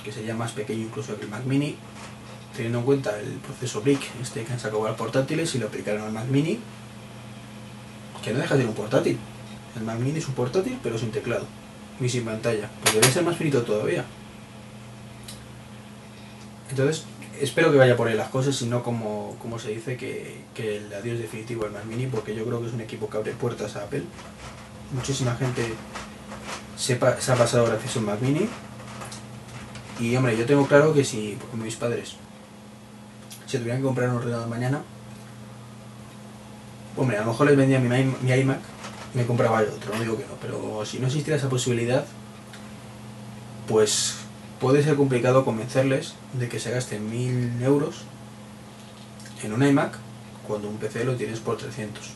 que 0.05 0.13
sería 0.13 0.35
más 0.35 0.53
pequeño 0.53 0.83
incluso 0.83 1.17
que 1.17 1.25
el 1.25 1.31
Mac 1.31 1.45
Mini, 1.45 1.77
teniendo 2.57 2.81
en 2.81 2.85
cuenta 2.85 3.19
el 3.21 3.35
proceso 3.35 3.81
BRIC, 3.83 4.01
este 4.21 4.45
que 4.45 4.53
han 4.53 4.59
sacado 4.59 4.83
para 4.83 4.97
portátiles, 4.97 5.55
y 5.55 5.59
lo 5.59 5.67
aplicaron 5.67 6.03
al 6.03 6.13
Mac 6.13 6.27
Mini, 6.27 6.59
que 8.25 8.33
no 8.33 8.41
deja 8.41 8.55
de 8.55 8.63
ser 8.63 8.69
un 8.69 8.75
portátil. 8.75 9.19
El 9.77 9.83
Mac 9.83 9.99
Mini 9.99 10.19
es 10.19 10.27
un 10.27 10.35
portátil, 10.35 10.79
pero 10.83 10.99
sin 10.99 11.11
teclado 11.11 11.47
y 12.01 12.09
sin 12.09 12.25
pantalla. 12.25 12.69
Pues 12.83 12.95
debe 12.95 13.07
ser 13.09 13.23
más 13.25 13.37
finito 13.37 13.63
todavía. 13.63 14.05
Entonces, 16.71 17.05
espero 17.41 17.71
que 17.71 17.79
vaya 17.79 17.97
por 17.97 18.09
ahí 18.09 18.17
las 18.17 18.29
cosas 18.29 18.61
y 18.63 18.67
no 18.67 18.83
como, 18.83 19.37
como 19.41 19.59
se 19.59 19.71
dice 19.71 19.97
que, 19.97 20.45
el 20.57 20.93
adiós 20.93 21.19
definitivo 21.19 21.65
del 21.65 21.73
Mac 21.73 21.85
Mini, 21.85 22.07
porque 22.07 22.35
yo 22.35 22.45
creo 22.45 22.61
que 22.61 22.69
es 22.69 22.73
un 22.73 22.81
equipo 22.81 23.09
que 23.09 23.17
abre 23.19 23.33
puertas 23.33 23.77
a 23.77 23.85
Apple. 23.85 24.03
Muchísima 24.93 25.37
gente 25.37 25.75
se, 26.77 26.99
se 26.99 27.33
ha 27.33 27.37
pasado 27.37 27.67
gracias 27.67 27.97
a 27.97 27.99
un 27.99 28.07
Mac 28.07 28.21
Mini. 28.21 28.49
Y 30.01 30.15
hombre, 30.17 30.37
yo 30.37 30.45
tengo 30.45 30.67
claro 30.67 30.93
que 30.93 31.05
si, 31.05 31.39
como 31.51 31.65
mis 31.65 31.77
padres, 31.77 32.17
si 33.47 33.59
tuvieran 33.59 33.81
que 33.81 33.87
comprar 33.87 34.09
un 34.11 34.17
ordenador 34.17 34.49
mañana, 34.49 34.83
hombre, 36.97 37.17
a 37.19 37.21
lo 37.21 37.29
mejor 37.29 37.47
les 37.47 37.57
vendía 37.57 37.79
mi, 37.79 37.89
mi 37.89 38.33
iMac 38.33 38.59
me 39.15 39.25
compraba 39.25 39.65
yo 39.65 39.75
otro, 39.75 39.95
no 39.95 40.01
digo 40.01 40.17
que 40.19 40.27
no, 40.27 40.35
pero 40.43 40.85
si 40.85 40.99
no 40.99 41.07
existiera 41.07 41.39
esa 41.39 41.49
posibilidad, 41.49 42.05
pues 43.67 44.17
puede 44.61 44.83
ser 44.83 44.97
complicado 44.97 45.45
convencerles 45.45 46.15
de 46.35 46.49
que 46.49 46.61
se 46.61 46.71
gasten 46.71 47.09
mil 47.09 47.63
euros 47.63 48.03
en 49.43 49.53
un 49.53 49.63
iMac 49.63 49.97
cuando 50.47 50.69
un 50.69 50.77
PC 50.77 51.05
lo 51.05 51.17
tienes 51.17 51.41
por 51.41 51.57
300. 51.57 52.11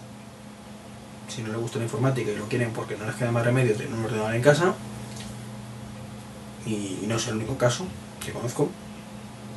Si 1.29 1.43
no 1.43 1.49
les 1.49 1.59
gusta 1.59 1.79
la 1.79 1.85
informática 1.85 2.31
y 2.31 2.37
lo 2.37 2.49
quieren 2.49 2.73
porque 2.73 2.97
no 2.97 3.07
les 3.07 3.15
queda 3.15 3.33
más 3.33 3.45
remedio 3.45 3.75
tener 3.75 3.93
un 3.93 4.05
ordenador 4.05 4.35
en 4.35 4.43
casa, 4.43 4.75
y 6.67 7.05
no 7.07 7.17
es 7.17 7.27
el 7.29 7.37
único 7.37 7.57
caso 7.57 7.87
que 8.25 8.33
conozco, 8.33 8.69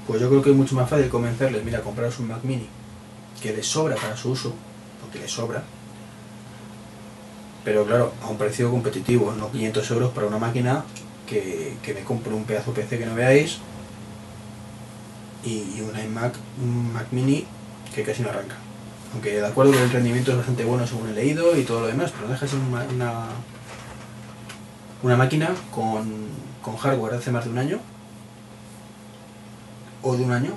pues 0.07 0.19
yo 0.21 0.29
creo 0.29 0.41
que 0.41 0.51
es 0.51 0.55
mucho 0.55 0.75
más 0.75 0.89
fácil 0.89 1.09
convencerles, 1.09 1.63
mira, 1.63 1.81
compraros 1.81 2.19
un 2.19 2.27
Mac 2.27 2.43
mini 2.43 2.67
que 3.41 3.53
les 3.53 3.67
sobra 3.67 3.95
para 3.95 4.15
su 4.15 4.31
uso, 4.31 4.53
porque 5.01 5.19
les 5.19 5.31
sobra, 5.31 5.63
pero 7.63 7.85
claro, 7.85 8.13
a 8.21 8.27
un 8.27 8.37
precio 8.37 8.69
competitivo, 8.69 9.33
no 9.37 9.51
500 9.51 9.91
euros 9.91 10.11
para 10.11 10.27
una 10.27 10.37
máquina 10.37 10.83
que, 11.27 11.77
me 11.93 12.03
compro 12.03 12.35
un 12.35 12.43
pedazo 12.43 12.73
PC 12.73 12.99
que 12.99 13.05
no 13.05 13.15
veáis 13.15 13.59
y, 15.45 15.81
un 15.81 15.97
iMac, 15.97 16.35
un 16.61 16.93
Mac 16.93 17.07
mini 17.11 17.45
que 17.93 18.03
casi 18.03 18.21
no 18.21 18.29
arranca. 18.29 18.55
Aunque 19.13 19.33
de 19.33 19.45
acuerdo 19.45 19.71
que 19.71 19.83
el 19.83 19.91
rendimiento 19.91 20.31
es 20.31 20.37
bastante 20.37 20.65
bueno 20.65 20.87
según 20.87 21.09
he 21.09 21.13
leído 21.13 21.57
y 21.57 21.63
todo 21.63 21.81
lo 21.81 21.87
demás, 21.87 22.11
pero 22.11 22.27
deja 22.27 22.45
de 22.45 22.51
ser 22.51 22.59
una, 22.59 23.27
una, 25.03 25.17
máquina 25.17 25.51
con, 25.71 26.27
con 26.61 26.77
hardware 26.77 27.15
hace 27.15 27.31
más 27.31 27.45
de 27.45 27.51
un 27.51 27.57
año 27.57 27.79
o 30.03 30.15
de 30.15 30.23
un 30.23 30.31
año, 30.31 30.51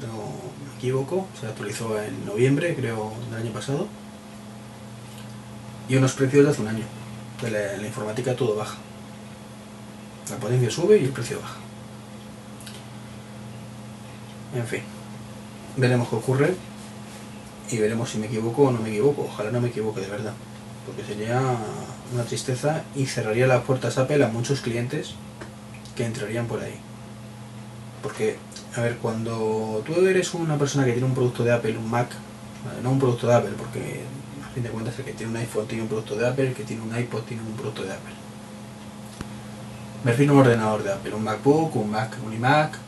no 0.00 0.66
me 0.66 0.78
equivoco, 0.78 1.26
se 1.38 1.46
actualizó 1.46 2.00
en 2.00 2.24
noviembre 2.24 2.74
creo 2.74 3.12
del 3.30 3.42
año 3.42 3.52
pasado 3.52 3.88
y 5.88 5.96
unos 5.96 6.12
precios 6.12 6.44
de 6.44 6.50
hace 6.50 6.62
un 6.62 6.68
año. 6.68 6.84
De 7.42 7.50
la, 7.50 7.86
informática 7.86 8.36
todo 8.36 8.54
baja. 8.54 8.76
La 10.30 10.36
potencia 10.36 10.70
sube 10.70 10.98
y 10.98 11.04
el 11.04 11.10
precio 11.10 11.40
baja. 11.40 11.56
En 14.54 14.66
fin, 14.66 14.82
veremos 15.76 16.08
qué 16.08 16.16
ocurre 16.16 16.54
y 17.70 17.78
veremos 17.78 18.10
si 18.10 18.18
me 18.18 18.26
equivoco 18.26 18.64
o 18.64 18.70
no 18.70 18.80
me 18.80 18.90
equivoco. 18.90 19.22
Ojalá 19.22 19.50
no 19.50 19.60
me 19.60 19.68
equivoque 19.68 20.00
de 20.00 20.08
verdad, 20.08 20.34
porque 20.86 21.02
sería 21.02 21.40
una 22.12 22.24
tristeza 22.24 22.84
y 22.94 23.06
cerraría 23.06 23.46
las 23.46 23.64
puertas 23.64 23.98
Apple 23.98 24.24
a 24.24 24.28
muchos 24.28 24.60
clientes 24.60 25.14
que 25.96 26.04
entrarían 26.04 26.46
por 26.46 26.60
ahí. 26.60 26.78
Porque, 28.02 28.38
a 28.76 28.80
ver, 28.80 28.96
cuando 28.96 29.82
tú 29.84 30.06
eres 30.06 30.34
una 30.34 30.56
persona 30.56 30.84
que 30.84 30.92
tiene 30.92 31.06
un 31.06 31.14
producto 31.14 31.44
de 31.44 31.52
Apple, 31.52 31.76
un 31.76 31.90
Mac, 31.90 32.08
no 32.82 32.90
un 32.90 32.98
producto 32.98 33.26
de 33.26 33.34
Apple, 33.34 33.52
porque 33.56 34.02
a 34.44 34.52
fin 34.52 34.62
de 34.62 34.70
cuentas 34.70 34.98
el 34.98 35.04
que 35.04 35.12
tiene 35.12 35.32
un 35.32 35.38
iPhone 35.38 35.66
tiene 35.66 35.82
un 35.82 35.88
producto 35.88 36.16
de 36.16 36.26
Apple, 36.26 36.48
el 36.48 36.54
que 36.54 36.64
tiene 36.64 36.82
un 36.82 36.96
iPod 36.96 37.22
tiene 37.22 37.42
un 37.42 37.52
producto 37.52 37.82
de 37.82 37.92
Apple. 37.92 38.14
Me 40.04 40.12
refiero 40.12 40.32
a 40.32 40.36
un 40.36 40.40
ordenador 40.40 40.82
de 40.82 40.92
Apple, 40.92 41.14
un 41.14 41.24
MacBook, 41.24 41.76
un 41.76 41.90
Mac, 41.90 42.16
un 42.24 42.32
iMac, 42.32 42.78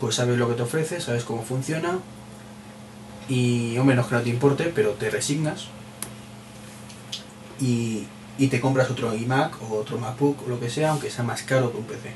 pues 0.00 0.16
sabes 0.16 0.38
lo 0.38 0.48
que 0.48 0.54
te 0.54 0.62
ofrece, 0.62 1.00
sabes 1.00 1.24
cómo 1.24 1.42
funciona 1.42 1.98
y, 3.28 3.76
o 3.78 3.84
menos 3.84 4.06
que 4.06 4.14
no 4.14 4.20
te 4.20 4.28
importe, 4.28 4.64
pero 4.74 4.90
te 4.90 5.08
resignas 5.08 5.66
y, 7.58 8.06
y 8.38 8.48
te 8.48 8.60
compras 8.60 8.90
otro 8.90 9.14
iMac 9.14 9.62
o 9.62 9.78
otro 9.78 9.98
MacBook 9.98 10.42
o 10.46 10.48
lo 10.48 10.60
que 10.60 10.68
sea, 10.68 10.90
aunque 10.90 11.10
sea 11.10 11.24
más 11.24 11.42
caro 11.42 11.72
que 11.72 11.78
un 11.78 11.84
PC. 11.84 12.12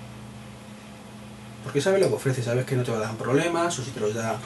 Porque 1.68 1.82
sabes 1.82 2.00
lo 2.00 2.08
que 2.08 2.14
ofrece, 2.14 2.42
sabes 2.42 2.64
que 2.64 2.76
no 2.76 2.82
te 2.82 2.90
va 2.90 2.96
a 2.96 3.00
dar 3.00 3.16
problemas 3.16 3.78
o 3.78 3.84
si 3.84 3.90
te 3.90 4.00
los 4.00 4.14
da, 4.14 4.38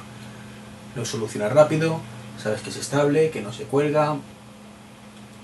lo 0.97 1.05
solucionas 1.05 1.53
rápido 1.53 2.01
sabes 2.43 2.61
que 2.61 2.71
es 2.71 2.77
estable, 2.77 3.31
que 3.31 3.41
no 3.41 3.53
se 3.53 3.65
cuelga, 3.65 4.17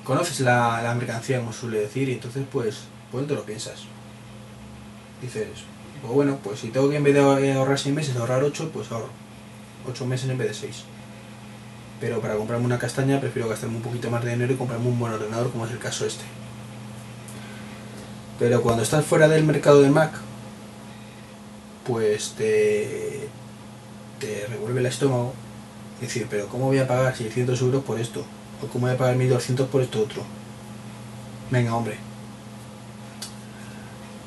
conoces 0.05 0.41
la, 0.41 0.95
mercancía, 0.99 1.39
como 1.39 1.53
suele 1.53 1.81
decir, 1.81 2.09
y 2.09 2.13
entonces 2.15 2.45
pues, 2.51 2.81
pues 3.13 3.27
te 3.27 3.35
lo 3.35 3.45
piensas. 3.45 3.85
Dices, 5.23 5.47
pues 6.01 6.13
bueno, 6.13 6.39
pues 6.43 6.61
si 6.61 6.69
tengo 6.69 6.91
que 6.91 6.97
en 6.97 7.05
vez 7.05 7.15
de 7.15 7.53
ahorrar 7.53 7.79
6 7.79 7.95
meses 7.95 8.17
ahorrar 8.17 8.43
8, 8.43 8.71
pues 8.73 8.91
ahorro 8.91 9.11
8 9.89 10.07
meses 10.07 10.29
en 10.31 10.39
vez 10.39 10.49
de 10.49 10.55
6. 10.55 10.85
Pero 12.01 12.21
para 12.21 12.37
comprarme 12.37 12.67
una 12.67 12.79
castaña 12.79 13.21
prefiero 13.21 13.49
gastarme 13.49 13.77
un 13.77 13.83
poquito 13.83 14.11
más 14.11 14.25
de 14.25 14.31
dinero 14.31 14.53
y 14.53 14.57
comprarme 14.57 14.87
un 14.87 14.99
buen 14.99 15.13
ordenador 15.13 15.51
como 15.51 15.67
es 15.67 15.73
el 15.73 15.79
caso 15.79 16.07
este. 16.07 16.25
Pero 18.39 18.63
cuando 18.63 18.85
estás 18.85 19.05
fuera 19.05 19.27
del 19.27 19.43
mercado 19.43 19.83
de 19.83 19.91
Mac, 19.91 20.13
pues 21.89 22.35
te, 22.37 23.29
te 24.21 24.47
revuelve 24.47 24.81
el 24.81 24.87
estómago. 24.87 25.33
Decir, 26.03 26.27
pero 26.31 26.47
¿cómo 26.47 26.67
voy 26.67 26.79
a 26.79 26.87
pagar 26.87 27.17
600 27.17 27.61
euros 27.63 27.83
por 27.83 27.99
esto? 27.99 28.25
¿O 28.63 28.67
cómo 28.67 28.87
voy 28.87 28.95
a 28.95 28.99
pagar 28.99 29.17
1200 29.17 29.67
por 29.69 29.81
esto 29.83 30.03
otro? 30.03 30.23
Venga, 31.51 31.75
hombre. 31.75 31.97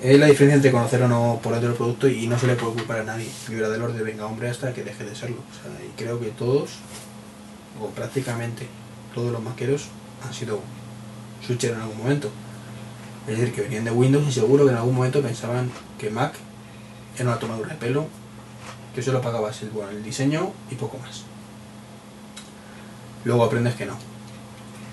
Es 0.02 0.20
la 0.20 0.26
diferencia 0.26 0.56
entre 0.56 0.72
conocer 0.72 1.04
o 1.04 1.08
no 1.08 1.40
por 1.44 1.54
dentro 1.54 1.70
el 1.70 1.78
producto 1.78 2.08
y 2.10 2.26
no 2.26 2.40
se 2.40 2.48
le 2.48 2.56
puede 2.56 2.74
culpar 2.74 3.02
a 3.02 3.04
nadie. 3.04 3.30
Vibra 3.48 3.70
del 3.70 3.84
orden, 3.84 4.04
venga, 4.04 4.26
hombre, 4.26 4.50
hasta 4.50 4.74
que 4.74 4.84
deje 4.84 5.06
de 5.06 5.16
serlo. 5.16 5.38
O 5.38 5.54
sea, 5.54 5.86
y 5.86 5.92
creo 5.96 6.20
que 6.20 6.30
todos, 6.32 6.72
o 7.80 7.90
prácticamente 7.90 8.66
todos 9.14 9.32
los 9.32 9.42
maqueros, 9.42 9.86
han 10.26 10.34
sido 10.34 10.60
switcher 11.46 11.74
en 11.74 11.82
algún 11.82 12.00
momento. 12.00 12.32
Es 13.28 13.38
decir, 13.38 13.54
que 13.54 13.62
venían 13.62 13.84
de 13.84 13.92
Windows 13.92 14.28
y 14.28 14.32
seguro 14.32 14.66
que 14.66 14.72
en 14.72 14.78
algún 14.78 14.96
momento 14.96 15.22
pensaban 15.22 15.70
que 16.00 16.10
Mac 16.10 16.34
era 17.16 17.30
una 17.30 17.40
tomadura 17.40 17.70
de 17.70 17.76
pelo, 17.76 18.08
que 18.96 19.02
solo 19.02 19.22
pagabas 19.22 19.62
el, 19.62 19.70
bueno, 19.70 19.92
el 19.92 20.04
diseño 20.04 20.52
y 20.70 20.76
poco 20.76 20.98
más. 20.98 21.24
Luego 23.24 23.44
aprendes 23.44 23.76
que 23.76 23.86
no. 23.86 23.98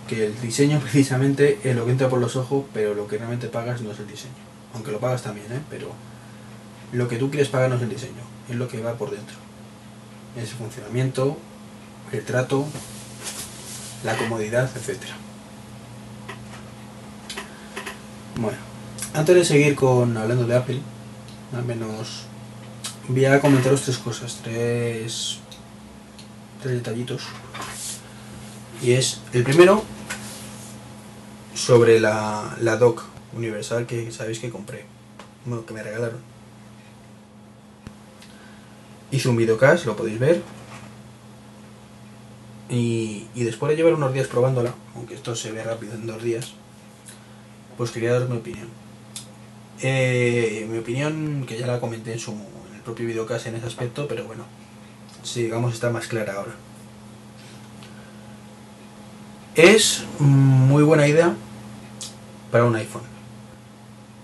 Que 0.07 0.27
el 0.27 0.41
diseño 0.41 0.81
precisamente 0.83 1.61
es 1.65 1.77
lo 1.77 1.85
que 1.85 1.93
entra 1.93 2.09
por 2.09 2.21
los 2.21 2.37
ojos, 2.37 2.65
pero 2.73 2.95
lo 2.95 3.09
que 3.09 3.19
realmente 3.19 3.49
pagas 3.49 3.81
no 3.81 3.93
es 3.93 3.99
el 3.99 4.07
diseño. 4.07 4.35
Aunque 4.75 4.93
lo 4.93 5.01
pagas 5.01 5.23
también, 5.23 5.51
¿eh? 5.53 5.61
pero 5.71 5.89
lo 6.93 7.09
que 7.09 7.17
tú 7.17 7.31
quieres 7.31 7.49
pagar 7.49 7.71
no 7.71 7.77
es 7.77 7.83
el 7.83 7.89
diseño, 7.89 8.23
es 8.49 8.57
lo 8.57 8.69
que 8.69 8.81
va 8.81 8.95
por 8.95 9.11
dentro. 9.11 9.37
Es 10.37 10.51
el 10.51 10.57
funcionamiento, 10.57 11.37
el 12.13 12.25
trato, 12.25 12.67
la 14.05 14.17
comodidad, 14.17 14.71
etcétera. 14.75 15.15
Bueno, 18.41 18.59
antes 19.15 19.35
de 19.35 19.45
seguir 19.45 19.75
con 19.75 20.17
hablando 20.17 20.47
de 20.47 20.57
Apple, 20.57 20.81
al 21.53 21.65
menos 21.65 22.25
voy 23.09 23.25
a 23.25 23.41
comentaros 23.41 23.83
tres 23.83 23.99
cosas, 23.99 24.41
tres, 24.43 25.39
tres 26.63 26.75
detallitos. 26.75 27.23
Y 28.83 28.93
es 28.93 29.21
el 29.33 29.43
primero 29.43 29.83
sobre 31.55 32.01
la, 32.01 32.57
la 32.61 32.77
dock 32.77 33.05
universal 33.35 33.87
que 33.87 34.13
sabéis 34.13 34.39
que 34.39 34.51
compré, 34.51 34.85
bueno, 35.45 35.67
que 35.67 35.75
me 35.75 35.83
regalaron. 35.83 36.21
Hice 39.11 39.29
un 39.29 39.37
videocast, 39.37 39.87
lo 39.87 39.97
podéis 39.97 40.19
ver. 40.19 40.43
Y, 42.69 43.27
y 43.35 43.45
después 43.45 43.71
de 43.71 43.77
llevar 43.77 43.95
unos 43.95 44.13
días 44.13 44.27
probándola, 44.27 44.75
aunque 44.95 45.15
esto 45.15 45.35
se 45.35 45.51
ve 45.51 45.65
rápido 45.65 45.95
en 45.95 46.07
dos 46.07 46.23
días, 46.23 46.53
pues 47.79 47.91
quería 47.91 48.13
dar 48.13 48.29
mi 48.29 48.37
opinión. 48.37 48.69
Eh, 49.81 50.67
mi 50.69 50.79
opinión, 50.79 51.45
que 51.47 51.57
ya 51.57 51.67
la 51.67 51.81
comenté 51.81 52.13
en, 52.13 52.19
su, 52.19 52.33
en 52.33 52.77
el 52.77 52.81
propio 52.83 53.07
videocast 53.07 53.47
en 53.47 53.57
ese 53.57 53.67
aspecto, 53.67 54.09
pero 54.09 54.25
bueno, 54.25 54.45
si 55.23 55.45
digamos 55.45 55.75
está 55.75 55.91
más 55.91 56.07
clara 56.09 56.35
ahora. 56.35 56.55
Es 59.55 60.05
muy 60.19 60.83
buena 60.83 61.07
idea 61.07 61.35
para 62.51 62.65
un 62.65 62.75
iPhone. 62.77 63.03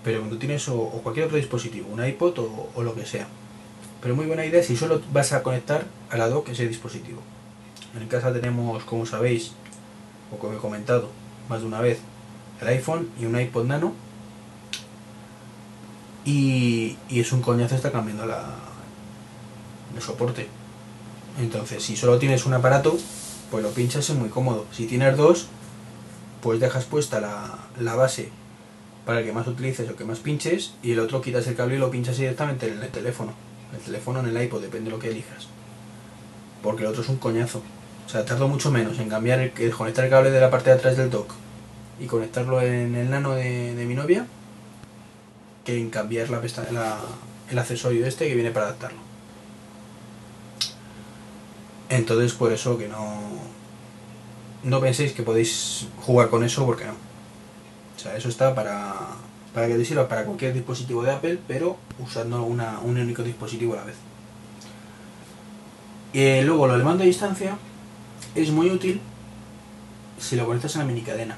Pero 0.03 0.19
cuando 0.19 0.37
tienes 0.37 0.67
o, 0.69 0.89
cualquier 1.03 1.25
otro 1.25 1.37
dispositivo, 1.37 1.89
un 1.89 2.05
iPod 2.05 2.39
o, 2.39 2.69
o, 2.75 2.83
lo 2.83 2.93
que 2.93 3.05
sea. 3.05 3.27
Pero 4.01 4.15
muy 4.15 4.25
buena 4.27 4.45
idea 4.45 4.61
si 4.61 4.77
solo 4.77 5.01
vas 5.11 5.33
a 5.33 5.41
conectar 5.41 5.85
a 6.09 6.17
la 6.17 6.29
dock 6.29 6.49
ese 6.49 6.67
dispositivo. 6.67 7.21
En 7.99 8.07
casa 8.07 8.31
tenemos, 8.33 8.83
como 8.83 9.05
sabéis, 9.05 9.53
o 10.31 10.37
como 10.37 10.53
he 10.53 10.57
comentado 10.57 11.09
más 11.49 11.61
de 11.61 11.67
una 11.67 11.81
vez, 11.81 11.99
el 12.61 12.67
iPhone 12.67 13.09
y 13.19 13.25
un 13.25 13.39
iPod 13.39 13.65
Nano. 13.65 13.93
Y, 16.25 16.97
es 17.09 17.31
un 17.31 17.41
coñazo 17.41 17.75
está 17.75 17.91
cambiando 17.91 18.25
la, 18.25 18.55
el 19.95 20.01
soporte. 20.01 20.47
Entonces, 21.39 21.83
si 21.83 21.95
solo 21.95 22.17
tienes 22.17 22.45
un 22.45 22.53
aparato, 22.53 22.97
pues 23.51 23.63
lo 23.63 23.69
pinchas 23.71 24.09
es 24.09 24.15
muy 24.15 24.29
cómodo. 24.29 24.65
Si 24.71 24.87
tienes 24.87 25.15
dos, 25.15 25.47
pues 26.41 26.59
dejas 26.59 26.85
puesta 26.85 27.21
la, 27.21 27.59
la 27.79 27.95
base 27.95 28.31
para 29.05 29.19
el 29.19 29.25
que 29.25 29.33
más 29.33 29.47
utilices 29.47 29.89
o 29.89 29.95
que 29.95 30.03
más 30.03 30.19
pinches 30.19 30.73
y 30.81 30.93
el 30.93 30.99
otro 30.99 31.21
quitas 31.21 31.45
el 31.45 31.55
cable 31.55 31.75
y 31.75 31.77
lo 31.77 31.91
pinchas 31.91 32.17
directamente 32.17 32.67
en 32.67 32.81
el 32.81 32.89
teléfono. 32.89 33.33
El 33.73 33.79
teléfono 33.79 34.19
en 34.19 34.27
el 34.27 34.43
iPod, 34.43 34.61
depende 34.61 34.89
de 34.89 34.95
lo 34.95 34.99
que 34.99 35.09
elijas. 35.09 35.47
Porque 36.63 36.83
el 36.83 36.89
otro 36.89 37.03
es 37.03 37.09
un 37.09 37.17
coñazo. 37.17 37.61
O 38.07 38.09
sea, 38.09 38.25
tardo 38.25 38.47
mucho 38.47 38.71
menos 38.71 38.97
en 38.97 39.09
cambiar 39.09 39.39
el, 39.39 39.53
desconectar 39.53 40.05
el 40.05 40.11
cable 40.11 40.31
de 40.31 40.39
la 40.39 40.49
parte 40.49 40.71
de 40.71 40.77
atrás 40.77 40.97
del 40.97 41.11
dock 41.11 41.33
y 41.99 42.07
conectarlo 42.07 42.61
en 42.61 42.95
el 42.95 43.09
nano 43.09 43.35
de, 43.35 43.75
de 43.75 43.85
mi 43.85 43.93
novia 43.93 44.25
que 45.65 45.77
en 45.77 45.89
cambiar 45.89 46.29
la, 46.29 46.41
la, 46.71 46.97
el 47.49 47.59
accesorio 47.59 48.05
este 48.05 48.27
que 48.27 48.35
viene 48.35 48.51
para 48.51 48.67
adaptarlo. 48.67 48.99
Entonces 51.89 52.33
por 52.33 52.53
eso 52.53 52.77
que 52.77 52.87
no 52.87 53.19
no 54.63 54.81
penséis 54.81 55.13
que 55.13 55.23
podéis 55.23 55.87
jugar 56.05 56.29
con 56.29 56.43
eso 56.43 56.65
porque 56.65 56.85
no. 56.85 56.93
O 56.93 57.99
sea, 57.99 58.15
eso 58.17 58.29
está 58.29 58.55
para, 58.55 58.93
para 59.53 59.67
que 59.67 59.75
te 59.75 59.85
sirva 59.85 60.07
para 60.07 60.25
cualquier 60.25 60.53
dispositivo 60.53 61.03
de 61.03 61.11
Apple, 61.11 61.39
pero 61.47 61.77
usando 61.99 62.43
una, 62.43 62.79
un 62.79 62.97
único 62.97 63.23
dispositivo 63.23 63.73
a 63.73 63.77
la 63.77 63.83
vez. 63.85 63.95
Eh, 66.13 66.41
luego 66.43 66.67
lo 66.67 66.73
del 66.73 66.83
mando 66.83 67.03
a 67.03 67.07
distancia 67.07 67.57
es 68.33 68.49
muy 68.49 68.69
útil 68.69 69.01
si 70.19 70.35
lo 70.35 70.45
conectas 70.45 70.75
a 70.75 70.79
la 70.79 70.85
mini 70.85 71.01
cadena. 71.01 71.37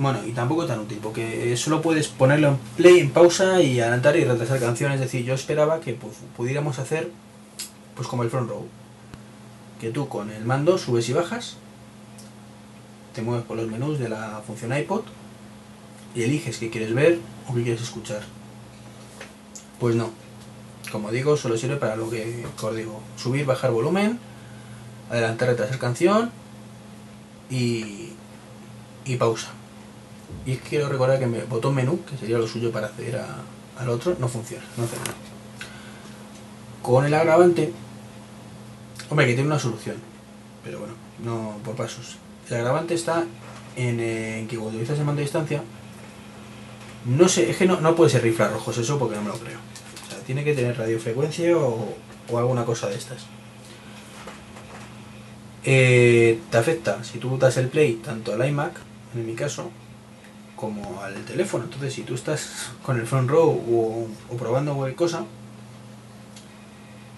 Bueno, 0.00 0.20
y 0.26 0.32
tampoco 0.32 0.64
tan 0.64 0.78
útil, 0.78 0.98
porque 1.02 1.54
solo 1.58 1.82
puedes 1.82 2.08
ponerlo 2.08 2.48
en 2.48 2.56
play, 2.78 3.00
en 3.00 3.10
pausa 3.10 3.60
y 3.60 3.80
adelantar 3.80 4.16
y 4.16 4.24
retrasar 4.24 4.58
canciones. 4.58 4.94
Es 4.94 5.02
decir, 5.02 5.26
yo 5.26 5.34
esperaba 5.34 5.80
que 5.80 5.92
pues, 5.92 6.14
pudiéramos 6.38 6.78
hacer 6.78 7.10
pues 7.94 8.08
como 8.08 8.22
el 8.22 8.30
front 8.30 8.48
row. 8.48 8.64
Que 9.78 9.90
tú 9.90 10.08
con 10.08 10.30
el 10.30 10.46
mando 10.46 10.78
subes 10.78 11.06
y 11.10 11.12
bajas, 11.12 11.58
te 13.14 13.20
mueves 13.20 13.44
por 13.44 13.58
los 13.58 13.66
menús 13.66 13.98
de 13.98 14.08
la 14.08 14.40
función 14.46 14.74
iPod 14.74 15.02
y 16.14 16.22
eliges 16.22 16.56
qué 16.56 16.70
quieres 16.70 16.94
ver 16.94 17.18
o 17.46 17.54
qué 17.54 17.62
quieres 17.62 17.82
escuchar. 17.82 18.22
Pues 19.78 19.96
no. 19.96 20.12
Como 20.90 21.10
digo, 21.10 21.36
solo 21.36 21.58
sirve 21.58 21.76
para 21.76 21.96
lo 21.96 22.08
que 22.08 22.46
os 22.62 22.74
digo. 22.74 23.02
Subir, 23.18 23.44
bajar 23.44 23.70
volumen, 23.70 24.18
adelantar, 25.10 25.50
retrasar 25.50 25.78
canción 25.78 26.30
y, 27.50 28.14
y 29.04 29.16
pausa. 29.16 29.59
Y 30.46 30.56
quiero 30.56 30.88
recordar 30.88 31.18
que 31.18 31.24
el 31.24 31.44
botón 31.46 31.74
menú, 31.74 32.00
que 32.04 32.16
sería 32.16 32.38
lo 32.38 32.46
suyo 32.46 32.72
para 32.72 32.86
acceder 32.86 33.16
a, 33.16 33.36
al 33.78 33.88
otro, 33.88 34.16
no 34.18 34.28
funciona, 34.28 34.64
no 34.76 34.84
hace. 34.84 34.96
Con 36.82 37.04
el 37.04 37.14
agravante, 37.14 37.72
hombre, 39.10 39.26
que 39.26 39.34
tiene 39.34 39.48
una 39.48 39.58
solución, 39.58 39.96
pero 40.64 40.78
bueno, 40.78 40.94
no 41.22 41.58
por 41.64 41.76
pasos. 41.76 42.16
El 42.48 42.56
agravante 42.56 42.94
está 42.94 43.24
en, 43.76 43.98
que 44.48 44.56
cuando 44.56 44.70
utilizas 44.70 44.98
el 44.98 45.04
mando 45.04 45.20
a 45.20 45.22
distancia, 45.22 45.62
no 47.04 47.28
sé, 47.28 47.50
es 47.50 47.56
que 47.56 47.66
no, 47.66 47.80
no 47.80 47.94
puede 47.94 48.10
ser 48.10 48.22
rifles 48.22 48.50
rojos 48.50 48.76
eso 48.78 48.98
porque 48.98 49.16
no 49.16 49.22
me 49.22 49.28
lo 49.28 49.38
creo. 49.38 49.58
O 49.58 50.10
sea, 50.10 50.18
tiene 50.20 50.44
que 50.44 50.54
tener 50.54 50.76
radiofrecuencia 50.76 51.56
o, 51.56 51.94
o 52.30 52.38
alguna 52.38 52.64
cosa 52.64 52.88
de 52.88 52.96
estas. 52.96 53.26
Eh, 55.64 56.40
te 56.50 56.56
afecta 56.56 57.04
si 57.04 57.18
tú 57.18 57.36
das 57.36 57.58
el 57.58 57.68
play 57.68 57.94
tanto 57.94 58.32
al 58.32 58.48
iMac, 58.48 58.72
en 59.14 59.26
mi 59.26 59.34
caso, 59.34 59.70
como 60.60 61.00
al 61.02 61.14
teléfono. 61.24 61.64
Entonces, 61.64 61.94
si 61.94 62.02
tú 62.02 62.14
estás 62.14 62.70
con 62.82 63.00
el 63.00 63.06
front 63.06 63.30
row 63.30 63.48
o, 63.48 64.08
o 64.28 64.36
probando 64.36 64.74
cualquier 64.74 64.96
cosa, 64.96 65.24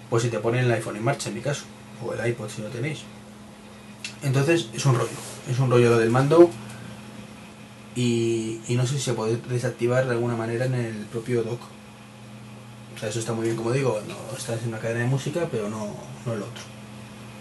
pues 0.09 0.23
si 0.23 0.29
te 0.29 0.39
ponen 0.39 0.65
el 0.65 0.71
iPhone 0.71 0.95
en 0.95 1.03
marcha, 1.03 1.29
en 1.29 1.35
mi 1.35 1.41
caso, 1.41 1.65
o 2.03 2.13
el 2.13 2.25
iPod 2.27 2.49
si 2.49 2.61
lo 2.61 2.69
tenéis. 2.69 3.01
Entonces, 4.21 4.69
es 4.73 4.85
un 4.85 4.95
rollo. 4.95 5.11
Es 5.49 5.59
un 5.59 5.69
rollo 5.69 5.89
lo 5.89 5.97
del 5.97 6.09
mando. 6.09 6.49
Y, 7.95 8.61
no 8.69 8.87
sé 8.87 8.95
si 8.95 9.01
se 9.01 9.13
puede 9.13 9.37
desactivar 9.49 10.05
de 10.05 10.11
alguna 10.11 10.35
manera 10.35 10.65
en 10.65 10.73
el 10.73 10.95
propio 11.05 11.43
dock. 11.43 11.61
O 12.95 12.99
sea, 12.99 13.09
eso 13.09 13.19
está 13.19 13.33
muy 13.33 13.45
bien, 13.45 13.57
como 13.57 13.71
digo, 13.71 14.01
no 14.07 14.37
estás 14.37 14.61
en 14.63 14.69
una 14.69 14.79
cadena 14.79 15.01
de 15.01 15.07
música, 15.07 15.47
pero 15.51 15.69
no, 15.69 15.93
no 16.25 16.33
el 16.33 16.41
otro. 16.41 16.63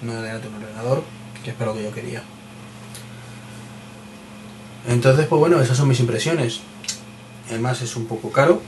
No 0.02 0.20
delante 0.20 0.48
un 0.48 0.54
ordenador, 0.54 1.04
que 1.44 1.50
es 1.50 1.56
para 1.56 1.70
lo 1.70 1.76
que 1.76 1.84
yo 1.84 1.92
quería. 1.92 2.22
Entonces, 4.88 5.26
pues 5.26 5.38
bueno, 5.38 5.60
esas 5.60 5.76
son 5.76 5.88
mis 5.88 6.00
impresiones. 6.00 6.60
Además 7.48 7.82
es 7.82 7.96
un 7.96 8.06
poco 8.06 8.30
caro, 8.30 8.60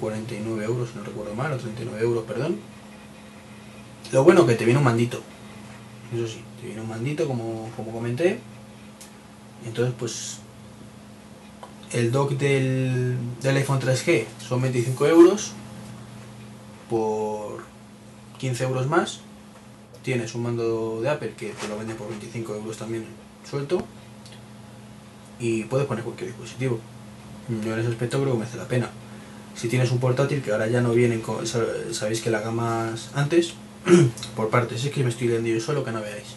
49 0.00 0.64
euros, 0.64 0.94
no 0.94 1.02
recuerdo 1.02 1.34
mal, 1.34 1.52
o 1.52 1.56
39 1.56 2.02
euros, 2.02 2.24
perdón. 2.24 2.56
Lo 4.12 4.24
bueno 4.24 4.46
que 4.46 4.54
te 4.54 4.64
viene 4.64 4.78
un 4.78 4.84
mandito, 4.84 5.20
eso 6.14 6.26
sí, 6.26 6.40
te 6.60 6.66
viene 6.66 6.80
un 6.80 6.88
mandito 6.88 7.26
como, 7.26 7.70
como 7.76 7.92
comenté. 7.92 8.40
Entonces, 9.64 9.94
pues 9.98 10.38
el 11.92 12.10
dock 12.10 12.32
del, 12.32 13.16
del 13.42 13.56
iPhone 13.56 13.80
3G 13.80 14.24
son 14.46 14.62
25 14.62 15.06
euros 15.06 15.52
por 16.88 17.64
15 18.38 18.64
euros 18.64 18.86
más. 18.88 19.20
Tienes 20.02 20.34
un 20.34 20.42
mando 20.44 21.00
de 21.00 21.08
Apple 21.08 21.34
que 21.36 21.50
te 21.50 21.68
lo 21.68 21.78
vende 21.78 21.94
por 21.94 22.08
25 22.08 22.54
euros 22.54 22.76
también 22.76 23.06
suelto 23.48 23.84
y 25.38 25.64
puedes 25.64 25.86
poner 25.86 26.04
cualquier 26.04 26.28
dispositivo. 26.30 26.80
Yo 27.48 27.74
en 27.74 27.78
ese 27.78 27.88
aspecto 27.88 28.20
creo 28.20 28.32
que 28.32 28.38
merece 28.38 28.56
la 28.56 28.68
pena. 28.68 28.90
Si 29.54 29.68
tienes 29.68 29.90
un 29.90 29.98
portátil, 29.98 30.42
que 30.42 30.52
ahora 30.52 30.66
ya 30.66 30.80
no 30.80 30.92
vienen 30.92 31.20
con, 31.20 31.46
sabéis 31.46 32.20
que 32.20 32.30
las 32.30 32.42
gamas 32.42 33.10
antes, 33.14 33.54
por 34.36 34.50
partes, 34.50 34.84
es 34.84 34.90
que 34.90 35.02
me 35.02 35.10
estoy 35.10 35.28
leyendo 35.28 35.48
yo 35.48 35.60
solo 35.60 35.84
que 35.84 35.92
no 35.92 36.00
veáis. 36.00 36.34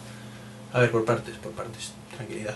A 0.71 0.79
ver, 0.79 0.91
por 0.91 1.03
partes, 1.03 1.35
por 1.38 1.51
partes, 1.51 1.91
tranquilidad. 2.15 2.55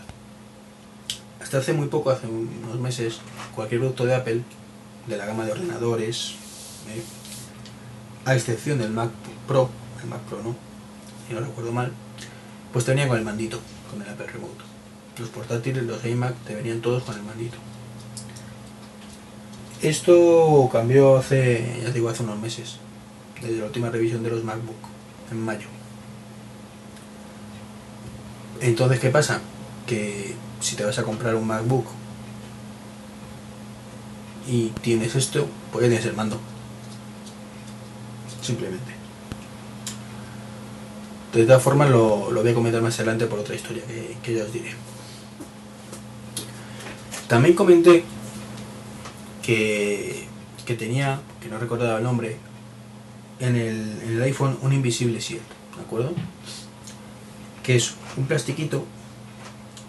Hasta 1.41 1.57
hace 1.57 1.73
muy 1.73 1.87
poco, 1.87 2.11
hace 2.11 2.27
unos 2.27 2.79
meses, 2.79 3.19
cualquier 3.55 3.81
producto 3.81 4.05
de 4.05 4.15
Apple, 4.15 4.41
de 5.07 5.17
la 5.17 5.25
gama 5.25 5.45
de 5.45 5.51
ordenadores, 5.51 6.35
¿eh? 6.89 7.03
a 8.25 8.35
excepción 8.35 8.77
del 8.77 8.91
Mac 8.91 9.09
Pro, 9.47 9.69
el 10.01 10.09
Mac 10.09 10.21
Pro 10.21 10.41
no, 10.41 10.55
si 11.27 11.33
no 11.33 11.41
recuerdo 11.41 11.71
mal, 11.71 11.91
pues 12.71 12.85
tenía 12.85 13.07
con 13.07 13.17
el 13.17 13.25
mandito, 13.25 13.59
con 13.91 14.01
el 14.01 14.07
Apple 14.07 14.27
Remote. 14.27 14.72
Los 15.17 15.29
portátiles, 15.29 15.83
los 15.83 16.03
iMac, 16.03 16.35
te 16.45 16.55
venían 16.55 16.81
todos 16.81 17.03
con 17.03 17.15
el 17.15 17.23
mandito. 17.23 17.57
Esto 19.81 20.69
cambió 20.71 21.17
hace, 21.17 21.81
ya 21.83 21.91
digo, 21.91 22.09
hace 22.09 22.23
unos 22.23 22.39
meses, 22.39 22.77
desde 23.41 23.57
la 23.57 23.65
última 23.65 23.89
revisión 23.89 24.23
de 24.23 24.29
los 24.29 24.43
MacBook, 24.43 24.77
en 25.29 25.43
mayo. 25.43 25.67
Entonces, 28.61 28.99
¿qué 29.01 29.09
pasa? 29.09 29.41
Que 29.85 30.35
si 30.61 30.77
te 30.77 30.85
vas 30.85 30.97
a 30.97 31.03
comprar 31.03 31.35
un 31.35 31.45
MacBook 31.45 31.85
y 34.47 34.69
tienes 34.81 35.15
esto, 35.15 35.47
pues 35.71 35.85
tienes 35.85 36.05
el 36.05 36.13
mando. 36.13 36.39
Simplemente. 38.41 38.93
De 41.33 41.45
todas 41.45 41.61
formas, 41.61 41.89
lo, 41.89 42.31
lo 42.31 42.41
voy 42.41 42.51
a 42.51 42.53
comentar 42.53 42.81
más 42.81 42.95
adelante 42.95 43.25
por 43.25 43.39
otra 43.39 43.55
historia 43.55 43.83
que, 43.85 44.15
que 44.23 44.33
ya 44.33 44.43
os 44.43 44.53
diré. 44.53 44.73
También 47.27 47.55
comenté 47.55 48.03
que, 49.41 50.25
que 50.65 50.75
tenía, 50.75 51.21
que 51.41 51.49
no 51.49 51.57
recordaba 51.57 51.97
el 51.97 52.03
nombre, 52.03 52.37
en 53.39 53.55
el, 53.55 54.01
en 54.03 54.13
el 54.13 54.21
iPhone 54.23 54.57
un 54.61 54.73
invisible 54.73 55.19
shield, 55.19 55.43
¿de 55.75 55.81
acuerdo? 55.81 56.13
Que 57.63 57.75
es 57.75 57.93
un 58.17 58.25
plastiquito, 58.25 58.85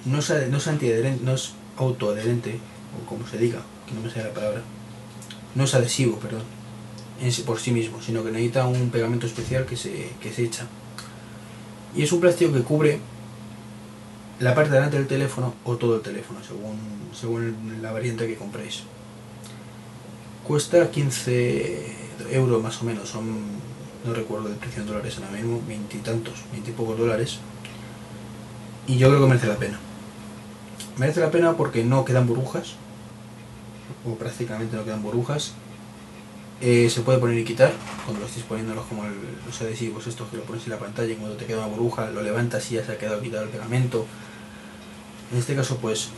no 0.04 0.18
es, 0.18 0.32
no 0.50 0.58
es 0.58 0.66
antiadherente, 0.66 1.24
no 1.24 1.34
es 1.34 1.52
autoadherente, 1.76 2.58
o 3.00 3.08
como 3.08 3.26
se 3.26 3.38
diga, 3.38 3.60
que 3.86 3.94
no 3.94 4.00
me 4.00 4.10
sale 4.10 4.24
la 4.24 4.34
palabra, 4.34 4.62
no 5.54 5.64
es 5.64 5.74
adhesivo, 5.74 6.18
perdón, 6.18 6.42
en 7.20 7.44
por 7.44 7.60
sí 7.60 7.70
mismo, 7.70 8.00
sino 8.02 8.24
que 8.24 8.30
necesita 8.30 8.66
un 8.66 8.90
pegamento 8.90 9.26
especial 9.26 9.66
que 9.66 9.76
se, 9.76 10.10
que 10.20 10.32
se 10.32 10.44
echa. 10.44 10.66
Y 11.96 12.02
es 12.02 12.12
un 12.12 12.20
plástico 12.20 12.52
que 12.52 12.62
cubre 12.62 13.00
la 14.40 14.54
parte 14.54 14.70
de 14.70 14.76
delante 14.76 14.96
del 14.96 15.06
teléfono 15.06 15.54
o 15.64 15.76
todo 15.76 15.96
el 15.96 16.02
teléfono, 16.02 16.40
según, 16.42 16.78
según 17.12 17.78
la 17.80 17.92
variante 17.92 18.26
que 18.26 18.36
compréis. 18.36 18.82
Cuesta 20.46 20.90
15 20.90 21.96
euros 22.30 22.62
más 22.62 22.80
o 22.82 22.84
menos, 22.84 23.08
son, 23.08 23.24
no 24.04 24.12
recuerdo 24.12 24.48
el 24.48 24.56
precio 24.56 24.82
en 24.82 24.88
dólares 24.88 25.16
ahora 25.18 25.30
mismo, 25.30 25.62
veintitantos, 25.66 26.34
veintipocos 26.52 26.98
dólares. 26.98 27.38
Y 28.86 28.98
yo 28.98 29.08
creo 29.08 29.20
que 29.22 29.26
merece 29.28 29.46
la 29.46 29.56
pena. 29.56 29.78
Merece 30.98 31.20
la 31.20 31.30
pena 31.30 31.54
porque 31.54 31.84
no 31.84 32.04
quedan 32.04 32.26
burbujas, 32.26 32.74
o 34.06 34.14
prácticamente 34.16 34.76
no 34.76 34.84
quedan 34.84 35.02
burbujas. 35.02 35.54
Eh, 36.66 36.88
se 36.88 37.02
puede 37.02 37.18
poner 37.18 37.36
y 37.38 37.44
quitar 37.44 37.72
cuando 38.04 38.20
lo 38.20 38.26
estéis 38.26 38.46
poniéndolos 38.46 38.86
como 38.86 39.04
el- 39.04 39.12
los 39.46 39.60
adhesivos 39.60 40.06
estos 40.06 40.30
que 40.30 40.38
lo 40.38 40.44
pones 40.44 40.64
en 40.64 40.70
la 40.70 40.78
pantalla 40.78 41.12
y 41.12 41.16
cuando 41.16 41.36
te 41.36 41.44
queda 41.44 41.58
una 41.58 41.66
burbuja 41.66 42.10
lo 42.10 42.22
levantas 42.22 42.70
y 42.70 42.76
ya 42.76 42.84
se 42.86 42.92
ha 42.92 42.96
quedado 42.98 43.20
quitado 43.20 43.42
el 43.42 43.50
pegamento. 43.50 44.06
En 45.30 45.38
este 45.38 45.54
caso 45.54 45.76
pues 45.76 46.08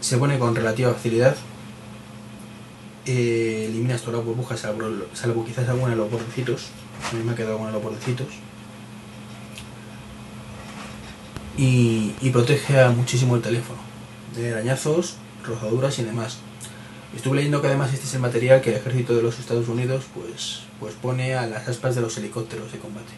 se 0.00 0.16
pone 0.18 0.38
con 0.38 0.54
relativa 0.54 0.92
facilidad. 0.94 1.34
Eh, 3.04 3.66
eliminas 3.68 4.00
todas 4.02 4.16
las 4.18 4.24
burbujas 4.26 4.60
salvo, 4.60 5.44
quizás 5.44 5.68
alguna 5.68 5.90
de 5.90 5.96
los 5.96 6.08
bordecitos. 6.10 6.68
A 7.10 7.16
mí 7.16 7.24
me 7.24 7.32
ha 7.32 7.34
quedado 7.34 7.52
alguna 7.54 7.70
de 7.70 7.74
los 7.74 7.82
bordecitos. 7.82 8.28
Y, 11.58 12.12
y 12.20 12.30
protege 12.30 12.86
muchísimo 12.90 13.34
el 13.34 13.42
teléfono 13.42 13.78
de 14.36 14.52
arañazos, 14.52 15.16
rozaduras 15.44 15.98
y 15.98 16.04
demás. 16.04 16.38
Estuve 17.16 17.36
leyendo 17.36 17.62
que 17.62 17.68
además 17.68 17.94
este 17.94 18.04
es 18.04 18.14
el 18.14 18.20
material 18.20 18.60
que 18.60 18.68
el 18.68 18.76
ejército 18.76 19.16
de 19.16 19.22
los 19.22 19.38
Estados 19.38 19.68
Unidos 19.68 20.04
pues, 20.14 20.64
pues 20.78 20.92
pone 20.94 21.34
a 21.34 21.46
las 21.46 21.66
aspas 21.66 21.94
de 21.94 22.02
los 22.02 22.16
helicópteros 22.18 22.70
de 22.70 22.78
combate. 22.78 23.14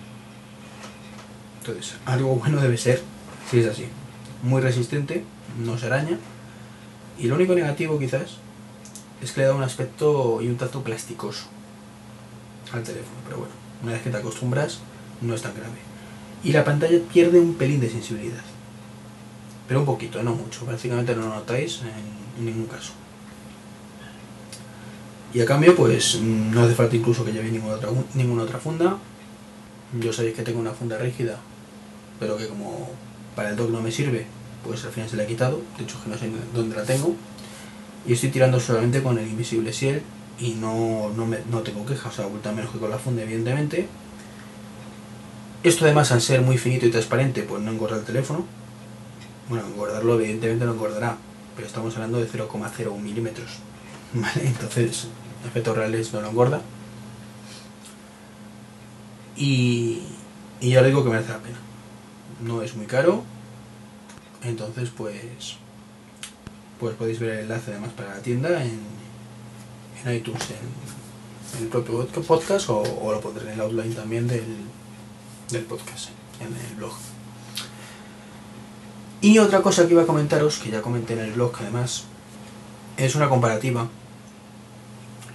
Entonces, 1.58 1.96
algo 2.06 2.36
bueno 2.36 2.60
debe 2.60 2.78
ser, 2.78 3.02
si 3.50 3.58
es 3.58 3.66
así. 3.66 3.88
Muy 4.44 4.62
resistente, 4.62 5.24
no 5.58 5.76
se 5.76 5.86
araña. 5.86 6.16
Y 7.18 7.26
lo 7.26 7.34
único 7.34 7.56
negativo 7.56 7.98
quizás 7.98 8.36
es 9.20 9.32
que 9.32 9.40
le 9.40 9.48
da 9.48 9.54
un 9.54 9.64
aspecto 9.64 10.40
y 10.40 10.46
un 10.46 10.56
tacto 10.56 10.84
plasticoso 10.84 11.46
al 12.72 12.84
teléfono. 12.84 13.16
Pero 13.24 13.38
bueno, 13.38 13.54
una 13.82 13.92
vez 13.94 14.02
que 14.02 14.10
te 14.10 14.16
acostumbras, 14.16 14.78
no 15.20 15.34
es 15.34 15.42
tan 15.42 15.54
grave. 15.54 15.78
Y 16.44 16.52
la 16.52 16.64
pantalla 16.64 17.00
pierde 17.12 17.40
un 17.40 17.54
pelín 17.54 17.80
de 17.80 17.90
sensibilidad. 17.90 18.44
Pero 19.66 19.80
un 19.80 19.86
poquito, 19.86 20.22
no 20.22 20.36
mucho. 20.36 20.64
Prácticamente 20.64 21.16
no 21.16 21.22
lo 21.22 21.30
notáis 21.30 21.80
en, 21.82 22.38
en 22.38 22.46
ningún 22.46 22.66
caso. 22.66 22.92
Y 25.34 25.40
a 25.40 25.46
cambio, 25.46 25.76
pues 25.76 26.20
no 26.22 26.62
hace 26.62 26.74
falta 26.74 26.96
incluso 26.96 27.24
que 27.24 27.32
lleve 27.32 27.50
ninguna 27.50 27.74
otra, 27.74 27.90
ninguna 28.14 28.42
otra 28.44 28.58
funda. 28.58 28.96
Yo 30.00 30.12
sabéis 30.12 30.34
que 30.34 30.42
tengo 30.42 30.60
una 30.60 30.72
funda 30.72 30.98
rígida, 30.98 31.38
pero 32.18 32.36
que 32.36 32.48
como 32.48 32.90
para 33.36 33.50
el 33.50 33.56
dock 33.56 33.70
no 33.70 33.80
me 33.82 33.92
sirve, 33.92 34.26
pues 34.64 34.84
al 34.84 34.90
final 34.92 35.08
se 35.08 35.16
la 35.16 35.24
he 35.24 35.26
quitado. 35.26 35.60
De 35.76 35.84
hecho, 35.84 36.02
que 36.02 36.10
no 36.10 36.18
sé 36.18 36.30
dónde 36.54 36.76
la 36.76 36.84
tengo. 36.84 37.14
Y 38.06 38.14
estoy 38.14 38.30
tirando 38.30 38.58
solamente 38.60 39.02
con 39.02 39.18
el 39.18 39.28
Invisible 39.28 39.70
Shield 39.72 40.02
y 40.40 40.52
no, 40.54 41.10
no, 41.16 41.26
me- 41.26 41.40
no 41.50 41.60
tengo 41.60 41.84
quejas, 41.84 42.12
o 42.12 42.16
sea, 42.16 42.26
vuelta 42.26 42.52
menos 42.52 42.70
que 42.72 42.78
con 42.78 42.90
la 42.90 42.98
funda, 42.98 43.22
evidentemente. 43.22 43.86
Esto 45.62 45.84
además, 45.84 46.12
al 46.12 46.20
ser 46.22 46.40
muy 46.42 46.56
finito 46.56 46.86
y 46.86 46.90
transparente, 46.90 47.42
pues 47.42 47.62
no 47.62 47.70
engorda 47.72 47.96
el 47.98 48.04
teléfono. 48.04 48.44
Bueno, 49.48 49.66
engordarlo 49.66 50.14
evidentemente 50.20 50.64
no 50.64 50.72
engordará, 50.72 51.16
pero 51.56 51.66
estamos 51.66 51.94
hablando 51.96 52.18
de 52.18 52.26
0,01 52.26 52.98
milímetros. 53.02 53.58
¿Vale? 54.14 54.46
Entonces, 54.46 55.08
efectos 55.46 55.76
reales 55.76 56.12
no 56.12 56.20
lo 56.20 56.30
engorda. 56.30 56.62
Y, 59.36 60.02
y 60.60 60.70
ya 60.70 60.80
os 60.80 60.86
digo 60.86 61.04
que 61.04 61.10
merece 61.10 61.30
la 61.32 61.38
pena. 61.38 61.58
No 62.40 62.62
es 62.62 62.74
muy 62.74 62.86
caro. 62.86 63.22
Entonces, 64.42 64.90
pues, 64.96 65.56
pues 66.80 66.94
podéis 66.96 67.18
ver 67.18 67.30
el 67.30 67.38
enlace 67.40 67.70
además 67.72 67.90
para 67.92 68.14
la 68.14 68.22
tienda 68.22 68.62
en, 68.64 68.80
en 70.04 70.14
iTunes, 70.14 70.42
en, 70.50 71.62
el 71.62 71.68
propio 71.68 72.06
podca- 72.06 72.22
podcast, 72.22 72.68
o, 72.70 72.80
o 72.82 73.12
lo 73.12 73.20
pondré 73.20 73.46
en 73.46 73.54
el 73.54 73.60
outline 73.60 73.94
también 73.94 74.28
del, 74.28 74.44
del 75.50 75.64
podcast, 75.64 76.10
en 76.40 76.46
el 76.54 76.76
blog. 76.76 76.94
Y 79.20 79.38
otra 79.38 79.60
cosa 79.62 79.86
que 79.86 79.94
iba 79.94 80.02
a 80.02 80.06
comentaros, 80.06 80.58
que 80.58 80.70
ya 80.70 80.82
comenté 80.82 81.14
en 81.14 81.20
el 81.20 81.32
blog 81.32 81.52
además, 81.60 82.04
es 82.96 83.16
una 83.16 83.28
comparativa. 83.28 83.88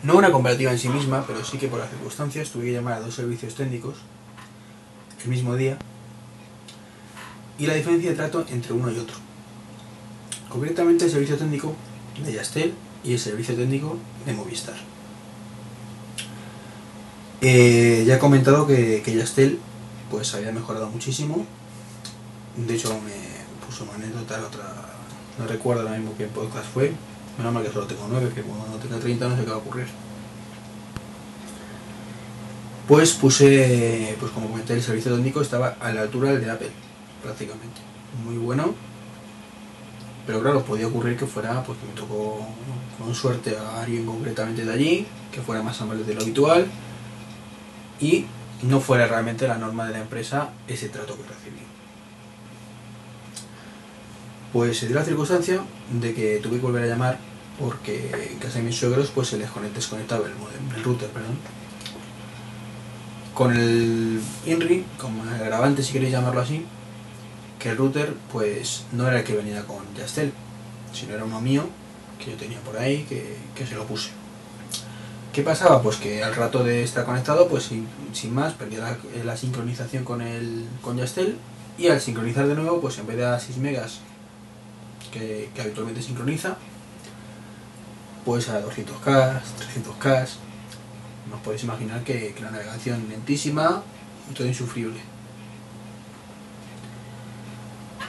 No 0.04 0.18
una 0.18 0.32
comparativa 0.32 0.72
en 0.72 0.80
sí 0.80 0.90
misma, 0.90 1.24
pero 1.26 1.46
sí 1.46 1.58
que 1.58 1.70
por 1.70 1.80
las 1.80 1.90
circunstancias 1.90 2.50
tuve 2.50 2.66
que 2.66 2.74
llamar 2.74 2.94
a 2.94 3.00
dos 3.00 3.16
servicios 3.16 3.56
técnicos 3.56 3.96
el 5.24 5.30
mismo 5.30 5.56
día 5.56 5.78
y 7.58 7.66
la 7.66 7.74
diferencia 7.74 8.10
de 8.10 8.16
trato 8.18 8.46
entre 8.50 8.74
uno 8.74 8.92
y 8.92 8.98
otro. 8.98 9.16
Concretamente 10.50 11.06
el 11.06 11.12
servicio 11.12 11.38
técnico 11.38 11.74
de 12.24 12.34
Yastel 12.34 12.74
y 13.06 13.14
el 13.14 13.20
servicio 13.20 13.56
técnico 13.56 13.98
de 14.26 14.34
Movistar. 14.34 14.76
Eh, 17.40 18.04
ya 18.06 18.16
he 18.16 18.20
comentado 18.20 18.68
que, 18.68 19.02
que 19.04 19.16
Yastel 19.16 19.60
pues 20.12 20.34
había 20.34 20.52
mejorado 20.52 20.90
muchísimo. 20.90 21.46
De 22.58 22.76
hecho 22.76 22.90
me 22.90 23.66
puso 23.66 23.86
una 23.86 23.94
anécdota 23.94 24.44
otra, 24.46 24.64
no 25.40 25.48
recuerdo 25.48 25.84
ahora 25.84 25.98
mismo 25.98 26.14
qué 26.18 26.26
podcast 26.26 26.66
fue. 26.74 26.92
Menos 27.38 27.54
mal 27.54 27.64
que 27.64 27.72
solo 27.72 27.88
tengo 27.88 28.08
9, 28.10 28.32
que 28.34 28.42
cuando 28.42 28.78
tenga 28.78 29.00
30 29.00 29.30
no 29.30 29.36
sé 29.36 29.44
qué 29.44 29.50
va 29.50 29.56
a 29.56 29.60
ocurrir. 29.60 29.88
Pues 32.88 33.14
puse, 33.14 34.16
pues 34.20 34.32
como 34.32 34.50
comenté, 34.50 34.74
el 34.74 34.82
servicio 34.82 35.16
técnico 35.16 35.42
estaba 35.42 35.76
a 35.80 35.92
la 35.94 36.02
altura 36.02 36.32
del 36.32 36.44
de 36.44 36.52
Apple, 36.52 36.72
prácticamente. 37.24 37.82
Muy 38.24 38.38
bueno. 38.38 38.76
Pero 40.28 40.42
claro, 40.42 40.64
podía 40.64 40.88
ocurrir 40.88 41.18
que 41.18 41.26
fuera, 41.26 41.64
pues 41.64 41.80
que 41.80 41.86
me 41.88 41.94
tocó 41.94 42.46
con 42.98 43.14
suerte 43.16 43.58
a 43.58 43.82
alguien 43.82 44.06
concretamente 44.06 44.64
de 44.64 44.72
allí, 44.72 45.08
que 45.32 45.42
fuera 45.42 45.64
más 45.64 45.82
amable 45.82 46.04
de 46.04 46.14
lo 46.14 46.22
habitual 46.22 46.68
y 48.00 48.26
no 48.62 48.80
fuera 48.80 49.08
realmente 49.08 49.48
la 49.48 49.58
norma 49.58 49.86
de 49.86 49.94
la 49.94 50.00
empresa 50.00 50.52
ese 50.68 50.90
trato 50.90 51.16
que 51.18 51.24
recibí. 51.24 51.73
Pues 54.54 54.78
se 54.80 54.88
dio 54.88 54.96
la 54.96 55.04
circunstancia 55.04 55.62
de 55.92 56.14
que 56.14 56.38
tuve 56.38 56.58
que 56.58 56.62
volver 56.62 56.84
a 56.84 56.88
llamar 56.88 57.18
porque 57.60 58.12
en 58.32 58.40
casa 58.40 58.60
de 58.60 58.66
mis 58.66 58.76
suegros 58.76 59.12
pues 59.14 59.28
se 59.28 59.38
les 59.38 59.50
conect- 59.50 59.74
desconectaba 59.74 60.26
el, 60.28 60.36
modem, 60.36 60.76
el 60.78 60.84
router, 60.84 61.10
perdón. 61.10 61.38
Con 63.34 63.52
el 63.56 64.22
INRI, 64.46 64.86
como 65.00 65.24
agravante 65.24 65.82
si 65.82 65.94
queréis 65.94 66.12
llamarlo 66.12 66.42
así, 66.42 66.66
que 67.60 67.70
el 67.72 67.78
router 67.78 68.14
pues 68.32 68.84
no 68.92 69.08
era 69.08 69.20
el 69.20 69.24
que 69.24 69.36
venía 69.36 69.64
con 69.66 69.80
Yastel, 69.98 70.32
sino 70.94 71.14
era 71.16 71.24
uno 71.26 71.42
mío 71.42 71.64
que 72.24 72.32
yo 72.32 72.38
tenía 72.38 72.60
por 72.60 72.78
ahí 72.78 73.04
que, 73.10 73.36
que 73.56 73.66
se 73.66 73.74
lo 73.76 73.86
puse. 73.86 74.12
¿Qué 75.32 75.42
pasaba? 75.42 75.82
Pues 75.82 75.96
que 75.98 76.24
al 76.24 76.36
rato 76.36 76.64
de 76.64 76.84
estar 76.84 77.06
conectado, 77.06 77.48
pues 77.48 77.64
sin, 78.14 78.34
más, 78.36 78.54
perdía 78.54 78.80
la, 78.82 78.98
la 79.24 79.36
sincronización 79.36 80.04
con 80.04 80.22
el 80.22 80.66
con 80.84 80.98
Yastel 80.98 81.38
y 81.80 81.88
al 81.88 82.00
sincronizar 82.02 82.46
de 82.48 82.54
nuevo, 82.54 82.80
pues 82.82 83.00
en 83.00 83.08
vez 83.08 83.18
de 83.18 83.26
a 83.26 83.40
6 83.40 83.58
megas 83.58 84.00
que, 85.14 85.62
habitualmente 85.62 86.02
sincroniza, 86.02 86.58
pues 88.26 88.50
a 88.50 88.64
200K, 88.64 89.42
300K. 89.42 90.28
Nos 91.30 91.40
podéis 91.42 91.64
imaginar 91.64 92.04
que, 92.04 92.36
la 92.42 92.52
navegación 92.52 93.08
lentísima 93.10 93.84
y 94.30 94.34
todo 94.34 94.48
insufrible. 94.48 95.00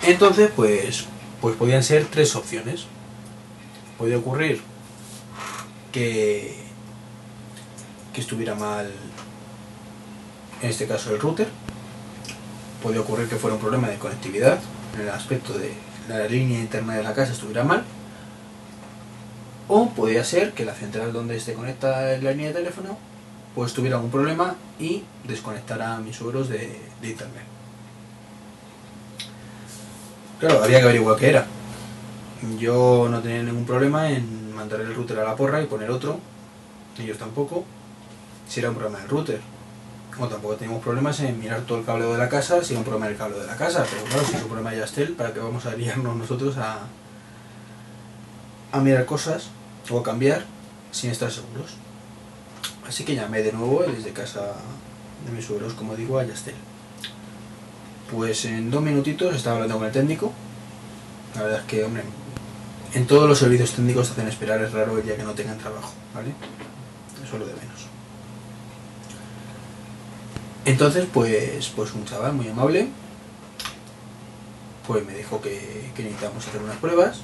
Entonces, 0.02 0.50
pues, 0.54 1.06
pues 1.40 1.56
podían 1.56 1.82
ser 1.82 2.06
tres 2.06 2.34
opciones. 2.36 2.86
Podía 3.98 4.18
ocurrir 4.18 4.60
que, 5.92 6.56
que 8.12 8.20
estuviera 8.20 8.54
mal, 8.54 8.90
en 10.62 10.70
este 10.70 10.86
caso 10.86 11.14
el 11.14 11.20
router. 11.20 11.48
Podía 12.82 13.00
ocurrir 13.00 13.28
que 13.28 13.36
fuera 13.36 13.54
un 13.54 13.60
problema 13.60 13.88
de 13.88 13.98
conectividad, 13.98 14.60
en 14.94 15.02
el 15.02 15.08
aspecto 15.08 15.56
de 15.56 15.72
la 16.08 16.26
línea 16.26 16.60
interna 16.60 16.94
de 16.94 17.02
la 17.02 17.14
casa 17.14 17.32
estuviera 17.32 17.64
mal. 17.64 17.84
O 19.68 19.90
podía 19.90 20.24
ser 20.24 20.52
que 20.52 20.64
la 20.64 20.74
central 20.74 21.12
donde 21.12 21.40
se 21.40 21.54
conecta 21.54 22.18
la 22.18 22.30
línea 22.32 22.48
de 22.48 22.54
teléfono 22.54 22.98
pues 23.54 23.72
tuviera 23.72 23.96
algún 23.96 24.10
problema 24.10 24.56
y 24.80 25.04
desconectara 25.26 25.94
a 25.94 26.00
mis 26.00 26.16
suegros 26.16 26.48
de, 26.48 26.76
internet. 27.02 27.44
Claro, 30.40 30.64
había 30.64 30.78
que 30.78 30.84
averiguar 30.84 31.16
qué 31.16 31.28
era. 31.28 31.46
Yo 32.58 33.08
no 33.08 33.20
tenía 33.20 33.42
ningún 33.42 33.64
problema 33.64 34.10
en 34.10 34.52
mandar 34.54 34.80
el 34.80 34.94
router 34.94 35.20
a 35.20 35.24
la 35.24 35.36
porra 35.36 35.62
y 35.62 35.66
poner 35.66 35.90
otro. 35.90 36.18
Ellos 36.98 37.16
tampoco. 37.16 37.64
Si 38.48 38.60
era 38.60 38.70
un 38.70 38.76
problema 38.76 38.98
del 38.98 39.08
router. 39.08 39.40
O 40.18 40.28
tampoco 40.28 40.54
teníamos 40.54 40.82
problemas 40.82 41.18
en 41.20 41.40
mirar 41.40 41.62
todo 41.62 41.78
el 41.78 41.84
cableo 41.84 42.12
de 42.12 42.18
la 42.18 42.28
casa 42.28 42.62
si 42.62 42.72
era 42.72 42.78
un 42.78 42.84
problema 42.84 43.08
del 43.08 43.16
cableo 43.16 43.40
de 43.40 43.46
la 43.46 43.56
casa. 43.56 43.84
Pero 43.90 44.04
claro, 44.04 44.24
si 44.24 44.36
es 44.36 44.42
un 44.42 44.48
problema 44.48 44.70
de 44.70 44.78
Yastel, 44.78 45.12
¿para 45.14 45.32
qué 45.32 45.40
vamos 45.40 45.66
a 45.66 45.74
liarnos 45.74 46.16
nosotros 46.16 46.56
a, 46.56 46.78
a 48.70 48.80
mirar 48.80 49.04
cosas 49.06 49.48
o 49.90 49.98
a 49.98 50.02
cambiar 50.02 50.44
sin 50.92 51.10
estar 51.10 51.30
seguros? 51.30 51.74
Así 52.86 53.04
que 53.04 53.14
llamé 53.14 53.42
de 53.42 53.52
nuevo 53.52 53.82
desde 53.82 54.12
casa 54.12 54.52
de 55.26 55.32
mis 55.32 55.44
suegros, 55.44 55.72
como 55.72 55.96
digo, 55.96 56.18
a 56.18 56.24
Yastel. 56.24 56.54
Pues 58.10 58.44
en 58.44 58.70
dos 58.70 58.82
minutitos 58.82 59.34
estaba 59.34 59.56
hablando 59.56 59.78
con 59.78 59.86
el 59.86 59.92
técnico. 59.92 60.32
La 61.34 61.42
verdad 61.42 61.60
es 61.60 61.66
que, 61.66 61.82
hombre, 61.82 62.04
en 62.94 63.06
todos 63.06 63.28
los 63.28 63.38
servicios 63.38 63.72
técnicos 63.72 64.06
te 64.08 64.12
hacen 64.12 64.28
esperar, 64.28 64.60
es 64.60 64.72
raro 64.72 64.96
el 64.98 65.04
día 65.04 65.16
que 65.16 65.24
no 65.24 65.32
tengan 65.32 65.58
trabajo, 65.58 65.92
¿vale? 66.14 66.32
Eso 67.24 67.34
es 67.34 67.40
lo 67.40 67.46
de 67.46 67.54
menos. 67.54 67.73
Entonces, 70.64 71.06
pues, 71.12 71.68
pues 71.76 71.92
un 71.92 72.04
chaval 72.04 72.32
muy 72.32 72.48
amable, 72.48 72.88
pues 74.86 75.04
me 75.06 75.14
dijo 75.14 75.40
que, 75.40 75.90
que 75.94 76.02
necesitábamos 76.02 76.46
hacer 76.46 76.62
unas 76.62 76.76
pruebas. 76.76 77.20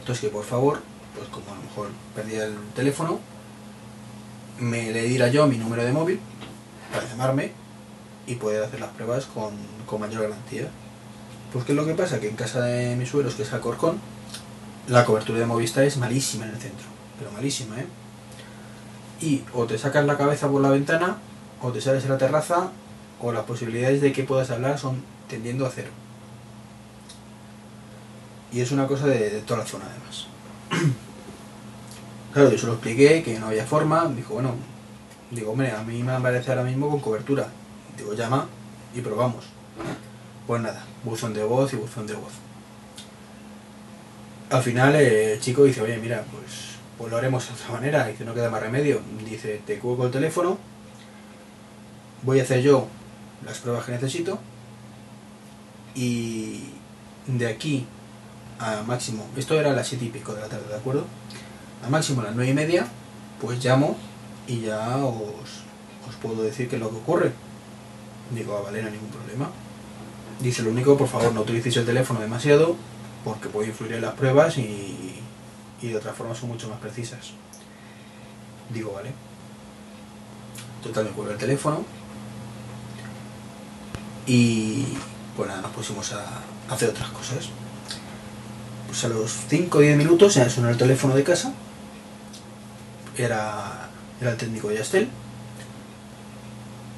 Entonces 0.00 0.20
que 0.20 0.28
por 0.28 0.44
favor, 0.44 0.80
pues 1.16 1.28
como 1.28 1.52
a 1.52 1.54
lo 1.54 1.62
mejor 1.62 1.88
perdía 2.14 2.44
el 2.44 2.56
teléfono, 2.74 3.20
me 4.58 4.90
le 4.92 5.02
diera 5.02 5.28
yo 5.28 5.46
mi 5.46 5.56
número 5.56 5.84
de 5.84 5.92
móvil 5.92 6.20
para 6.92 7.08
llamarme 7.08 7.52
y 8.26 8.34
poder 8.36 8.64
hacer 8.64 8.80
las 8.80 8.90
pruebas 8.90 9.26
con, 9.26 9.54
con 9.86 10.00
mayor 10.00 10.22
garantía. 10.22 10.68
Pues 11.52 11.64
qué 11.64 11.72
es 11.72 11.76
lo 11.76 11.86
que 11.86 11.94
pasa, 11.94 12.20
que 12.20 12.28
en 12.28 12.36
casa 12.36 12.60
de 12.62 12.96
mis 12.96 13.08
suegros, 13.08 13.34
que 13.34 13.42
es 13.42 13.52
Alcorcón, 13.52 13.98
la 14.88 15.04
cobertura 15.04 15.38
de 15.38 15.46
Movistar 15.46 15.84
es 15.84 15.96
malísima 15.96 16.44
en 16.44 16.50
el 16.50 16.60
centro, 16.60 16.86
pero 17.18 17.30
malísima, 17.32 17.78
¿eh? 17.78 17.86
Y 19.20 19.42
o 19.54 19.64
te 19.64 19.78
sacas 19.78 20.04
la 20.04 20.18
cabeza 20.18 20.48
por 20.48 20.60
la 20.60 20.70
ventana, 20.70 21.18
o 21.64 21.72
te 21.72 21.80
sales 21.80 22.04
a 22.04 22.08
la 22.08 22.18
terraza, 22.18 22.70
o 23.20 23.32
las 23.32 23.44
posibilidades 23.44 24.02
de 24.02 24.12
que 24.12 24.22
puedas 24.24 24.50
hablar 24.50 24.78
son 24.78 25.02
tendiendo 25.28 25.64
a 25.64 25.70
cero. 25.70 25.88
Y 28.52 28.60
es 28.60 28.70
una 28.70 28.86
cosa 28.86 29.06
de, 29.06 29.30
toda 29.46 29.60
la 29.60 29.66
zona 29.66 29.86
además. 29.90 30.26
Claro, 32.34 32.50
yo 32.50 32.58
se 32.58 32.66
lo 32.66 32.72
expliqué 32.72 33.22
que 33.22 33.38
no 33.38 33.46
había 33.46 33.64
forma. 33.64 34.06
Dijo, 34.08 34.34
bueno, 34.34 34.56
digo, 35.30 35.52
hombre, 35.52 35.70
a 35.70 35.84
mí 35.84 36.02
me 36.02 36.10
aparece 36.10 36.50
ahora 36.50 36.64
mismo 36.64 36.90
con 36.90 36.98
cobertura. 36.98 37.46
Digo, 37.96 38.12
llama 38.14 38.48
y 38.92 39.00
probamos. 39.02 39.44
Pues 40.44 40.60
nada, 40.60 40.84
buzón 41.04 41.32
de 41.32 41.44
voz 41.44 41.72
y 41.74 41.76
buzón 41.76 42.08
de 42.08 42.14
voz. 42.14 42.32
Al 44.50 44.64
final 44.64 44.96
eh, 44.96 45.34
el 45.34 45.40
chico 45.40 45.62
dice, 45.62 45.80
oye, 45.80 45.96
mira, 45.98 46.24
pues, 46.32 46.74
pues 46.98 47.08
lo 47.12 47.18
haremos 47.18 47.46
de 47.46 47.54
otra 47.54 47.70
manera. 47.70 48.04
Dice, 48.08 48.24
no 48.24 48.34
queda 48.34 48.50
más 48.50 48.60
remedio. 48.60 49.00
Dice, 49.24 49.62
te 49.64 49.78
cuelgo 49.78 50.06
el 50.06 50.10
teléfono, 50.10 50.58
voy 52.24 52.40
a 52.40 52.42
hacer 52.42 52.62
yo 52.62 52.88
las 53.44 53.58
pruebas 53.58 53.84
que 53.84 53.92
necesito 53.92 54.38
y 55.94 56.64
de 57.26 57.46
aquí 57.46 57.86
a 58.58 58.82
máximo, 58.82 59.26
esto 59.36 59.58
era 59.58 59.72
las 59.72 59.88
7 59.88 60.04
y 60.04 60.08
pico 60.08 60.34
de 60.34 60.40
la 60.40 60.48
tarde, 60.48 60.68
¿de 60.68 60.76
acuerdo? 60.76 61.04
A 61.84 61.88
máximo 61.88 62.20
a 62.20 62.24
las 62.24 62.34
9 62.34 62.50
y 62.50 62.54
media, 62.54 62.86
pues 63.40 63.62
llamo 63.64 63.96
y 64.46 64.60
ya 64.60 64.96
os, 64.96 65.64
puedo 66.22 66.42
decir 66.42 66.68
qué 66.68 66.76
es 66.76 66.82
lo 66.82 66.90
que 66.90 66.96
ocurre. 66.96 67.32
Digo, 68.30 68.56
ah, 68.56 68.62
vale, 68.62 68.80
no 68.80 68.86
hay 68.86 68.94
ningún 68.94 69.10
problema. 69.10 69.50
Dice, 70.40 70.62
lo 70.62 70.70
único, 70.70 70.96
por 70.96 71.08
favor, 71.08 71.34
no 71.34 71.42
utilicéis 71.42 71.76
el 71.76 71.84
teléfono 71.84 72.20
demasiado 72.20 72.76
porque 73.24 73.48
puede 73.48 73.68
influir 73.68 73.94
en 73.94 74.02
las 74.02 74.14
pruebas 74.14 74.56
y, 74.56 75.20
y 75.82 75.88
de 75.88 75.96
otra 75.96 76.12
forma 76.12 76.34
son 76.34 76.50
mucho 76.50 76.68
más 76.68 76.78
precisas. 76.78 77.32
Digo, 78.72 78.92
vale. 78.92 79.10
Total, 80.82 81.04
me 81.04 81.10
cuelgo 81.10 81.32
el 81.32 81.38
teléfono 81.38 81.84
y 84.26 84.84
pues 85.36 85.48
nada, 85.48 85.62
nos 85.62 85.72
pusimos 85.72 86.12
a 86.12 86.24
hacer 86.70 86.90
otras 86.90 87.08
cosas. 87.10 87.48
Pues 88.86 89.04
a 89.04 89.08
los 89.08 89.32
5 89.48 89.78
o 89.78 89.80
10 89.80 89.96
minutos 89.96 90.34
se 90.34 90.48
sonó 90.48 90.68
el 90.68 90.76
teléfono 90.76 91.14
de 91.14 91.24
casa. 91.24 91.52
Era, 93.16 93.90
era 94.20 94.30
el 94.30 94.36
técnico 94.36 94.68
de 94.68 94.76
Yastel. 94.76 95.08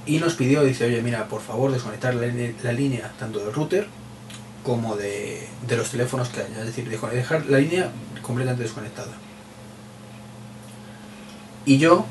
Y 0.06 0.18
nos 0.18 0.34
pidió, 0.34 0.62
dice, 0.62 0.84
oye, 0.84 1.02
mira, 1.02 1.26
por 1.26 1.40
favor, 1.40 1.72
desconectar 1.72 2.14
la, 2.14 2.72
línea 2.72 3.12
tanto 3.18 3.40
del 3.40 3.52
router 3.52 3.88
como 4.62 4.94
de, 4.94 5.48
de, 5.66 5.76
los 5.76 5.90
teléfonos 5.90 6.28
que 6.28 6.42
haya. 6.42 6.60
Es 6.60 6.66
decir, 6.66 6.88
dejar 6.88 7.46
la 7.46 7.58
línea 7.58 7.90
completamente 8.22 8.62
desconectada. 8.62 9.12
Y 11.64 11.78
yo 11.78 12.06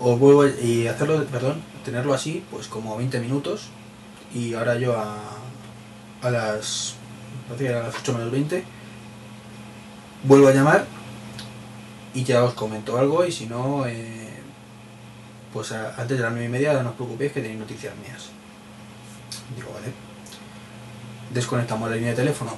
os 0.00 0.18
vuelvo 0.18 0.46
y 0.46 0.88
hacerlo, 0.88 1.24
perdón, 1.26 1.62
tenerlo 1.84 2.14
así, 2.14 2.44
pues 2.50 2.66
como 2.66 2.96
20 2.96 3.20
minutos. 3.20 3.70
Y 4.34 4.54
ahora 4.54 4.76
yo 4.78 4.98
a, 4.98 5.16
a 6.22 6.30
las 6.30 6.94
a 7.50 7.62
las 7.62 7.96
8 7.96 8.12
menos 8.12 8.30
20 8.30 8.64
vuelvo 10.24 10.48
a 10.48 10.52
llamar 10.52 10.84
y 12.14 12.22
ya 12.22 12.44
os 12.44 12.54
comento 12.54 12.96
algo 12.96 13.24
y 13.24 13.32
si 13.32 13.46
no 13.46 13.86
eh, 13.86 14.28
pues 15.52 15.72
antes 15.72 16.16
de 16.16 16.22
las 16.22 16.30
9 16.30 16.44
y 16.44 16.48
media 16.48 16.80
no 16.82 16.90
os 16.90 16.94
preocupéis 16.94 17.32
que 17.32 17.40
tenéis 17.40 17.58
noticias 17.58 17.94
mías. 17.96 18.30
Digo 19.56 19.72
vale 19.72 19.92
desconectamos 21.32 21.88
la 21.88 21.96
línea 21.96 22.10
de 22.10 22.16
teléfono 22.16 22.56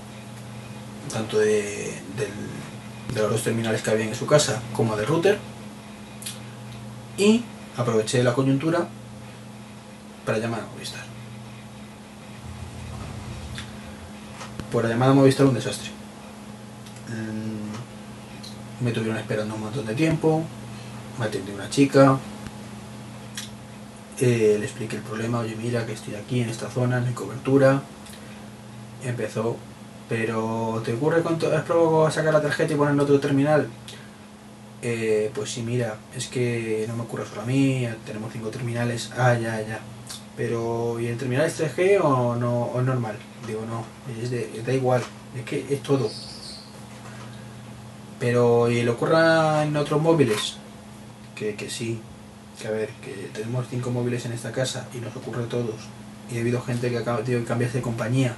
tanto 1.12 1.39
de, 1.39 1.95
de 3.14 3.20
los 3.20 3.31
dos 3.31 3.43
terminales 3.43 3.83
que 3.83 3.91
había 3.91 4.07
en 4.07 4.14
su 4.14 4.27
casa 4.27 4.62
como 4.75 4.97
del 4.97 5.07
router 5.07 5.39
y 7.18 7.43
aproveché 7.77 8.23
la 8.23 8.33
coyuntura 8.33 8.89
para 10.25 10.39
llamar 10.39 10.61
a 10.61 10.66
Movistar 10.66 11.11
por 14.73 14.85
la 14.85 14.91
llamada 14.91 15.12
Movistar 15.12 15.47
un 15.47 15.55
desastre. 15.55 15.91
Me 18.81 18.91
tuvieron 18.91 19.18
esperando 19.18 19.55
un 19.55 19.61
montón 19.61 19.87
de 19.87 19.95
tiempo, 19.95 20.43
me 21.18 21.27
atendió 21.27 21.55
una 21.55 21.70
chica, 21.70 22.18
eh, 24.18 24.57
le 24.59 24.64
expliqué 24.64 24.97
el 24.97 25.03
problema, 25.03 25.41
oye 25.41 25.55
mira 25.55 25.87
que 25.87 25.93
estoy 25.93 26.16
aquí 26.16 26.41
en 26.41 26.49
esta 26.49 26.68
zona, 26.68 27.01
no 27.01 27.14
cobertura. 27.14 27.83
Empezó, 29.05 29.57
pero 30.09 30.83
¿te 30.85 30.95
ocurre 30.95 31.23
cuánto 31.23 31.55
has 31.55 31.62
probado 31.62 32.07
a 32.07 32.11
sacar 32.11 32.33
la 32.33 32.41
tarjeta 32.41 32.73
y 32.73 32.77
poner 32.77 32.95
en 32.95 33.01
otro 33.01 33.20
terminal? 33.20 33.68
Eh, 34.81 35.31
pues 35.35 35.51
sí, 35.51 35.62
mira, 35.62 35.97
es 36.16 36.27
que 36.27 36.87
no 36.89 36.97
me 36.97 37.03
ocurre 37.03 37.25
solo 37.27 37.43
a 37.43 37.47
mí, 37.47 37.87
tenemos 38.05 38.33
cinco 38.33 38.49
terminales, 38.49 39.12
ah, 39.16 39.35
ya, 39.35 39.61
ya. 39.61 39.81
Pero, 40.37 40.99
¿y 40.99 41.07
el 41.07 41.18
terminal 41.18 41.47
es 41.47 41.61
3G 41.61 42.01
o, 42.03 42.37
no, 42.37 42.64
o 42.64 42.80
normal? 42.80 43.16
Digo, 43.47 43.62
no, 43.66 43.85
da 44.64 44.72
igual, 44.72 45.03
es 45.37 45.45
que 45.45 45.66
es 45.68 45.83
todo. 45.83 46.11
Pero, 48.18 48.70
¿y 48.70 48.83
le 48.83 48.91
ocurra 48.91 49.64
en 49.64 49.76
otros 49.76 50.01
móviles? 50.01 50.57
Que, 51.35 51.55
que 51.55 51.68
sí, 51.68 52.01
que 52.61 52.68
a 52.68 52.70
ver, 52.70 52.89
que 53.03 53.30
tenemos 53.35 53.66
cinco 53.68 53.91
móviles 53.91 54.24
en 54.26 54.33
esta 54.33 54.53
casa 54.53 54.87
y 54.95 54.99
nos 54.99 55.14
ocurre 55.16 55.45
a 55.45 55.49
todos. 55.49 55.74
Y 56.30 56.39
ha 56.39 56.41
habido 56.41 56.62
gente 56.62 56.89
que 56.89 56.99
acaba 56.99 57.20
de 57.20 57.45
cambiarse 57.45 57.78
de 57.78 57.83
compañía. 57.83 58.37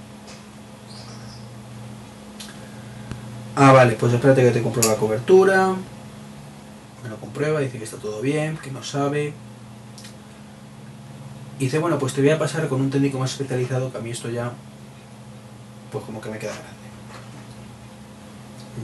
Ah, 3.57 3.73
vale, 3.73 3.93
pues 3.93 4.13
espérate 4.13 4.43
que 4.43 4.51
te 4.51 4.63
compro 4.63 4.83
la 4.83 4.97
cobertura. 4.97 5.75
me 7.03 7.09
lo 7.09 7.17
comprueba, 7.19 7.61
dice 7.61 7.79
que 7.79 7.85
está 7.85 7.99
todo 7.99 8.21
bien, 8.21 8.57
que 8.57 8.71
no 8.71 8.83
sabe. 8.83 9.33
Y 11.59 11.65
dice, 11.65 11.79
bueno, 11.79 11.99
pues 11.99 12.15
te 12.15 12.21
voy 12.21 12.31
a 12.31 12.39
pasar 12.39 12.69
con 12.69 12.81
un 12.81 12.91
técnico 12.91 13.19
más 13.19 13.33
especializado, 13.33 13.93
que 13.93 13.99
a 13.99 14.01
mí 14.01 14.11
esto 14.11 14.29
ya, 14.29 14.53
pues 15.93 16.05
como 16.05 16.21
que 16.21 16.31
me 16.31 16.39
queda 16.39 16.53
grande. 16.53 16.75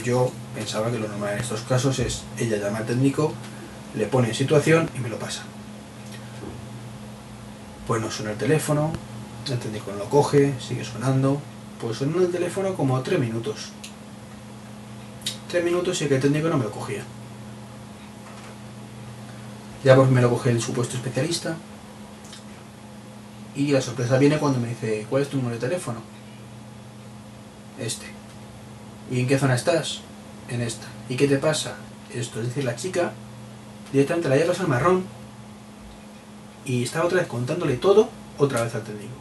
Yo 0.04 0.30
pensaba 0.54 0.90
que 0.90 0.98
lo 0.98 1.08
normal 1.08 1.34
en 1.34 1.40
estos 1.40 1.62
casos 1.62 1.98
es, 1.98 2.22
ella 2.38 2.58
llama 2.58 2.78
al 2.78 2.86
técnico, 2.86 3.32
le 3.96 4.06
pone 4.06 4.28
en 4.28 4.34
situación 4.34 4.88
y 4.96 5.00
me 5.00 5.08
lo 5.08 5.18
pasa. 5.18 5.42
Pues 7.88 8.00
no 8.00 8.08
suena 8.08 8.30
el 8.32 8.38
teléfono, 8.38 8.92
el 9.48 9.58
técnico 9.58 9.90
no 9.90 9.98
lo 9.98 10.08
coge, 10.08 10.54
sigue 10.60 10.84
sonando, 10.84 11.42
pues 11.80 11.96
sonó 11.98 12.20
el 12.20 12.30
teléfono 12.30 12.74
como 12.74 13.00
tres 13.00 13.18
minutos. 13.18 13.70
Tres 15.48 15.64
minutos 15.64 16.00
y 16.02 16.06
que 16.06 16.14
el 16.14 16.20
técnico 16.20 16.48
no 16.48 16.58
me 16.58 16.64
lo 16.64 16.70
cogía. 16.70 17.02
Ya 19.82 19.96
pues 19.96 20.08
me 20.08 20.20
lo 20.20 20.30
coge 20.30 20.50
el 20.50 20.62
supuesto 20.62 20.96
especialista. 20.96 21.56
Y 23.54 23.72
la 23.72 23.80
sorpresa 23.80 24.18
viene 24.18 24.38
cuando 24.38 24.60
me 24.60 24.68
dice, 24.68 25.06
¿cuál 25.10 25.22
es 25.22 25.28
tu 25.28 25.36
número 25.36 25.56
de 25.56 25.60
teléfono? 25.60 26.00
Este. 27.78 28.06
¿Y 29.10 29.20
en 29.20 29.26
qué 29.26 29.38
zona 29.38 29.54
estás? 29.54 30.00
En 30.48 30.60
esta. 30.60 30.86
¿Y 31.08 31.16
qué 31.16 31.26
te 31.26 31.38
pasa? 31.38 31.74
Esto, 32.14 32.40
es 32.40 32.48
decir, 32.48 32.64
la 32.64 32.76
chica 32.76 33.12
directamente 33.92 34.28
la 34.28 34.36
llevas 34.36 34.60
al 34.60 34.68
marrón 34.68 35.04
y 36.64 36.84
estaba 36.84 37.06
otra 37.06 37.18
vez 37.18 37.26
contándole 37.26 37.76
todo 37.76 38.08
otra 38.38 38.62
vez 38.62 38.74
al 38.74 38.82
técnico. 38.82 39.14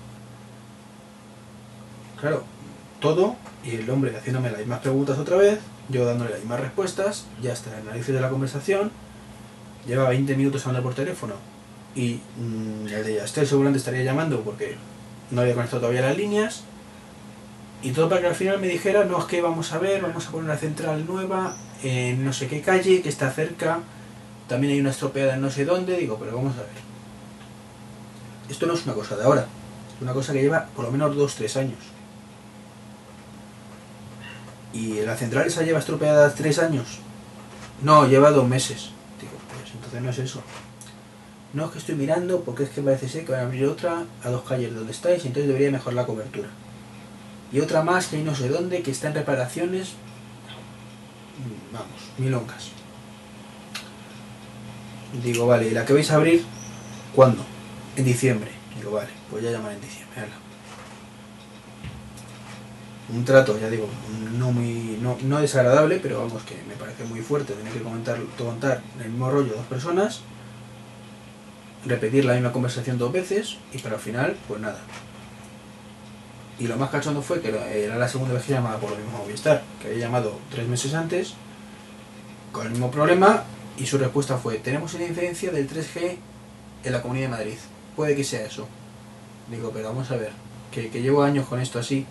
Claro, 2.20 2.44
todo 3.00 3.36
y 3.64 3.76
el 3.76 3.90
hombre 3.90 4.16
haciéndome 4.16 4.50
las 4.50 4.60
mismas 4.60 4.80
preguntas 4.80 5.18
otra 5.18 5.38
vez, 5.38 5.60
yo 5.90 6.06
dándole 6.06 6.32
las 6.32 6.40
mismas 6.40 6.60
respuestas, 6.60 7.26
ya 7.42 7.54
hasta 7.54 7.72
el 7.72 7.88
análisis 7.88 8.14
de 8.14 8.22
la 8.22 8.30
conversación, 8.30 8.92
lleva 9.88 10.10
20 10.10 10.36
minutos 10.36 10.66
hablando 10.68 10.88
por 10.88 10.96
teléfono 10.96 11.36
y 11.96 12.20
mmm, 12.38 12.88
el 12.88 13.04
de 13.04 13.16
Yastel 13.16 13.48
seguramente 13.48 13.80
estaría 13.80 14.04
llamando 14.04 14.42
porque 14.42 14.78
no 15.32 15.42
había 15.42 15.54
conectado 15.54 15.82
todavía 15.82 16.02
las 16.02 16.18
líneas 16.18 16.64
y 17.82 17.92
todo 17.92 18.10
para 18.10 18.22
que 18.22 18.28
al 18.28 18.36
final 18.36 18.60
me 18.60 18.68
dijera, 18.68 19.06
no, 19.06 19.20
es 19.20 19.26
que 19.26 19.42
vamos 19.42 19.72
a 19.72 19.80
ver, 19.80 20.02
vamos 20.02 20.28
a 20.28 20.32
poner 20.32 20.46
una 20.46 20.58
central 20.58 21.06
nueva 21.06 21.56
en 21.84 22.26
no 22.26 22.34
sé 22.34 22.48
qué 22.48 22.62
calle, 22.62 23.02
que 23.02 23.10
está 23.10 23.32
cerca, 23.32 23.80
también 24.48 24.74
hay 24.74 24.82
una 24.82 24.90
estropeada 24.90 25.36
en 25.36 25.42
no 25.42 25.50
sé 25.50 25.66
dónde, 25.66 25.96
digo, 25.98 26.18
pero 26.20 26.36
vamos 26.36 26.56
a 26.56 26.62
ver. 26.62 26.90
Esto 28.50 28.66
no 28.66 28.74
es 28.74 28.86
una 28.86 28.96
cosa 28.96 29.16
de 29.16 29.24
ahora, 29.24 29.46
es 29.96 30.02
una 30.02 30.14
cosa 30.14 30.34
que 30.34 30.42
lleva 30.42 30.66
por 30.76 30.86
lo 30.86 30.92
menos 30.92 31.16
2-3 31.16 31.56
años. 31.60 31.80
¿Y 34.74 35.02
la 35.02 35.16
central 35.16 35.48
esa 35.48 35.64
lleva 35.64 35.80
estropeada 35.80 36.34
3 36.34 36.60
años? 36.60 37.00
No, 37.82 38.08
lleva 38.08 38.32
2 38.32 38.48
meses. 38.48 38.92
Digo, 39.22 39.34
pues 39.54 39.74
entonces 39.74 40.02
no 40.02 40.10
es 40.10 40.20
eso. 40.20 40.42
No 41.54 41.66
es 41.66 41.72
que 41.72 41.80
estoy 41.80 41.96
mirando 41.96 42.42
porque 42.42 42.64
es 42.64 42.70
que 42.70 42.82
parece 42.82 43.10
ser 43.10 43.26
que 43.26 43.32
van 43.32 43.42
a 43.42 43.44
abrir 43.46 43.66
otra 43.66 44.06
a 44.24 44.30
dos 44.30 44.44
calles 44.44 44.74
donde 44.74 44.92
estáis 44.92 45.26
entonces 45.26 45.48
debería 45.48 45.72
mejorar 45.72 45.96
la 45.96 46.06
cobertura 46.06 46.50
y 47.52 47.60
otra 47.60 47.82
más 47.82 48.08
que 48.08 48.18
hay 48.18 48.24
no 48.24 48.36
sé 48.36 48.50
dónde, 48.50 48.82
que 48.82 48.92
está 48.92 49.08
en 49.08 49.16
reparaciones. 49.16 49.94
Vamos, 51.72 52.12
milongas. 52.18 52.70
Digo, 55.24 55.48
vale, 55.48 55.68
¿y 55.68 55.72
la 55.72 55.86
que 55.86 55.94
vais 55.94 56.12
a 56.12 56.16
abrir? 56.16 56.44
¿Cuándo? 57.16 57.44
En 57.96 58.06
diciembre. 58.06 58.52
Digo, 58.78 58.92
vale, 58.92 59.10
pues 59.30 59.44
ya 59.44 59.52
llamar 59.52 59.74
en 59.74 59.82
diciembre. 59.82 60.10
Un 63.12 63.26
trato, 63.26 63.58
ya 63.60 63.70
digo, 63.72 63.90
no 64.38 64.52
muy 64.52 65.00
no, 65.02 65.18
no, 65.24 65.42
desagradable, 65.42 66.00
pero 66.00 66.20
vamos, 66.20 66.44
que 66.44 66.56
me 66.68 66.76
parece 66.76 67.06
muy 67.06 67.22
fuerte 67.22 67.54
tener 67.54 67.74
que 67.74 67.82
comentar, 67.82 68.20
contar 68.38 68.84
el 69.00 69.10
mismo 69.10 69.32
rollo 69.32 69.56
dos 69.56 69.66
personas, 69.66 70.22
repetir 71.86 72.26
la 72.26 72.34
misma 72.34 72.52
conversación 72.52 72.98
dos 72.98 73.12
veces 73.12 73.58
y 73.74 73.78
para 73.78 73.96
el 73.96 74.02
final, 74.02 74.38
pues 74.48 74.60
nada, 74.60 74.80
y 76.60 76.68
lo 76.68 76.76
más 76.76 76.90
cachondo 76.90 77.22
fue 77.22 77.42
que 77.42 77.50
era 77.50 77.98
la 77.98 78.08
segunda 78.10 78.34
vez 78.34 78.44
que 78.44 78.52
llamaba 78.52 78.78
por 78.78 78.92
lo 78.92 78.98
mismo 78.98 79.20
Movistar, 79.20 79.64
que 79.82 79.88
había 79.88 80.00
llamado 80.00 80.38
tres 80.52 80.68
meses 80.68 80.94
antes 80.94 81.34
con 82.52 82.66
el 82.66 82.72
mismo 82.72 82.92
problema 82.92 83.46
y 83.78 83.86
su 83.86 83.98
respuesta 83.98 84.38
fue, 84.38 84.58
tenemos 84.58 84.94
una 84.94 85.06
incidencia 85.06 85.52
del 85.52 85.70
3G 85.70 86.18
en 86.84 86.92
la 86.92 87.02
Comunidad 87.02 87.28
de 87.28 87.32
Madrid. 87.32 87.58
Puede 87.96 88.14
que 88.14 88.26
sea 88.26 88.46
eso. 88.46 88.68
Digo, 89.50 89.72
pero 89.74 89.88
vamos 89.88 90.12
a 90.12 90.18
ver, 90.18 90.32
que, 90.72 90.90
llevo 90.90 91.24
años 91.24 91.48
con 91.48 91.62
esto 91.62 91.80
así. 91.80 92.06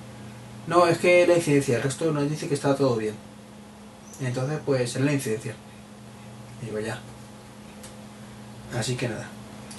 No, 0.67 0.87
es 0.87 0.97
que 0.97 1.27
la 1.27 1.35
incidencia, 1.35 1.77
el 1.77 1.83
resto 1.83 2.11
nos 2.11 2.29
dice 2.31 2.49
que 2.49 2.55
está 2.55 2.75
todo 2.75 2.97
bien. 2.97 3.15
Entonces, 4.21 4.59
pues 4.65 4.97
es 4.97 5.03
la 5.03 5.13
incidencia. 5.13 5.55
Digo, 6.63 6.81
ya. 6.81 6.99
Así 8.75 8.97
que 8.97 9.09
nada. 9.09 9.29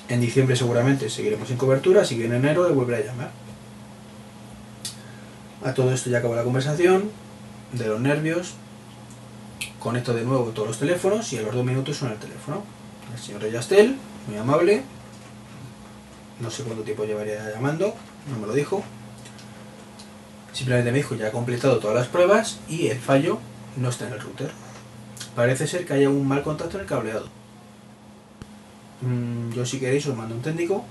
En 0.09 0.19
diciembre 0.19 0.55
seguramente 0.55 1.09
seguiremos 1.09 1.47
sin 1.47 1.57
cobertura, 1.57 2.01
así 2.01 2.17
que 2.17 2.25
en 2.25 2.33
enero 2.33 2.67
le 2.67 2.95
a 2.95 2.99
llamar. 2.99 3.31
A 5.63 5.73
todo 5.73 5.93
esto 5.93 6.09
ya 6.09 6.17
acabó 6.17 6.35
la 6.35 6.43
conversación, 6.43 7.11
de 7.73 7.87
los 7.87 8.01
nervios, 8.01 8.55
conecto 9.79 10.13
de 10.15 10.23
nuevo 10.23 10.45
todos 10.45 10.67
los 10.67 10.79
teléfonos 10.79 11.31
y 11.33 11.37
a 11.37 11.43
los 11.43 11.53
dos 11.53 11.63
minutos 11.63 11.97
suena 11.97 12.15
el 12.15 12.19
teléfono. 12.19 12.63
El 13.13 13.21
señor 13.21 13.41
Reyastel, 13.41 13.97
muy 14.27 14.37
amable, 14.37 14.83
no 16.39 16.49
sé 16.49 16.63
cuánto 16.63 16.83
tiempo 16.83 17.03
llevaría 17.03 17.51
llamando, 17.53 17.93
no 18.31 18.39
me 18.39 18.47
lo 18.47 18.53
dijo. 18.53 18.83
Simplemente 20.53 20.91
me 20.91 20.97
dijo 20.97 21.15
ya 21.15 21.27
ha 21.27 21.31
completado 21.31 21.77
todas 21.77 21.95
las 21.95 22.07
pruebas 22.07 22.59
y 22.67 22.87
el 22.87 22.97
fallo 22.97 23.39
no 23.77 23.89
está 23.89 24.07
en 24.07 24.13
el 24.13 24.21
router. 24.21 24.51
Parece 25.35 25.67
ser 25.67 25.85
que 25.85 25.93
haya 25.93 26.09
un 26.09 26.27
mal 26.27 26.41
contacto 26.41 26.77
en 26.77 26.81
el 26.81 26.87
cableado. 26.87 27.38
Mm, 29.01 29.51
yo 29.53 29.65
si 29.65 29.79
queréis 29.79 30.05
os 30.07 30.15
mando 30.15 30.35
un 30.35 30.41
técnico. 30.41 30.85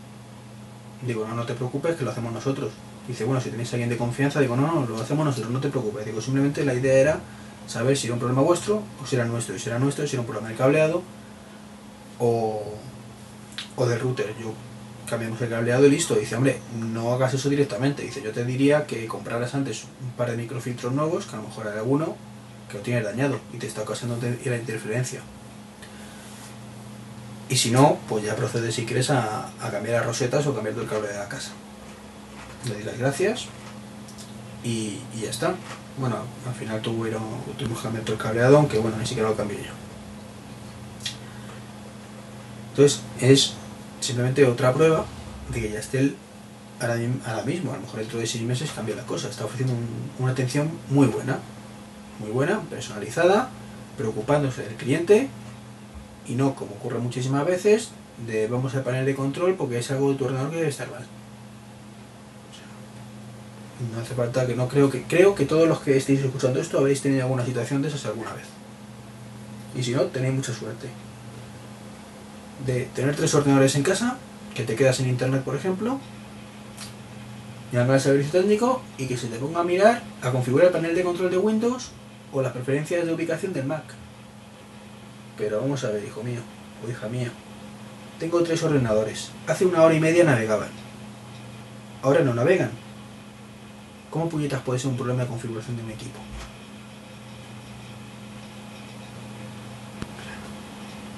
Digo, 1.03 1.27
no, 1.27 1.35
no 1.35 1.45
te 1.47 1.55
preocupes 1.55 1.97
que 1.97 2.05
lo 2.05 2.11
hacemos 2.11 2.33
nosotros. 2.33 2.73
Dice, 3.07 3.25
bueno, 3.25 3.41
si 3.41 3.51
tenéis 3.51 3.73
a 3.73 3.77
alguien 3.77 3.89
de 3.89 3.97
confianza, 3.97 4.41
digo, 4.41 4.57
no, 4.57 4.67
no, 4.67 4.87
lo 4.87 5.01
hacemos 5.01 5.25
nosotros, 5.25 5.51
no 5.53 5.61
te 5.61 5.69
preocupes. 5.69 6.05
Digo, 6.05 6.21
simplemente 6.21 6.65
la 6.65 6.75
idea 6.75 6.95
era 6.95 7.21
saber 7.67 7.97
si 7.97 8.07
era 8.07 8.15
un 8.15 8.21
problema 8.21 8.43
vuestro 8.43 8.83
o 9.03 9.07
si 9.07 9.17
era 9.17 9.25
nuestro. 9.25 9.55
Y 9.55 9.59
si 9.59 9.69
era 9.69 9.79
nuestro, 9.79 10.07
si 10.07 10.17
era 10.17 10.21
un 10.21 10.27
problema 10.27 10.49
del 10.49 10.57
cableado 10.57 11.03
o, 12.19 12.75
o 13.77 13.87
del 13.87 14.01
router. 14.01 14.35
Yo 14.41 14.53
cambiamos 15.09 15.41
el 15.41 15.49
cableado 15.49 15.87
y 15.87 15.91
listo. 15.91 16.15
Dice, 16.15 16.37
hombre, 16.37 16.61
no 16.77 17.13
hagas 17.13 17.35
eso 17.35 17.49
directamente. 17.49 18.03
Dice, 18.03 18.21
yo 18.23 18.33
te 18.33 18.45
diría 18.45 18.87
que 18.87 19.07
compraras 19.07 19.55
antes 19.55 19.85
un 20.03 20.11
par 20.13 20.31
de 20.31 20.37
microfiltros 20.37 20.93
nuevos, 20.93 21.27
que 21.27 21.37
a 21.37 21.39
lo 21.39 21.49
mejor 21.49 21.69
hay 21.69 21.79
alguno 21.79 22.17
que 22.71 22.79
lo 22.79 22.83
tienes 22.83 23.05
dañado 23.05 23.41
y 23.53 23.59
te 23.59 23.67
está 23.67 23.85
causando 23.85 24.19
la 24.45 24.57
interferencia. 24.57 25.23
Y 27.49 27.57
si 27.57 27.71
no, 27.71 27.99
pues 28.09 28.25
ya 28.25 28.37
procedes 28.37 28.75
si 28.75 28.85
quieres 28.85 29.11
a, 29.11 29.51
cambiar 29.71 29.97
las 29.97 30.07
rosetas 30.07 30.47
o 30.47 30.55
cambiar 30.55 30.77
el 30.79 30.87
cable 30.87 31.09
de 31.09 31.19
la 31.19 31.29
casa 31.29 31.53
le 32.67 32.77
di 32.77 32.85
las 32.85 32.99
gracias 32.99 33.47
y, 34.65 34.99
ya 35.21 35.31
está. 35.31 35.55
Bueno, 35.97 36.17
al 36.47 36.55
final 36.55 36.81
tuvieron, 36.81 37.23
tuvimos 37.57 37.79
que 37.79 37.85
cambiar 37.85 38.05
todo 38.05 38.17
el 38.17 38.23
cableado, 38.23 38.57
aunque 38.57 38.79
bueno, 38.79 38.97
ni 38.99 39.07
siquiera 39.07 39.29
lo 39.29 39.37
cambié 39.37 39.59
yo. 39.59 39.73
Entonces 42.71 43.01
es 43.21 43.55
simplemente 44.01 44.47
otra 44.47 44.73
prueba 44.73 45.05
de 45.53 45.61
que 45.61 45.71
ya 45.71 45.81
esté 45.81 46.15
ahora, 46.81 46.97
ahora 47.27 47.43
mismo, 47.43 47.73
a 47.73 47.77
lo 47.77 47.83
mejor 47.83 48.01
dentro 48.01 48.21
de 48.21 48.27
seis 48.27 48.45
meses 48.45 48.71
cambia 48.71 48.95
la 48.95 49.05
cosa. 49.05 49.29
Está 49.29 49.45
ofreciendo 49.45 49.75
un, 49.75 49.89
una 50.21 50.33
atención 50.33 50.71
muy 50.89 51.09
buena, 51.09 51.39
muy 52.21 52.31
buena, 52.31 52.61
personalizada, 52.61 53.51
preocupándose 53.97 54.63
del 54.63 54.77
cliente 54.77 55.29
y 56.29 56.35
no 56.35 56.55
como 56.55 56.73
ocurre 56.73 56.99
muchísimas 56.99 57.47
veces 57.47 57.91
de 58.27 58.47
vamos 58.47 58.75
al 58.75 58.83
panel 58.83 59.07
de 59.07 59.15
control 59.15 59.55
porque 59.55 59.79
es 59.79 59.91
algo 59.91 60.13
de 60.13 60.19
tu 60.19 60.25
ordenador 60.25 60.51
que 60.51 60.57
debe 60.57 60.69
estar 60.69 60.91
mal. 60.91 61.05
No 63.93 64.01
hace 64.01 64.15
falta 64.15 64.47
que 64.47 64.57
no 64.57 64.69
creo 64.69 64.91
que 64.91 65.05
creo 65.05 65.35
que 65.35 65.47
todos 65.47 65.69
los 65.69 65.81
que 65.81 65.97
estéis 65.97 66.21
escuchando 66.21 66.61
esto 66.61 66.79
habréis 66.79 67.01
tenido 67.01 67.23
alguna 67.23 67.45
situación 67.45 67.81
de 67.81 67.89
esas 67.89 68.05
alguna 68.07 68.33
vez. 68.35 68.47
Y 69.77 69.83
si 69.83 69.93
no, 69.93 70.03
tenéis 70.05 70.35
mucha 70.35 70.53
suerte. 70.53 70.89
De 72.67 72.89
tener 72.95 73.15
tres 73.15 73.33
ordenadores 73.35 73.77
en 73.77 73.85
casa, 73.85 74.17
que 74.55 74.65
te 74.65 74.75
quedas 74.75 74.99
en 74.99 75.09
internet 75.09 75.43
por 75.45 75.55
ejemplo, 75.55 76.01
llamar 77.73 77.95
al 77.95 78.01
servicio 78.01 78.41
técnico 78.41 78.83
y 78.97 79.07
que 79.07 79.17
se 79.17 79.29
te 79.29 79.39
ponga 79.39 79.61
a 79.61 79.65
mirar, 79.65 80.03
a 80.23 80.33
configurar 80.33 80.67
el 80.67 80.73
panel 80.73 80.97
de 80.97 81.05
control 81.05 81.31
de 81.31 81.39
Windows 81.39 81.91
o 82.33 82.43
las 82.43 82.53
preferencias 82.53 83.07
de 83.07 83.13
ubicación 83.13 83.53
del 83.53 83.67
Mac. 83.67 83.85
Pero 85.39 85.61
vamos 85.61 85.85
a 85.85 85.91
ver, 85.91 86.05
hijo 86.05 86.23
mío, 86.23 86.41
o 86.85 86.91
hija 86.91 87.09
mía. 87.09 87.31
Tengo 88.19 88.43
tres 88.43 88.63
ordenadores. 88.63 89.31
Hace 89.47 89.65
una 89.65 89.83
hora 89.83 89.95
y 89.95 90.01
media 90.01 90.25
navegaban. 90.25 90.69
Ahora 92.03 92.21
no 92.21 92.35
navegan 92.35 92.71
¿Cómo 94.11 94.29
puñetas 94.29 94.63
puede 94.63 94.79
ser 94.79 94.91
un 94.91 94.97
problema 94.97 95.23
de 95.23 95.29
configuración 95.29 95.77
de 95.77 95.83
un 95.83 95.91
equipo? 95.91 96.19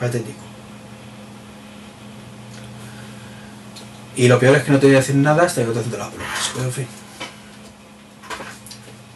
Patético. 0.01 0.41
Y 4.17 4.27
lo 4.27 4.39
peor 4.39 4.57
es 4.57 4.65
que 4.65 4.73
no 4.73 4.81
te 4.81 4.87
voy 4.87 4.97
a 4.97 4.99
decir 4.99 5.15
nada 5.15 5.45
hasta 5.45 5.61
que 5.61 5.69
no 5.69 5.73
te 5.73 5.79
hacen 5.81 5.99
las 5.99 6.09
pruebas. 6.09 6.51
Pero 6.53 6.67
en 6.67 6.73
fin. 6.73 6.87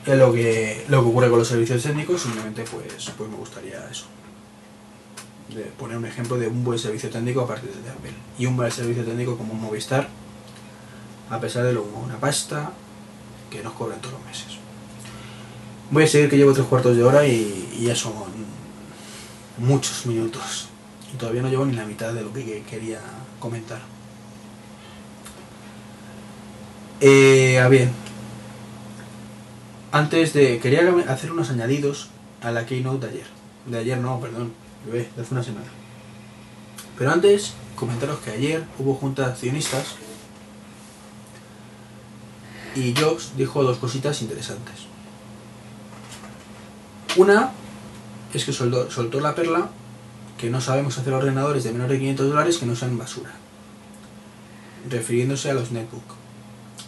Es 0.07 0.19
lo 0.19 0.33
que, 0.33 0.85
lo 0.89 1.03
que 1.03 1.09
ocurre 1.09 1.31
con 1.31 1.39
los 1.39 1.49
servicios 1.49 1.83
técnicos, 1.83 2.23
simplemente 2.23 2.65
pues, 2.71 3.11
pues 3.17 3.31
me 3.31 3.37
gustaría 3.37 3.89
eso. 3.91 4.05
De 5.49 5.63
poner 5.65 5.97
un 5.97 6.07
ejemplo 6.07 6.37
de 6.39 6.49
un 6.49 6.65
buen 6.65 6.79
servicio 6.79 7.11
técnico 7.11 7.43
aparte 7.43 7.67
de 7.67 7.91
Apple. 7.91 8.13
Y 8.39 8.47
un 8.47 8.57
buen 8.57 8.71
servicio 8.71 9.05
técnico 9.05 9.37
como 9.37 9.53
un 9.53 9.61
Movistar, 9.61 10.09
a 11.31 11.41
pesar 11.41 11.65
de 11.65 11.73
lo 11.73 11.83
una 11.83 12.19
pasta 12.19 12.73
que 13.51 13.63
nos 13.63 13.75
cobran 13.75 14.01
todos 14.01 14.15
los 14.15 14.25
meses. 14.25 14.59
Voy 15.91 16.05
a 16.05 16.07
seguir 16.07 16.31
que 16.31 16.37
llevo 16.37 16.53
tres 16.53 16.67
cuartos 16.67 16.97
de 16.97 17.05
hora 17.05 17.27
y, 17.27 17.79
ya 17.81 17.95
son 17.95 18.15
muchos 19.59 20.07
minutos. 20.07 20.69
Y 21.13 21.17
todavía 21.17 21.43
no 21.43 21.49
llevo 21.49 21.65
ni 21.65 21.75
la 21.75 21.85
mitad 21.85 22.13
de 22.13 22.23
lo 22.23 22.33
que 22.33 22.63
quería 22.69 23.01
comentar. 23.39 23.81
Eh, 27.01 27.61
a 27.61 27.69
bien. 27.69 27.91
Antes 29.93 30.33
de. 30.33 30.59
Quería 30.59 30.81
hacer 31.09 31.31
unos 31.31 31.51
añadidos 31.51 32.09
a 32.41 32.51
la 32.51 32.67
keynote 32.67 33.07
de 33.07 33.13
ayer. 33.13 33.27
De 33.67 33.79
ayer 33.79 33.99
no, 33.99 34.19
perdón. 34.21 34.53
De 34.91 35.09
hace 35.21 35.35
una 35.35 35.43
semana. 35.43 35.67
Pero 36.99 37.11
antes, 37.11 37.55
comentaros 37.75 38.19
que 38.21 38.31
ayer 38.31 38.65
hubo 38.79 38.95
juntas 38.95 39.29
accionistas. 39.29 39.97
Y 42.75 42.95
Jobs 42.95 43.33
dijo 43.37 43.63
dos 43.63 43.79
cositas 43.79 44.21
interesantes. 44.21 44.75
Una 47.17 47.53
es 48.33 48.45
que 48.45 48.53
soltó, 48.53 48.91
soltó 48.91 49.21
la 49.21 49.35
perla 49.35 49.71
que 50.39 50.51
no 50.51 50.61
sabemos 50.61 50.99
hacer 50.99 51.13
ordenadores 51.13 51.65
de 51.65 51.73
menos 51.73 51.89
de 51.89 51.99
500 51.99 52.29
dólares 52.29 52.59
que 52.59 52.67
no 52.67 52.75
sean 52.75 52.99
basura. 52.99 53.31
Refiriéndose 54.91 55.51
a 55.51 55.55
los 55.55 55.71
netbook. 55.71 56.03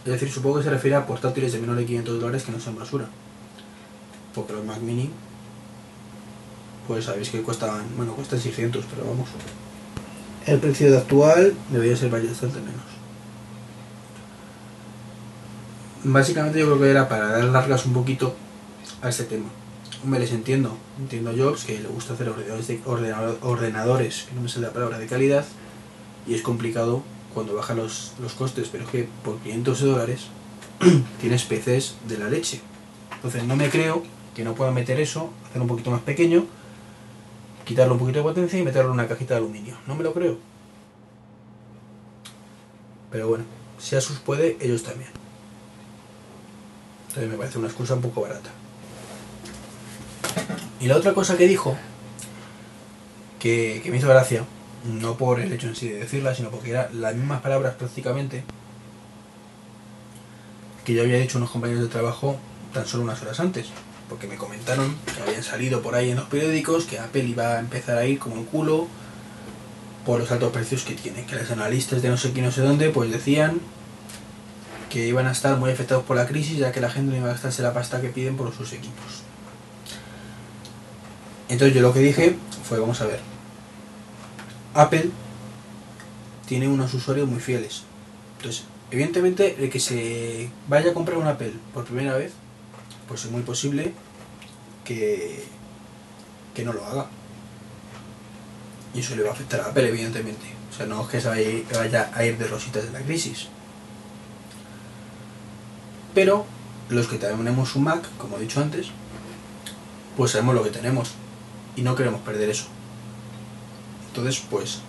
Es 0.05 0.13
decir, 0.13 0.31
supongo 0.31 0.59
que 0.59 0.65
se 0.65 0.71
refiere 0.71 0.97
a 0.97 1.07
portátiles 1.07 1.53
de 1.53 1.61
menos 1.61 1.77
de 1.77 1.87
500 1.87 2.21
dólares 2.21 2.43
que 2.43 2.53
no 2.53 2.61
sean 2.61 2.77
basura. 2.77 3.09
Porque 4.35 4.53
los 4.53 4.65
Mac 4.65 4.81
Mini, 4.81 5.11
pues 6.87 7.05
sabéis 7.05 7.31
que 7.31 7.43
cuestan, 7.43 7.85
bueno, 7.97 8.13
cuestan 8.13 8.41
600, 8.41 8.85
pero 8.91 9.09
vamos. 9.09 9.29
El 10.47 10.59
precio 10.59 10.91
de 10.91 10.99
actual 10.99 11.55
debería 11.71 11.97
ser 11.97 12.11
bastante 12.11 12.61
menos. 12.61 12.85
Básicamente 16.05 16.61
yo 16.61 16.67
creo 16.67 16.81
que 16.81 16.91
era 16.91 17.09
para 17.09 17.29
dar 17.31 17.45
largas 17.45 17.85
un 17.85 17.93
poquito 17.93 18.35
a 19.03 19.09
este 19.09 19.25
tema. 19.25 19.49
Me 20.05 20.21
les 20.21 20.31
entiendo, 20.31 20.77
entiendo 21.01 21.31
a 21.31 21.33
Jobs 21.37 21.65
que 21.65 21.81
le 21.81 21.89
gusta 21.89 22.15
hacer 22.15 22.29
ordenadores, 22.29 22.69
de, 22.69 22.81
ordenadores, 23.43 24.25
que 24.29 24.35
no 24.35 24.43
me 24.43 24.49
sale 24.49 24.69
la 24.69 24.73
palabra, 24.73 24.99
de 24.99 25.07
calidad, 25.07 25.45
y 26.29 26.35
es 26.35 26.43
complicado 26.43 27.03
cuando 27.35 27.55
bajan 27.55 27.79
los, 27.79 28.13
los 28.21 28.35
costes, 28.35 28.69
pero 28.71 28.85
es 28.85 28.91
que 28.91 29.09
por 29.25 29.39
500 29.39 29.81
dólares 29.81 30.27
tienes 31.21 31.43
PCs 31.43 31.97
de 32.07 32.19
la 32.19 32.29
leche. 32.29 32.61
Entonces 33.17 33.45
no 33.45 33.57
me 33.57 33.69
creo 33.69 34.05
que 34.37 34.45
no 34.45 34.55
pueda 34.55 34.71
meter 34.71 35.01
eso, 35.01 35.31
hacerlo 35.47 35.63
un 35.63 35.69
poquito 35.69 35.91
más 35.91 36.03
pequeño, 36.03 36.47
quitarle 37.67 37.93
un 37.93 37.99
poquito 37.99 38.21
de 38.21 38.23
potencia 38.23 38.59
y 38.59 38.63
meterlo 38.63 38.91
en 38.91 38.95
una 38.95 39.09
cajita 39.09 39.35
de 39.35 39.39
aluminio. 39.39 39.77
No 39.87 39.97
me 39.97 40.05
lo 40.05 40.15
creo. 40.15 40.39
Pero 43.11 43.29
bueno, 43.29 43.45
si 43.79 43.97
Asus 43.97 44.21
puede, 44.21 44.57
ellos 44.61 44.85
también. 44.85 45.11
Entonces 47.09 47.31
me 47.31 47.37
parece 47.37 47.59
una 47.59 47.67
excusa 47.67 47.95
un 47.95 48.03
poco 48.03 48.23
barata. 48.23 48.51
Y 50.81 50.87
la 50.87 50.97
otra 50.97 51.13
cosa 51.13 51.37
que 51.37 51.49
dijo, 51.49 51.77
que, 53.41 53.81
que 53.83 53.91
me 53.91 53.97
hizo 53.97 54.09
gracia, 54.09 54.45
no 54.85 55.17
por 55.17 55.41
el 55.41 55.53
hecho 55.53 55.67
en 55.67 55.75
sí 55.75 55.89
de 55.89 55.99
decirla, 55.99 56.35
sino 56.35 56.51
porque 56.51 56.71
eran 56.71 57.01
las 57.01 57.15
mismas 57.17 57.41
palabras 57.41 57.75
prácticamente 57.75 58.45
que 60.85 60.95
yo 60.95 61.03
había 61.03 61.19
dicho 61.19 61.39
a 61.39 61.41
unos 61.41 61.51
compañeros 61.51 61.83
de 61.83 61.89
trabajo 61.89 62.39
tan 62.73 62.87
solo 62.87 63.03
unas 63.03 63.21
horas 63.21 63.41
antes, 63.41 63.67
porque 64.09 64.27
me 64.27 64.37
comentaron 64.37 64.97
que 65.15 65.23
habían 65.23 65.43
salido 65.43 65.83
por 65.83 65.95
ahí 65.95 66.11
en 66.11 66.17
los 66.17 66.27
periódicos 66.29 66.85
que 66.85 66.99
Apple 66.99 67.25
iba 67.25 67.55
a 67.55 67.61
empezar 67.61 67.99
a 67.99 68.07
ir 68.07 68.19
como 68.19 68.37
un 68.37 68.45
culo 68.45 68.87
por 70.05 70.21
los 70.21 70.31
altos 70.31 70.53
precios 70.53 70.85
que 70.85 70.95
tiene, 70.95 71.27
que 71.27 71.35
los 71.35 71.51
analistas 71.51 72.03
de 72.03 72.09
no 72.09 72.17
sé 72.17 72.33
quién 72.33 72.45
no 72.45 72.53
sé 72.53 72.63
dónde 72.63 72.91
pues 72.91 73.11
decían 73.11 73.61
que 74.91 75.07
iban 75.07 75.27
a 75.27 75.33
estar 75.33 75.57
muy 75.59 75.71
afectados 75.71 76.05
por 76.05 76.17
la 76.17 76.27
crisis 76.27 76.59
ya 76.59 76.73
que 76.73 76.81
la 76.81 76.91
gente 76.91 77.11
no 77.11 77.19
iba 77.19 77.29
a 77.29 77.33
gastarse 77.33 77.63
la 77.63 77.75
pasta 77.75 78.01
que 78.01 78.09
piden 78.09 78.37
por 78.37 78.55
sus 78.55 78.73
equipos. 78.73 79.23
Entonces 81.49 81.75
yo 81.75 81.83
lo 81.83 81.93
que 81.93 82.01
dije 82.01 82.37
fue, 82.65 82.79
vamos 82.79 83.01
a 83.01 83.07
ver, 83.07 83.21
Apple 84.75 85.11
tiene 86.47 86.69
unos 86.69 86.93
usuarios 86.95 87.29
muy 87.29 87.41
fieles. 87.41 87.83
Entonces, 88.37 88.65
evidentemente, 88.91 89.57
el 89.59 89.71
que 89.71 89.81
se 89.81 90.51
vaya 90.69 90.91
a 90.91 90.95
comprar 90.95 91.19
un 91.19 91.27
Apple 91.27 91.53
por 91.73 91.85
primera 91.85 92.15
vez, 92.15 92.33
pues 93.09 93.25
es 93.25 93.31
muy 93.31 93.43
posible 93.43 93.93
que, 94.85 95.45
que 96.55 96.65
no 96.65 96.73
lo 96.73 96.85
haga. 96.85 97.07
Y 98.95 99.01
eso 99.01 99.15
le 99.15 99.23
va 99.23 99.31
a 99.31 99.33
afectar 99.33 99.61
a 99.61 99.67
Apple, 99.67 99.89
evidentemente. 99.89 100.47
O 100.71 100.75
sea, 100.77 100.87
no 100.87 101.03
es 101.03 101.09
que 101.09 101.21
se 101.21 101.29
vaya 101.29 102.11
a 102.15 102.25
ir 102.25 102.39
de 102.39 102.47
rositas 102.47 102.85
de 102.85 102.93
la 102.93 103.01
crisis. 103.01 103.49
Pero 106.15 106.47
los 106.89 107.09
que 107.09 107.19
tenemos 107.19 107.77
un 107.77 107.85
Mac, 107.85 108.09
como 108.17 108.39
he 108.39 108.41
dicho 108.41 108.61
antes, 108.61 108.89
pues 110.17 110.31
sabemos 110.31 110.55
lo 110.55 110.63
que 110.63 110.71
tenemos. 110.71 111.13
Y 111.77 111.83
no 111.83 111.95
queremos 111.95 112.23
perder 112.23 112.49
eso. 112.49 112.67
Entonces, 114.09 114.43
pues, 114.51 114.81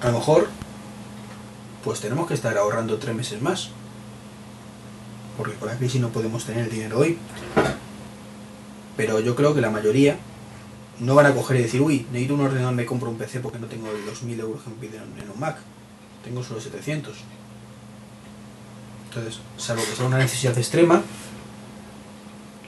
a 0.00 0.08
lo 0.08 0.18
mejor, 0.18 0.48
pues 1.84 2.00
tenemos 2.00 2.26
que 2.26 2.34
estar 2.34 2.58
ahorrando 2.58 2.98
tres 2.98 3.14
meses 3.14 3.40
más. 3.40 3.70
Porque 5.36 5.54
con 5.54 5.68
la 5.68 5.76
crisis 5.76 6.00
no 6.00 6.10
podemos 6.10 6.44
tener 6.44 6.64
el 6.64 6.70
dinero 6.70 6.98
hoy. 6.98 7.18
Pero 8.96 9.20
yo 9.20 9.34
creo 9.34 9.54
que 9.54 9.60
la 9.60 9.70
mayoría 9.70 10.18
no 10.98 11.14
van 11.14 11.26
a 11.26 11.34
coger 11.34 11.58
y 11.58 11.62
decir, 11.62 11.80
uy, 11.80 12.06
necesito 12.10 12.34
un 12.34 12.42
ordenador, 12.42 12.74
me 12.74 12.84
compro 12.84 13.10
un 13.10 13.16
PC 13.16 13.40
porque 13.40 13.58
no 13.58 13.66
tengo 13.66 13.88
los 13.90 14.22
2.000 14.22 14.40
euros 14.40 14.62
que 14.62 14.70
me 14.70 14.76
piden 14.76 15.02
en 15.22 15.30
un 15.30 15.40
Mac. 15.40 15.56
Tengo 16.24 16.42
solo 16.42 16.60
700. 16.60 17.16
Entonces, 19.08 19.40
salvo 19.56 19.82
que 19.82 19.96
sea 19.96 20.06
una 20.06 20.18
necesidad 20.18 20.56
extrema, 20.56 21.02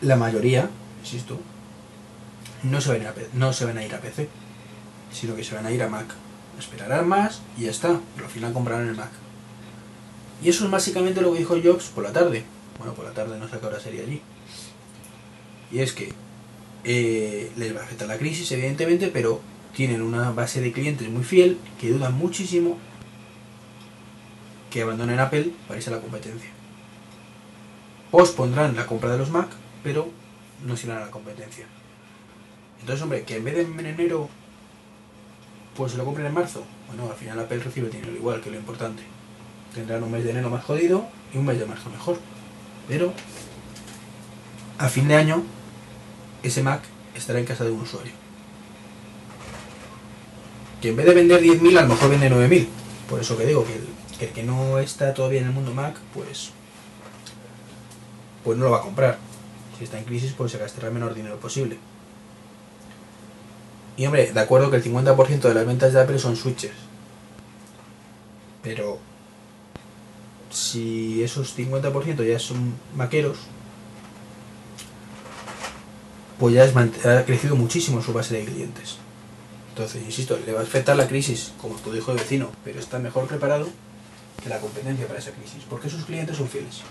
la 0.01 0.17
mayoría, 0.17 0.71
insisto, 1.01 1.39
no 2.63 2.81
se 2.81 2.99
van 2.99 3.07
a, 3.07 3.15
no 3.35 3.53
se 3.53 3.65
van 3.65 3.79
a 3.79 3.85
ir 3.85 3.95
a 3.95 4.01
PC 4.01 4.29
sino 5.13 5.37
que 5.37 5.45
se 5.45 5.55
van 5.55 5.67
a 5.67 5.71
ir 5.71 5.83
a 5.83 5.89
Mac. 5.89 6.07
Esperarán 6.59 7.09
más 7.09 7.41
y 7.57 7.63
ya 7.63 7.71
está, 7.71 8.01
pero 8.15 8.27
al 8.27 8.33
final 8.33 8.53
comprarán 8.53 8.89
el 8.89 8.97
Mac. 8.97 9.11
Y 10.43 10.49
eso 10.49 10.65
es 10.65 10.71
básicamente 10.71 11.21
lo 11.21 11.33
que 11.33 11.39
dijo 11.39 11.57
Jobs 11.63 11.87
por 11.87 12.05
la 12.05 12.13
tarde. 12.13 12.45
Bueno, 12.79 12.95
por 12.95 13.05
la 13.05 13.13
tarde 13.13 13.39
no 13.39 13.49
sé 13.49 13.59
qué 13.59 13.67
hora 13.67 13.81
sería 13.81 14.03
allí. 14.03 14.21
Y 15.71 15.79
es 15.81 15.93
que 15.93 16.13
eh, 16.85 17.51
les 17.57 17.75
va 17.75 17.81
a 17.81 17.85
afectar 17.85 18.09
la 18.09 18.19
crisis, 18.19 18.51
evidentemente, 18.53 19.09
pero 19.09 19.41
tienen 19.75 20.03
una 20.03 20.31
base 20.33 20.61
de 20.61 20.73
clientes 20.73 21.09
muy 21.09 21.23
fiel 21.23 21.59
que 21.81 21.91
dudan 21.91 22.15
muchísimo 22.15 22.77
que 24.71 24.83
abandonen 24.83 25.21
Apple 25.21 25.51
para 25.69 25.79
irse 25.79 25.91
a 25.91 25.95
la 25.95 26.01
competencia. 26.01 26.51
Pospondrán 28.11 28.75
la 28.75 28.87
compra 28.87 29.13
de 29.13 29.19
los 29.19 29.31
Mac, 29.31 29.49
pero 29.83 30.11
no 30.67 30.77
se 30.77 30.87
irán 30.87 30.99
a 30.99 31.07
la 31.07 31.11
competencia. 31.11 31.67
Entonces, 32.81 33.03
hombre, 33.03 33.23
que 33.23 33.37
en 33.37 33.45
vez 33.45 33.55
de 33.55 33.63
en 33.63 33.87
enero 33.87 34.29
pues 35.77 35.93
se 35.93 35.99
lo 35.99 36.05
compren 36.05 36.27
en 36.27 36.35
marzo. 36.35 36.65
Bueno, 36.89 37.11
al 37.11 37.17
final 37.17 37.39
Apple 37.39 37.61
recibe 37.61 37.89
dinero 37.89 38.13
igual, 38.13 38.41
que 38.41 38.51
lo 38.51 38.57
importante. 38.57 39.03
Tendrán 39.75 40.03
un 40.03 40.11
mes 40.11 40.25
de 40.25 40.31
enero 40.31 40.51
más 40.51 40.65
jodido 40.65 41.07
y 41.33 41.39
un 41.39 41.47
mes 41.47 41.59
de 41.59 41.67
marzo 41.67 41.91
mejor. 41.91 42.19
Pero 42.89 43.13
a 44.79 44.89
fin 44.89 45.09
de 45.09 45.15
año 45.15 45.43
ese 46.43 46.63
Mac 46.63 46.83
estará 47.15 47.39
en 47.39 47.47
casa 47.47 47.65
de 47.65 47.71
un 47.71 47.81
usuario. 47.81 48.13
Que 50.81 50.89
en 50.89 50.97
vez 50.97 51.07
de 51.07 51.15
vender 51.15 51.41
10.000 51.41 51.79
a 51.79 51.83
lo 51.83 51.89
mejor 51.89 52.11
vende 52.11 52.31
9.000. 52.31 52.67
Por 53.09 53.21
eso 53.21 53.37
que 53.37 53.47
digo 53.47 53.65
que 53.65 53.75
el, 53.75 53.87
que 54.19 54.25
el, 54.27 54.31
que 54.33 54.43
no 54.43 54.79
está 54.79 55.15
todavía 55.15 55.41
en 55.41 55.47
el 55.47 55.53
mundo 55.53 55.73
Mac, 55.73 55.97
pues, 56.13 56.51
pues 58.43 58.59
no 58.59 58.65
lo 58.65 58.73
va 58.73 58.79
a 58.79 58.83
comprar. 58.83 59.19
Si 59.79 59.85
está 59.85 59.99
en 59.99 60.05
crisis, 60.05 60.33
pues 60.37 60.53
se 60.53 60.59
gastará 60.59 60.89
el 60.89 60.95
menor 60.95 61.15
dinero 61.15 61.39
posible. 61.39 61.79
Y 63.97 64.07
hombre, 64.07 64.33
de 64.33 64.41
acuerdo 64.41 64.71
que 64.71 64.77
el 64.77 64.85
50% 64.85 65.41
de 65.41 65.55
las 65.55 65.67
ventas 65.67 65.93
de 65.93 66.01
Apple 66.01 66.19
son 66.19 66.37
switches. 66.37 66.73
Pero 68.63 68.99
si 70.53 71.23
esos 71.23 71.57
50% 71.57 72.25
ya 72.27 72.39
son 72.39 72.75
maqueros, 72.97 73.39
pues 76.39 76.55
ya 76.55 76.65
ha 76.65 77.25
crecido 77.25 77.57
muchísimo 77.57 78.03
su 78.03 78.13
base 78.13 78.37
de 78.37 78.45
clientes. 78.45 78.97
Entonces, 79.71 80.03
insisto, 80.05 80.39
le 80.45 80.53
va 80.53 80.61
a 80.61 80.65
afectar 80.65 80.97
la 80.97 81.09
crisis, 81.09 81.53
como 81.61 81.77
tu 81.77 81.93
dijo 81.93 82.13
el 82.13 82.19
vecino, 82.19 82.51
pero 82.65 82.79
está 82.79 82.99
mejor 82.99 83.27
preparado 83.27 83.69
que 84.43 84.49
la 84.49 84.61
competencia 84.61 85.07
para 85.07 85.19
esa 85.19 85.31
crisis, 85.31 85.63
porque 85.69 85.89
sus 85.89 86.05
clientes 86.05 86.37
son 86.37 86.49
fieles. 86.49 86.83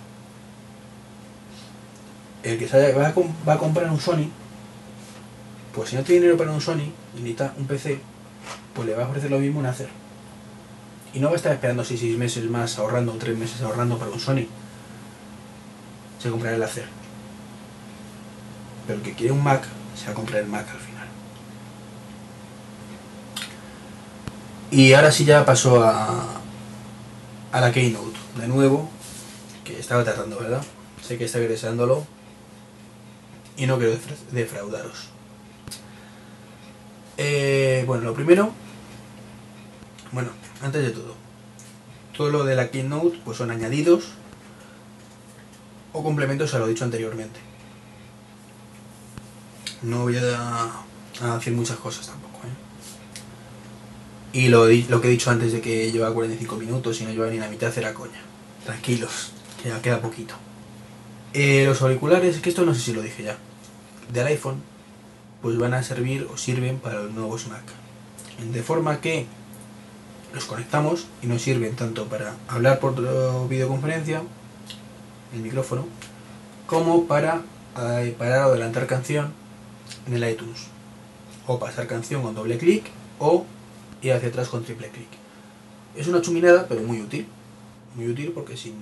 El 2.43 2.57
que 2.57 2.65
va 2.65 3.07
a, 3.07 3.13
va 3.47 3.53
a 3.53 3.57
comprar 3.59 3.89
un 3.91 3.99
Sony 3.99 4.31
pues 5.73 5.89
si 5.89 5.95
no 5.95 6.03
tiene 6.03 6.21
dinero 6.21 6.37
para 6.37 6.51
un 6.51 6.61
Sony 6.61 6.91
y 7.15 7.21
necesita 7.21 7.53
un 7.57 7.65
PC, 7.65 7.99
pues 8.73 8.87
le 8.87 8.95
va 8.95 9.05
a 9.05 9.07
ofrecer 9.07 9.31
lo 9.31 9.39
mismo 9.39 9.59
un 9.59 9.65
Acer. 9.65 9.89
Y 11.13 11.19
no 11.19 11.27
va 11.27 11.33
a 11.33 11.35
estar 11.35 11.51
esperando 11.51 11.83
6 11.83 12.17
meses 12.17 12.49
más 12.49 12.77
ahorrando, 12.79 13.13
o 13.13 13.17
3 13.17 13.37
meses 13.37 13.61
ahorrando 13.61 13.97
para 13.97 14.11
un 14.11 14.19
Sony. 14.19 14.47
Se 16.19 16.29
comprará 16.29 16.55
el 16.55 16.63
Acer. 16.63 16.85
Pero 18.87 18.99
el 18.99 19.05
que 19.05 19.13
quiere 19.13 19.33
un 19.33 19.43
Mac, 19.43 19.63
se 19.95 20.05
va 20.05 20.11
a 20.11 20.15
comprar 20.15 20.41
el 20.41 20.47
Mac 20.47 20.67
al 20.69 20.79
final. 20.79 21.07
Y 24.71 24.93
ahora 24.93 25.11
sí 25.11 25.25
ya 25.25 25.45
pasó 25.45 25.83
a, 25.83 26.41
a 27.51 27.61
la 27.61 27.71
Keynote, 27.71 28.17
de 28.37 28.47
nuevo, 28.47 28.89
que 29.65 29.77
estaba 29.77 30.03
tratando, 30.03 30.39
¿verdad? 30.39 30.63
Sé 31.05 31.17
que 31.17 31.25
está 31.25 31.39
regresándolo 31.39 32.05
y 33.57 33.65
no 33.65 33.77
quiero 33.77 33.97
defraudaros. 34.31 35.09
Eh, 37.17 37.83
bueno, 37.85 38.05
lo 38.05 38.13
primero, 38.13 38.51
bueno, 40.11 40.29
antes 40.61 40.83
de 40.83 40.91
todo, 40.91 41.15
todo 42.15 42.29
lo 42.29 42.43
de 42.43 42.55
la 42.55 42.69
Keynote 42.69 43.19
pues 43.23 43.37
son 43.37 43.51
añadidos 43.51 44.09
o 45.93 46.03
complementos 46.03 46.53
a 46.53 46.59
lo 46.59 46.67
dicho 46.67 46.83
anteriormente. 46.83 47.39
No 49.81 50.03
voy 50.03 50.17
a, 50.17 50.71
a 51.21 51.35
decir 51.35 51.53
muchas 51.53 51.77
cosas 51.77 52.07
tampoco. 52.07 52.39
¿eh? 52.39 52.51
Y 54.33 54.47
lo, 54.49 54.67
lo, 54.67 55.01
que 55.01 55.07
he 55.07 55.11
dicho 55.11 55.31
antes 55.31 55.51
de 55.51 55.61
que 55.61 55.91
lleva 55.91 56.13
45 56.13 56.55
minutos 56.57 57.01
y 57.01 57.05
no 57.05 57.11
lleva 57.11 57.27
ni 57.27 57.39
la 57.39 57.49
mitad 57.49 57.75
era 57.77 57.93
coña. 57.93 58.21
Tranquilos, 58.65 59.31
que 59.61 59.69
ya 59.69 59.81
queda 59.81 60.01
poquito. 60.01 60.35
Eh, 61.33 61.65
los 61.65 61.81
auriculares, 61.81 62.39
que 62.39 62.49
esto 62.49 62.65
no 62.65 62.73
sé 62.73 62.81
si 62.81 62.93
lo 62.93 63.01
dije 63.01 63.23
ya, 63.23 63.37
del 64.13 64.27
iPhone, 64.27 64.61
pues 65.41 65.57
van 65.57 65.73
a 65.73 65.81
servir 65.81 66.27
o 66.31 66.37
sirven 66.37 66.77
para 66.77 67.01
los 67.01 67.11
nuevos 67.11 67.47
Mac. 67.47 67.63
De 68.53 68.63
forma 68.63 69.01
que 69.01 69.25
los 70.33 70.45
conectamos 70.45 71.07
y 71.21 71.27
nos 71.27 71.41
sirven 71.41 71.75
tanto 71.75 72.05
para 72.05 72.35
hablar 72.47 72.79
por 72.79 72.95
videoconferencia, 73.49 74.23
el 75.33 75.41
micrófono, 75.41 75.85
como 76.67 77.05
para 77.05 77.41
eh, 77.77 78.15
parar 78.17 78.45
o 78.45 78.49
adelantar 78.51 78.87
canción 78.87 79.33
en 80.07 80.13
el 80.15 80.29
iTunes. 80.29 80.67
O 81.47 81.59
pasar 81.59 81.87
canción 81.87 82.21
con 82.21 82.35
doble 82.35 82.57
clic 82.57 82.85
o 83.19 83.45
ir 84.01 84.13
hacia 84.13 84.29
atrás 84.29 84.47
con 84.47 84.63
triple 84.63 84.89
clic. 84.89 85.09
Es 85.95 86.07
una 86.07 86.21
chuminada, 86.21 86.67
pero 86.67 86.81
muy 86.81 87.01
útil. 87.01 87.27
Muy 87.95 88.07
útil 88.07 88.31
porque 88.31 88.55
si 88.55 88.73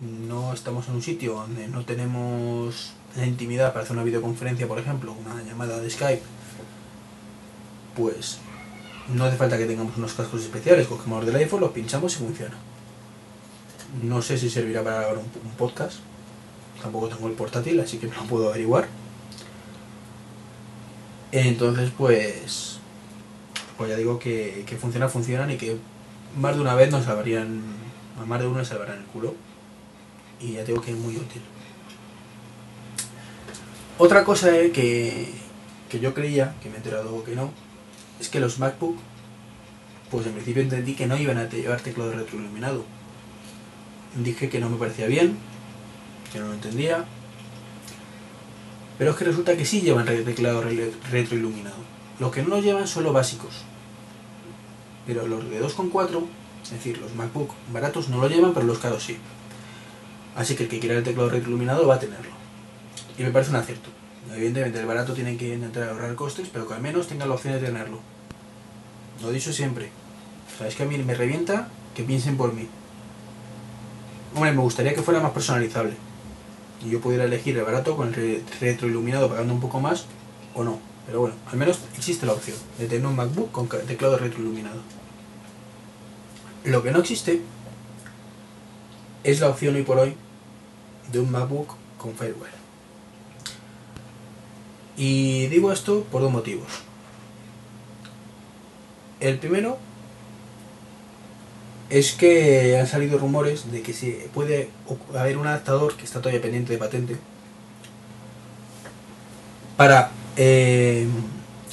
no 0.00 0.52
estamos 0.52 0.88
en 0.88 0.96
un 0.96 1.02
sitio 1.02 1.34
donde 1.34 1.68
no 1.68 1.84
tenemos 1.84 2.92
la 3.16 3.26
intimidad 3.26 3.72
para 3.72 3.84
hacer 3.84 3.96
una 3.96 4.04
videoconferencia, 4.04 4.66
por 4.66 4.78
ejemplo, 4.78 5.12
una 5.12 5.42
llamada 5.42 5.80
de 5.80 5.88
Skype, 5.88 6.22
pues 7.96 8.38
no 9.14 9.24
hace 9.24 9.36
falta 9.36 9.58
que 9.58 9.66
tengamos 9.66 9.96
unos 9.96 10.14
cascos 10.14 10.42
especiales, 10.42 10.86
cogemos 10.86 11.24
del 11.26 11.36
iPhone, 11.36 11.60
los 11.60 11.72
pinchamos 11.72 12.14
y 12.14 12.18
funciona. 12.18 12.54
No 14.02 14.22
sé 14.22 14.38
si 14.38 14.48
servirá 14.48 14.82
para 14.82 15.00
grabar 15.00 15.18
un, 15.18 15.50
podcast, 15.58 15.98
tampoco 16.80 17.08
tengo 17.08 17.28
el 17.28 17.34
portátil, 17.34 17.78
así 17.80 17.98
que 17.98 18.06
no 18.06 18.14
lo 18.14 18.22
puedo 18.24 18.48
averiguar. 18.48 18.88
Entonces, 21.30 21.90
pues, 21.96 22.78
pues 23.76 23.90
ya 23.90 23.96
digo 23.96 24.18
que, 24.18 24.64
que 24.66 24.76
funciona, 24.76 25.08
funcionan 25.08 25.50
y 25.50 25.56
que 25.56 25.76
más 26.36 26.54
de 26.54 26.62
una 26.62 26.74
vez 26.74 26.90
nos 26.90 27.04
salvarían, 27.04 27.62
a 28.20 28.24
más 28.24 28.40
de 28.40 28.46
uno 28.46 28.58
nos 28.58 28.68
salvarán 28.68 28.98
el 28.98 29.04
culo. 29.04 29.34
Y 30.40 30.54
ya 30.54 30.64
digo 30.64 30.80
que 30.80 30.90
es 30.90 30.96
muy 30.96 31.16
útil. 31.16 31.42
Otra 33.98 34.24
cosa 34.24 34.50
que, 34.72 35.28
que 35.88 36.00
yo 36.00 36.14
creía, 36.14 36.54
que 36.62 36.68
me 36.68 36.76
he 36.76 36.78
enterado 36.78 37.22
que 37.22 37.36
no, 37.36 37.52
es 38.22 38.28
que 38.28 38.38
los 38.38 38.60
MacBook, 38.60 38.96
pues 40.10 40.26
en 40.26 40.32
principio 40.32 40.62
entendí 40.62 40.94
que 40.94 41.06
no 41.06 41.16
iban 41.16 41.38
a 41.38 41.48
llevar 41.48 41.80
teclado 41.80 42.12
retroiluminado. 42.12 42.84
Dije 44.14 44.48
que 44.48 44.60
no 44.60 44.70
me 44.70 44.76
parecía 44.76 45.06
bien, 45.06 45.36
que 46.32 46.38
no 46.38 46.46
lo 46.46 46.54
entendía, 46.54 47.04
pero 48.96 49.10
es 49.10 49.16
que 49.16 49.24
resulta 49.24 49.56
que 49.56 49.64
sí 49.64 49.80
llevan 49.80 50.06
teclado 50.06 50.62
retroiluminado. 51.10 51.76
Los 52.20 52.30
que 52.30 52.42
no 52.42 52.50
lo 52.50 52.60
llevan 52.60 52.86
son 52.86 53.02
los 53.04 53.12
básicos, 53.12 53.64
pero 55.04 55.26
los 55.26 55.50
de 55.50 55.60
2.4, 55.60 56.22
es 56.62 56.70
decir, 56.70 56.98
los 56.98 57.14
MacBook 57.16 57.50
baratos 57.72 58.08
no 58.08 58.20
lo 58.20 58.28
llevan, 58.28 58.54
pero 58.54 58.66
los 58.66 58.78
caros 58.78 59.02
sí. 59.02 59.16
Así 60.36 60.54
que 60.54 60.64
el 60.64 60.68
que 60.68 60.78
quiera 60.78 60.96
el 60.96 61.02
teclado 61.02 61.28
retroiluminado 61.30 61.88
va 61.88 61.96
a 61.96 62.00
tenerlo. 62.00 62.30
Y 63.18 63.24
me 63.24 63.32
parece 63.32 63.50
un 63.50 63.56
acierto. 63.56 63.90
Evidentemente 64.30 64.80
el 64.80 64.86
barato 64.86 65.14
tiene 65.14 65.36
que 65.36 65.54
intentar 65.54 65.88
ahorrar 65.88 66.14
costes, 66.14 66.48
pero 66.52 66.68
que 66.68 66.74
al 66.74 66.80
menos 66.80 67.08
tenga 67.08 67.26
la 67.26 67.34
opción 67.34 67.54
de 67.54 67.60
tenerlo. 67.60 67.98
Lo 69.20 69.30
he 69.30 69.34
dicho 69.34 69.52
siempre. 69.52 69.90
Sabéis 70.56 70.76
que 70.76 70.84
a 70.84 70.86
mí 70.86 70.96
me 70.98 71.14
revienta 71.14 71.68
que 71.94 72.02
piensen 72.02 72.36
por 72.36 72.52
mí. 72.52 72.68
Hombre, 74.34 74.52
me 74.52 74.62
gustaría 74.62 74.94
que 74.94 75.02
fuera 75.02 75.20
más 75.20 75.32
personalizable. 75.32 75.94
Y 76.84 76.90
yo 76.90 77.00
pudiera 77.00 77.24
elegir 77.24 77.56
el 77.56 77.64
barato 77.64 77.96
con 77.96 78.14
el 78.14 78.42
retroiluminado 78.60 79.28
pagando 79.28 79.52
un 79.52 79.60
poco 79.60 79.80
más 79.80 80.06
o 80.54 80.64
no. 80.64 80.78
Pero 81.06 81.20
bueno, 81.20 81.34
al 81.50 81.58
menos 81.58 81.80
existe 81.96 82.26
la 82.26 82.32
opción 82.32 82.56
de 82.78 82.86
tener 82.86 83.06
un 83.06 83.16
MacBook 83.16 83.50
con 83.50 83.68
teclado 83.68 84.18
retroiluminado. 84.18 84.80
Lo 86.64 86.82
que 86.82 86.92
no 86.92 87.00
existe 87.00 87.42
es 89.24 89.40
la 89.40 89.48
opción 89.48 89.74
hoy 89.74 89.82
por 89.82 89.98
hoy 89.98 90.16
de 91.10 91.20
un 91.20 91.30
MacBook 91.30 91.74
con 91.98 92.14
fireware. 92.14 92.61
Y 94.96 95.46
digo 95.46 95.72
esto 95.72 96.04
por 96.10 96.22
dos 96.22 96.30
motivos. 96.30 96.68
El 99.20 99.38
primero 99.38 99.78
es 101.88 102.12
que 102.12 102.78
han 102.78 102.86
salido 102.86 103.18
rumores 103.18 103.70
de 103.70 103.82
que 103.82 103.92
si 103.92 104.12
puede 104.32 104.70
haber 105.14 105.36
un 105.38 105.46
adaptador 105.46 105.94
que 105.94 106.04
está 106.04 106.20
todavía 106.20 106.40
pendiente 106.40 106.72
de 106.72 106.78
patente 106.78 107.16
para 109.76 110.10
eh, 110.36 111.06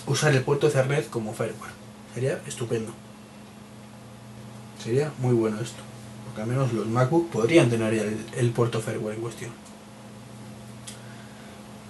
usar 0.07 0.33
el 0.33 0.43
puerto 0.43 0.67
Ethernet 0.67 1.09
como 1.09 1.33
fireware. 1.33 1.71
Sería 2.13 2.39
estupendo. 2.47 2.91
Sería 4.83 5.11
muy 5.19 5.33
bueno 5.33 5.59
esto. 5.61 5.81
Porque 6.25 6.41
al 6.41 6.47
menos 6.47 6.73
los 6.73 6.87
MacBook 6.87 7.29
podrían 7.29 7.69
tener 7.69 7.93
el, 7.93 8.25
el 8.35 8.51
puerto 8.51 8.81
fireware 8.81 9.15
en 9.15 9.21
cuestión. 9.21 9.51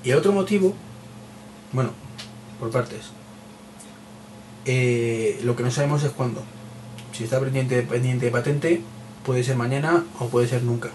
Y 0.04 0.12
el 0.12 0.18
otro 0.18 0.32
motivo 0.32 0.76
bueno, 1.72 1.92
por 2.60 2.72
partes. 2.72 3.12
Eh, 4.66 5.40
lo 5.44 5.56
que 5.56 5.64
no 5.64 5.72
sabemos 5.72 6.04
es 6.04 6.12
cuándo. 6.12 6.44
Si 7.12 7.24
está 7.24 7.40
pendiente, 7.40 7.82
pendiente 7.84 8.26
de 8.26 8.32
patente, 8.32 8.82
puede 9.26 9.44
ser 9.44 9.56
mañana 9.56 10.04
o 10.20 10.28
puede 10.28 10.48
ser 10.48 10.64
nunca. 10.64 10.90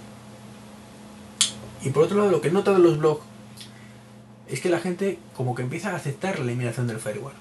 Y 1.82 1.90
por 1.90 2.04
otro 2.04 2.18
lado, 2.18 2.30
lo 2.30 2.40
que 2.40 2.48
he 2.48 2.52
notado 2.52 2.76
en 2.78 2.82
los 2.82 2.98
blogs 2.98 3.22
es 4.48 4.60
que 4.60 4.68
la 4.68 4.78
gente 4.78 5.18
como 5.36 5.54
que 5.54 5.62
empieza 5.62 5.92
a 5.92 5.96
aceptar 5.96 6.38
la 6.38 6.44
eliminación 6.46 6.86
del 6.86 6.98
firewall. 6.98 7.32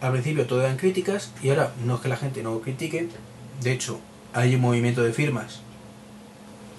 Al 0.00 0.12
principio 0.12 0.46
todo 0.46 0.62
eran 0.62 0.76
críticas 0.76 1.32
y 1.42 1.50
ahora 1.50 1.72
no 1.84 1.96
es 1.96 2.00
que 2.00 2.08
la 2.08 2.16
gente 2.16 2.42
no 2.42 2.60
critique, 2.60 3.08
de 3.60 3.72
hecho 3.72 4.00
hay 4.32 4.54
un 4.56 4.60
movimiento 4.60 5.02
de 5.02 5.12
firmas 5.12 5.60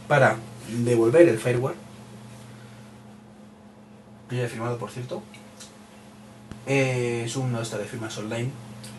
para 0.08 0.38
devolver 0.84 1.30
el 1.30 1.40
firewall 1.40 1.76
ya 4.36 4.46
he 4.46 4.48
firmado 4.48 4.78
por 4.78 4.92
cierto, 4.92 5.22
eh, 6.66 7.24
es 7.26 7.36
un 7.36 7.56
esta 7.56 7.78
de 7.78 7.86
firmas 7.86 8.18
online, 8.18 8.50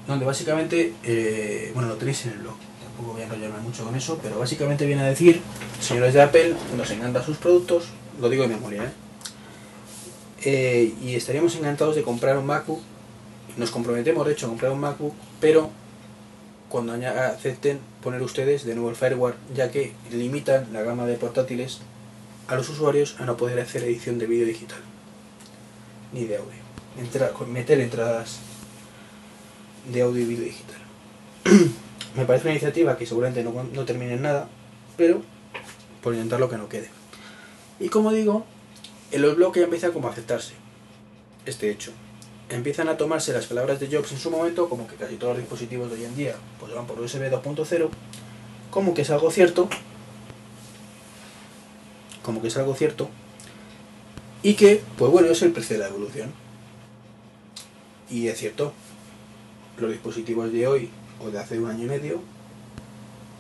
donde 0.07 0.26
básicamente, 0.26 0.93
eh, 1.03 1.70
bueno, 1.74 1.89
lo 1.89 1.97
tenéis 1.97 2.26
en 2.26 2.32
el 2.32 2.39
blog, 2.39 2.57
tampoco 2.82 3.12
voy 3.14 3.22
a 3.22 3.24
enrollarme 3.24 3.59
mucho 3.61 3.85
con 3.85 3.95
eso, 3.95 4.18
pero 4.22 4.39
básicamente 4.39 4.87
viene 4.87 5.03
a 5.03 5.07
decir, 5.07 5.41
señores 5.80 6.12
de 6.12 6.22
Apple, 6.22 6.55
nos 6.76 6.91
encantan 6.91 7.24
sus 7.24 7.39
productos, 7.39 7.87
lo 8.20 8.28
digo 8.28 8.43
de 8.43 8.51
memoria, 8.51 8.93
¿eh? 10.43 10.95
y 11.03 11.14
estaríamos 11.14 11.57
encantados 11.57 11.97
de 11.97 12.03
comprar 12.03 12.37
un 12.37 12.47
MacBook, 12.47 12.80
nos 13.57 13.70
comprometemos 13.70 14.26
de 14.26 14.32
hecho 14.32 14.47
a 14.47 14.49
comprar 14.51 14.72
un 14.72 14.80
MacBook, 14.80 15.14
pero 15.41 15.70
cuando 16.68 16.93
acepten 16.93 17.78
poner 18.03 18.20
ustedes 18.20 18.64
de 18.64 18.74
nuevo 18.74 18.91
el 18.91 18.97
fireware, 18.97 19.37
ya 19.55 19.70
que 19.70 19.93
limitan 20.11 20.70
la 20.72 20.82
gama 20.82 21.07
de 21.07 21.14
portátiles 21.14 21.80
a 22.47 22.57
los 22.57 22.68
usuarios 22.68 23.16
a 23.20 23.24
no 23.24 23.39
poder 23.39 23.59
hacer 23.61 23.85
edición 23.85 24.18
de 24.18 24.26
vídeo 24.26 24.47
digital 24.47 24.80
ni 26.15 26.25
de 26.25 26.37
audio. 26.37 26.65
Entra, 26.99 27.33
meter 27.47 27.81
entradas 27.81 28.39
de 29.93 30.01
audio 30.01 30.23
y 30.23 30.27
vídeo 30.27 30.45
digital. 30.45 30.81
Me 32.17 32.25
parece 32.25 32.47
una 32.47 32.53
iniciativa 32.53 32.97
que 32.97 33.07
seguramente 33.07 33.43
no, 33.43 33.65
no 33.65 33.85
termine 33.85 34.15
en 34.15 34.23
nada, 34.23 34.49
pero 34.97 35.21
por 36.03 36.15
intentar 36.15 36.49
que 36.49 36.57
no 36.57 36.69
quede. 36.69 36.89
Y 37.81 37.89
como 37.89 38.12
digo, 38.12 38.45
los 39.12 39.37
bloques 39.37 39.61
ya 39.61 39.65
empieza 39.65 39.91
como 39.91 40.09
a 40.09 40.12
aceptarse 40.12 40.53
este 41.45 41.71
hecho. 41.71 41.93
Empiezan 42.49 42.89
a 42.89 42.97
tomarse 42.97 43.33
las 43.33 43.47
palabras 43.47 43.81
de 43.81 43.89
Jobs 43.89 44.12
en 44.12 44.19
su 44.19 44.31
momento, 44.31 44.69
como 44.69 44.87
que 44.87 44.95
casi 44.95 45.17
todos 45.17 45.33
los 45.33 45.43
dispositivos 45.43 45.91
de 45.91 45.97
hoy 45.97 46.05
en 46.05 46.15
día 46.15 46.37
pues 46.61 46.73
van 46.73 46.87
por 46.87 47.01
USB 47.01 47.31
2.0, 47.31 47.89
como 48.71 48.95
que 48.95 49.03
es 49.03 49.11
algo 49.11 49.31
cierto, 49.31 49.69
como 52.23 52.41
que 52.41 52.49
es 52.49 52.57
algo 52.57 52.75
cierto, 52.75 53.09
y 54.45 54.55
que, 54.55 54.82
pues 54.99 55.11
bueno, 55.11 55.28
es 55.28 55.40
el 55.40 55.53
precio 55.53 55.76
de 55.76 55.82
la 55.82 55.88
evolución. 55.88 56.30
Y 58.11 58.28
es 58.28 58.38
cierto, 58.38 58.74
los 59.78 59.90
dispositivos 59.90 60.53
de 60.53 60.66
hoy 60.66 60.90
o 61.18 61.30
de 61.30 61.38
hace 61.38 61.59
un 61.59 61.70
año 61.70 61.84
y 61.84 61.88
medio, 61.88 62.20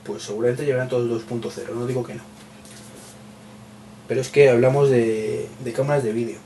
pues 0.04 0.22
seguramente 0.22 0.64
llevarán 0.64 0.88
todos 0.88 1.28
2.0, 1.28 1.74
no 1.74 1.86
digo 1.86 2.02
que 2.04 2.14
no. 2.14 2.22
Pero 4.08 4.22
es 4.22 4.30
que 4.30 4.48
hablamos 4.48 4.88
de, 4.88 5.46
de 5.62 5.72
cámaras 5.74 6.04
de 6.04 6.12
vídeo. 6.12 6.38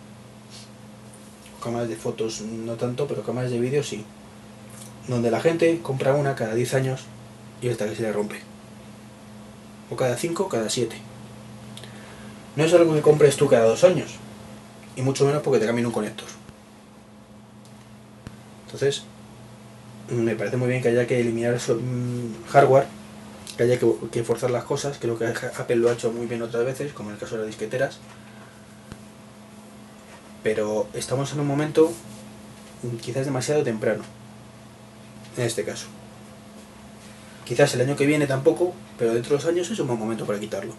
Cámaras 1.63 1.89
de 1.89 1.95
fotos 1.95 2.41
no 2.41 2.75
tanto, 2.75 3.07
pero 3.07 3.23
cámaras 3.23 3.53
de 3.53 3.61
vídeo 3.61 3.85
sí. 3.85 4.05
donde 5.07 5.31
la 5.31 5.41
gente 5.41 5.79
compra 5.85 6.15
una 6.15 6.35
cada 6.35 6.57
10 6.57 6.75
años 6.75 7.03
y 7.63 7.69
hasta 7.69 7.89
que 7.89 7.95
se 7.95 8.03
le 8.03 8.13
rompe. 8.13 8.41
O 9.89 9.95
cada 9.95 10.17
5, 10.17 10.49
cada 10.49 10.69
7. 10.69 10.97
No 12.57 12.65
es 12.65 12.75
algo 12.75 12.93
que 12.93 13.03
compres 13.03 13.37
tú 13.37 13.47
cada 13.47 13.65
dos 13.65 13.85
años. 13.85 14.19
Y 14.99 15.03
mucho 15.03 15.25
menos 15.25 15.43
porque 15.43 15.61
te 15.61 15.67
cambien 15.67 15.87
un 15.87 15.93
conector. 15.93 16.27
Entonces, 18.67 19.05
me 20.09 20.35
parece 20.35 20.57
muy 20.57 20.69
bien 20.69 20.83
que 20.83 20.89
haya 20.89 21.07
que 21.07 21.21
eliminar 21.21 21.55
eso, 21.55 21.77
mm, 21.77 22.47
hardware, 22.49 22.87
que 23.57 23.63
haya 23.63 23.79
que, 23.79 23.89
que 24.11 24.25
forzar 24.25 24.51
las 24.51 24.65
cosas. 24.65 24.99
Creo 24.99 25.17
que 25.17 25.27
Apple 25.27 25.77
lo 25.77 25.89
ha 25.89 25.93
hecho 25.93 26.11
muy 26.11 26.27
bien 26.27 26.43
otras 26.43 26.65
veces, 26.65 26.93
como 26.93 27.11
en 27.11 27.15
el 27.15 27.21
caso 27.21 27.37
de 27.37 27.43
las 27.43 27.47
disqueteras. 27.47 28.01
Pero 30.43 30.89
estamos 30.95 31.33
en 31.33 31.39
un 31.39 31.47
momento 31.47 31.93
mm, 32.83 32.97
quizás 32.97 33.25
demasiado 33.25 33.63
temprano. 33.63 34.03
En 35.37 35.45
este 35.45 35.63
caso. 35.63 35.87
Quizás 37.45 37.73
el 37.75 37.83
año 37.83 37.95
que 37.95 38.05
viene 38.05 38.27
tampoco, 38.27 38.75
pero 38.99 39.15
dentro 39.15 39.37
de 39.37 39.43
dos 39.43 39.49
años 39.49 39.71
es 39.71 39.79
un 39.79 39.87
buen 39.87 40.01
momento 40.01 40.27
para 40.27 40.41
quitarlo. 40.41 40.75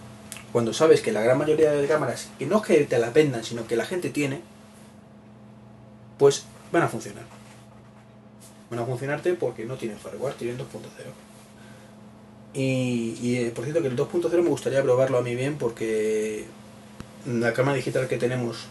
Cuando 0.52 0.74
sabes 0.74 1.02
que 1.02 1.12
la 1.12 1.22
gran 1.22 1.38
mayoría 1.38 1.72
de 1.72 1.88
cámaras, 1.88 2.30
que 2.40 2.46
no 2.46 2.58
es 2.58 2.64
que 2.64 2.86
te 2.86 2.98
la 2.98 3.12
vendan, 3.12 3.44
sino 3.44 3.68
que 3.68 3.76
la 3.76 3.86
gente 3.86 4.10
tiene, 4.10 4.42
pues 6.18 6.46
van 6.72 6.84
a 6.84 6.88
funcionar. 6.88 7.24
Van 8.70 8.80
a 8.80 8.86
funcionarte 8.86 9.34
porque 9.34 9.66
no 9.66 9.76
tienen 9.76 9.98
fireware, 9.98 10.36
tienen 10.36 10.58
2.0. 10.58 10.64
Y, 12.54 13.18
y 13.22 13.38
eh, 13.38 13.52
por 13.52 13.64
cierto 13.64 13.82
que 13.82 13.90
el 13.90 13.96
2.0 13.96 14.32
me 14.42 14.50
gustaría 14.50 14.82
probarlo 14.82 15.20
a 15.20 15.22
mí 15.22 15.36
bien 15.36 15.58
porque 15.58 16.46
la 17.28 17.54
cámara 17.54 17.76
digital 17.76 18.08
que 18.08 18.18
tenemos 18.18 18.66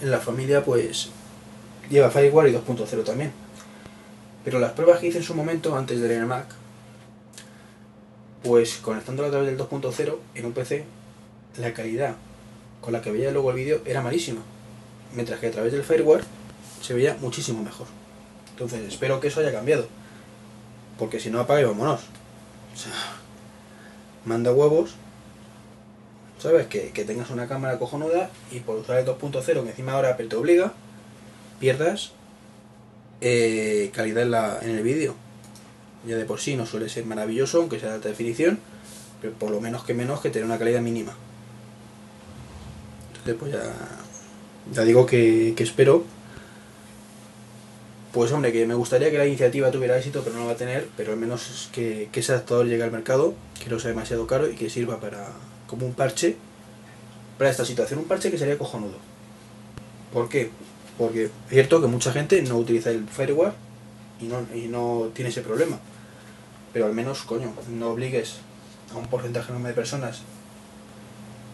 en 0.00 0.10
la 0.10 0.18
familia 0.18 0.64
pues 0.64 1.08
lleva 1.90 2.10
fireware 2.10 2.50
y 2.50 2.54
2.0 2.54 3.04
también. 3.04 3.32
Pero 4.44 4.60
las 4.60 4.72
pruebas 4.72 5.00
que 5.00 5.08
hice 5.08 5.18
en 5.18 5.24
su 5.24 5.34
momento 5.34 5.76
antes 5.76 6.00
del 6.00 6.26
Mac 6.26 6.46
pues 8.46 8.76
conectándolo 8.76 9.28
a 9.28 9.30
través 9.32 9.48
del 9.48 9.58
2.0 9.58 10.16
en 10.36 10.46
un 10.46 10.52
PC, 10.52 10.84
la 11.58 11.74
calidad 11.74 12.14
con 12.80 12.92
la 12.92 13.02
que 13.02 13.10
veía 13.10 13.32
luego 13.32 13.50
el 13.50 13.56
vídeo 13.56 13.80
era 13.84 14.00
malísima. 14.00 14.40
Mientras 15.14 15.40
que 15.40 15.48
a 15.48 15.50
través 15.50 15.72
del 15.72 15.82
fireware 15.82 16.22
se 16.80 16.94
veía 16.94 17.16
muchísimo 17.20 17.62
mejor. 17.62 17.88
Entonces 18.50 18.80
espero 18.86 19.20
que 19.20 19.28
eso 19.28 19.40
haya 19.40 19.52
cambiado. 19.52 19.86
Porque 20.96 21.18
si 21.18 21.28
no 21.30 21.40
apaga 21.40 21.62
y 21.62 21.64
vámonos. 21.64 22.00
O 22.74 22.78
sea, 22.78 22.92
manda 24.24 24.52
huevos. 24.52 24.94
¿Sabes? 26.38 26.66
Que, 26.68 26.90
tengas 27.04 27.30
una 27.30 27.48
cámara 27.48 27.78
cojonuda 27.78 28.30
y 28.52 28.60
por 28.60 28.76
usar 28.76 28.98
el 28.98 29.06
2.0, 29.06 29.42
que 29.42 29.70
encima 29.70 29.92
ahora 29.92 30.16
te 30.16 30.36
obliga, 30.36 30.72
pierdas 31.58 32.12
eh, 33.20 33.90
calidad 33.94 34.22
en, 34.22 34.30
la, 34.30 34.58
en 34.60 34.70
el 34.70 34.82
vídeo 34.82 35.25
ya 36.06 36.16
de 36.16 36.24
por 36.24 36.40
sí 36.40 36.56
no 36.56 36.66
suele 36.66 36.88
ser 36.88 37.04
maravilloso, 37.04 37.58
aunque 37.58 37.80
sea 37.80 37.90
de 37.90 37.94
alta 37.96 38.08
definición, 38.08 38.58
pero 39.20 39.32
por 39.34 39.50
lo 39.50 39.60
menos 39.60 39.84
que 39.84 39.94
menos 39.94 40.20
que 40.20 40.30
tener 40.30 40.46
una 40.46 40.58
calidad 40.58 40.80
mínima. 40.80 41.14
Entonces 43.08 43.34
pues 43.38 43.52
ya, 43.52 43.74
ya 44.72 44.82
digo 44.84 45.04
que, 45.04 45.54
espero, 45.58 46.04
pues 48.12 48.30
hombre, 48.32 48.52
que 48.52 48.66
me 48.66 48.74
gustaría 48.74 49.10
que 49.10 49.18
la 49.18 49.26
iniciativa 49.26 49.70
tuviera 49.70 49.98
éxito, 49.98 50.22
pero 50.22 50.36
no 50.36 50.42
lo 50.42 50.46
va 50.46 50.52
a 50.52 50.56
tener, 50.56 50.88
pero 50.96 51.12
al 51.12 51.18
menos 51.18 51.68
que, 51.72 52.08
que 52.12 52.20
ese 52.20 52.32
adaptador 52.32 52.66
llegue 52.66 52.84
al 52.84 52.92
mercado, 52.92 53.34
que 53.62 53.68
no 53.68 53.78
sea 53.78 53.90
demasiado 53.90 54.26
caro 54.26 54.48
y 54.48 54.54
que 54.54 54.70
sirva 54.70 55.00
para 55.00 55.28
como 55.66 55.86
un 55.86 55.94
parche 55.94 56.36
para 57.36 57.50
esta 57.50 57.64
situación, 57.64 57.98
un 57.98 58.06
parche 58.06 58.30
que 58.30 58.38
sería 58.38 58.56
cojonudo. 58.56 58.96
¿Por 60.12 60.28
qué? 60.28 60.50
Porque 60.96 61.24
es 61.24 61.30
cierto 61.50 61.80
que 61.80 61.88
mucha 61.88 62.12
gente 62.12 62.40
no 62.42 62.56
utiliza 62.56 62.90
el 62.90 63.06
fireware 63.06 63.52
y 64.20 64.26
no, 64.26 64.46
y 64.54 64.68
no 64.68 65.10
tiene 65.12 65.28
ese 65.28 65.42
problema 65.42 65.78
pero 66.76 66.84
al 66.84 66.92
menos, 66.92 67.22
coño, 67.22 67.54
no 67.70 67.88
obligues 67.88 68.40
a 68.92 68.98
un 68.98 69.06
porcentaje 69.06 69.48
enorme 69.48 69.70
de 69.70 69.74
personas. 69.74 70.20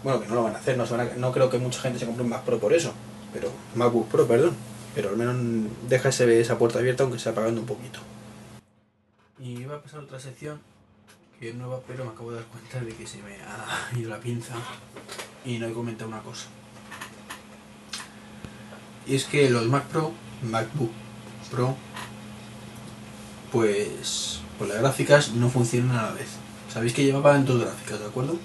Bueno, 0.03 0.20
que 0.20 0.27
no 0.27 0.35
lo 0.35 0.43
van 0.43 0.57
a 0.57 0.59
hacer, 0.59 0.77
no, 0.77 0.85
no 0.85 1.31
creo 1.31 1.49
que 1.49 1.59
mucha 1.59 1.81
gente 1.81 2.01
se 2.01 2.07
compre 2.07 2.25
un 2.25 2.31
Mac 2.31 2.43
Pro 2.43 2.59
por 2.59 2.73
eso, 2.73 2.93
pero 3.33 3.49
MacBook 3.77 4.09
Pro, 4.09 4.27
perdón, 4.27 4.57
pero 4.97 5.11
al 5.11 5.16
menos 5.16 5.37
deja 5.89 6.09
ese, 6.09 6.41
esa 6.41 6.59
puerta 6.59 6.81
abierta 6.81 7.05
aunque 7.05 7.20
sea 7.20 7.37
pagando 7.37 7.61
un 7.61 7.68
poquito. 7.68 8.01
Y 9.39 9.61
iba 9.61 9.77
a 9.77 9.81
pasar 9.81 10.01
otra 10.01 10.18
sección 10.18 10.61
que 11.39 11.51
es 11.51 11.55
nueva, 11.55 11.79
pero 11.87 12.05
me 12.05 12.11
acabo 12.11 12.33
de 12.33 12.39
dar 12.39 12.47
cuenta 12.47 12.81
de 12.81 12.93
que 12.93 13.07
se 13.07 13.18
me 13.18 13.37
ha 13.37 13.97
ido 13.97 14.11
la 14.11 14.18
pinza 14.18 14.55
y 15.45 15.61
no 15.61 15.68
he 15.68 15.73
comentado 15.73 16.11
una 16.11 16.23
cosa. 16.23 16.49
Y 19.07 19.14
es 19.14 19.25
que 19.27 19.49
los 19.51 19.68
Mac 19.68 19.85
Pro, 19.85 20.11
MacBook 20.43 20.91
Pro, 21.49 21.77
pues 23.53 24.41
las 24.67 24.79
gráficas 24.79 25.33
no 25.33 25.49
funcionan 25.49 25.97
a 25.97 26.03
la 26.03 26.13
vez. 26.13 26.29
Sabéis 26.73 26.93
que 26.95 27.05
llevaban 27.05 27.45
dos 27.45 27.61
gráficas, 27.61 28.01
¿de 28.01 28.07
acuerdo? 28.07 28.39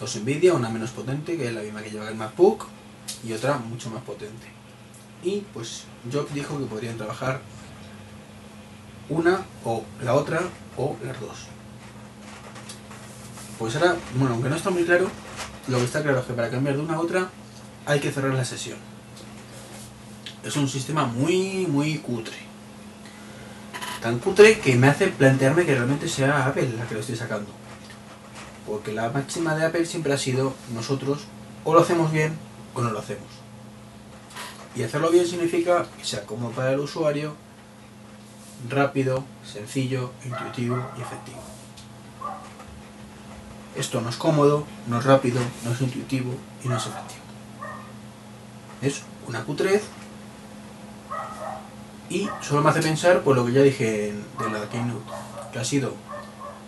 Dos 0.00 0.16
Nvidia, 0.16 0.54
una 0.54 0.68
menos 0.68 0.90
potente, 0.90 1.36
que 1.36 1.48
es 1.48 1.54
la 1.54 1.62
misma 1.62 1.82
que 1.82 1.90
lleva 1.90 2.08
el 2.08 2.14
MacBook, 2.14 2.66
y 3.24 3.32
otra 3.32 3.58
mucho 3.58 3.90
más 3.90 4.02
potente. 4.02 4.46
Y 5.22 5.42
pues 5.52 5.84
Job 6.12 6.28
dijo 6.32 6.58
que 6.58 6.66
podrían 6.66 6.96
trabajar 6.96 7.40
una 9.08 9.44
o 9.64 9.82
la 10.02 10.14
otra 10.14 10.40
o 10.76 10.96
las 11.04 11.20
dos. 11.20 11.46
Pues 13.58 13.74
ahora, 13.76 13.96
bueno, 14.14 14.34
aunque 14.34 14.48
no 14.48 14.56
está 14.56 14.70
muy 14.70 14.84
claro, 14.84 15.10
lo 15.66 15.78
que 15.78 15.84
está 15.84 16.02
claro 16.02 16.20
es 16.20 16.26
que 16.26 16.34
para 16.34 16.50
cambiar 16.50 16.76
de 16.76 16.82
una 16.82 16.94
a 16.94 17.00
otra 17.00 17.28
hay 17.86 17.98
que 18.00 18.12
cerrar 18.12 18.34
la 18.34 18.44
sesión. 18.44 18.78
Es 20.44 20.56
un 20.56 20.68
sistema 20.68 21.06
muy, 21.06 21.66
muy 21.66 21.98
cutre 21.98 22.47
tan 24.00 24.18
cutre 24.18 24.58
que 24.60 24.76
me 24.76 24.88
hace 24.88 25.08
plantearme 25.08 25.66
que 25.66 25.74
realmente 25.74 26.08
sea 26.08 26.46
Apple 26.46 26.74
la 26.78 26.86
que 26.86 26.94
lo 26.94 27.00
esté 27.00 27.16
sacando. 27.16 27.50
Porque 28.66 28.92
la 28.92 29.10
máxima 29.10 29.56
de 29.56 29.66
Apple 29.66 29.86
siempre 29.86 30.12
ha 30.12 30.18
sido 30.18 30.54
nosotros 30.72 31.24
o 31.64 31.74
lo 31.74 31.80
hacemos 31.80 32.12
bien 32.12 32.36
o 32.74 32.82
no 32.82 32.90
lo 32.90 32.98
hacemos. 32.98 33.26
Y 34.76 34.82
hacerlo 34.82 35.10
bien 35.10 35.26
significa 35.26 35.86
que 35.96 36.04
sea 36.04 36.24
como 36.24 36.50
para 36.50 36.72
el 36.72 36.80
usuario, 36.80 37.34
rápido, 38.68 39.24
sencillo, 39.44 40.12
intuitivo 40.24 40.76
y 40.96 41.00
efectivo. 41.00 41.40
Esto 43.74 44.00
no 44.00 44.10
es 44.10 44.16
cómodo, 44.16 44.64
no 44.86 44.98
es 44.98 45.04
rápido, 45.04 45.40
no 45.64 45.72
es 45.72 45.80
intuitivo 45.80 46.34
y 46.64 46.68
no 46.68 46.76
es 46.76 46.86
efectivo. 46.86 47.22
Es 48.82 49.02
una 49.26 49.44
cutrez 49.44 49.82
y 52.10 52.28
solo 52.40 52.62
me 52.62 52.70
hace 52.70 52.80
pensar 52.80 53.20
por 53.22 53.36
lo 53.36 53.44
que 53.44 53.52
ya 53.52 53.62
dije 53.62 54.12
de 54.12 54.50
la 54.50 54.68
Keynote, 54.68 55.04
que 55.52 55.58
ha 55.58 55.64
sido 55.64 55.94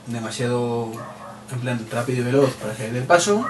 demasiado 0.06 0.90
en 1.52 1.60
plan 1.60 1.86
rápido 1.90 2.20
y 2.20 2.24
veloz 2.24 2.54
para 2.54 2.74
que 2.74 2.86
el 2.86 3.04
paso 3.04 3.46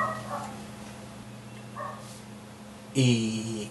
y, 2.95 3.69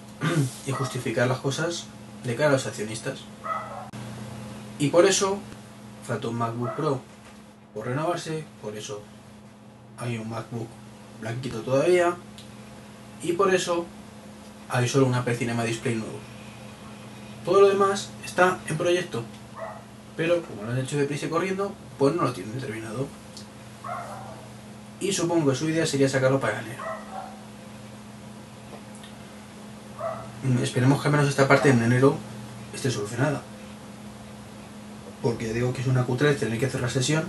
justificar 0.71 1.27
las 1.27 1.39
cosas 1.39 1.85
de 2.23 2.35
cara 2.35 2.49
a 2.49 2.53
los 2.53 2.65
accionistas. 2.67 3.19
Y 4.77 4.89
por 4.89 5.05
eso 5.05 5.39
falta 6.07 6.27
un 6.27 6.35
MacBook 6.37 6.75
Pro 6.75 7.01
por 7.73 7.87
renovarse, 7.87 8.45
por 8.61 8.75
eso 8.77 9.01
hay 9.97 10.17
un 10.17 10.29
MacBook 10.29 10.67
blanquito 11.19 11.61
todavía 11.61 12.15
y 13.21 13.33
por 13.33 13.53
eso 13.53 13.85
hay 14.69 14.87
solo 14.87 15.07
un 15.07 15.15
Apple 15.15 15.35
Cinema 15.35 15.63
Display 15.63 15.95
nuevo. 15.95 16.28
Todo 17.45 17.61
lo 17.61 17.67
demás 17.69 18.09
está 18.25 18.59
en 18.67 18.77
proyecto, 18.77 19.23
pero 20.17 20.41
como 20.41 20.63
lo 20.63 20.71
han 20.71 20.79
hecho 20.79 20.97
deprisa 20.97 21.27
y 21.27 21.29
corriendo, 21.29 21.73
pues 21.97 22.15
no 22.15 22.23
lo 22.23 22.33
tienen 22.33 22.59
terminado. 22.59 23.07
Y 24.99 25.13
supongo 25.13 25.49
que 25.49 25.55
su 25.55 25.69
idea 25.69 25.85
sería 25.85 26.09
sacarlo 26.09 26.39
para 26.39 26.59
enero. 26.59 26.83
Mm, 30.43 30.63
esperemos 30.63 31.01
que 31.01 31.07
al 31.07 31.11
menos 31.13 31.29
esta 31.29 31.47
parte 31.47 31.69
en 31.69 31.81
enero 31.81 32.17
esté 32.73 32.91
solucionada. 32.91 33.41
Porque 35.21 35.53
digo 35.53 35.73
que 35.73 35.81
es 35.81 35.87
una 35.87 36.03
cutre 36.03 36.33
tener 36.33 36.59
que 36.59 36.79
la 36.79 36.89
sesión 36.89 37.23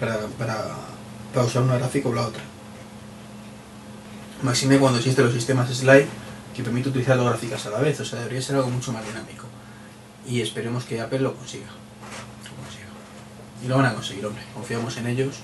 para, 0.00 0.18
para, 0.38 1.44
usar 1.44 1.62
una 1.62 1.78
gráfica 1.78 2.08
o 2.08 2.12
la 2.12 2.26
otra. 2.26 2.42
Máxime 4.42 4.78
cuando 4.78 4.98
existen 4.98 5.24
los 5.24 5.34
sistemas 5.34 5.70
slide 5.70 6.08
que 6.56 6.62
permite 6.62 6.88
utilizar 6.88 7.18
dos 7.18 7.28
gráficas 7.28 7.66
a 7.66 7.70
la 7.70 7.80
vez, 7.80 8.00
o 8.00 8.04
sea, 8.04 8.20
debería 8.20 8.40
ser 8.40 8.56
algo 8.56 8.70
mucho 8.70 8.90
más 8.90 9.04
dinámico. 9.06 9.44
Y 10.26 10.40
esperemos 10.40 10.84
que 10.84 11.02
Apple 11.02 11.20
lo 11.20 11.34
consiga. 11.34 11.66
Y 13.62 13.68
lo 13.68 13.76
van 13.76 13.86
a 13.86 13.94
conseguir, 13.94 14.24
hombre, 14.24 14.42
confiamos 14.54 14.96
en 14.96 15.06
ellos. 15.06 15.36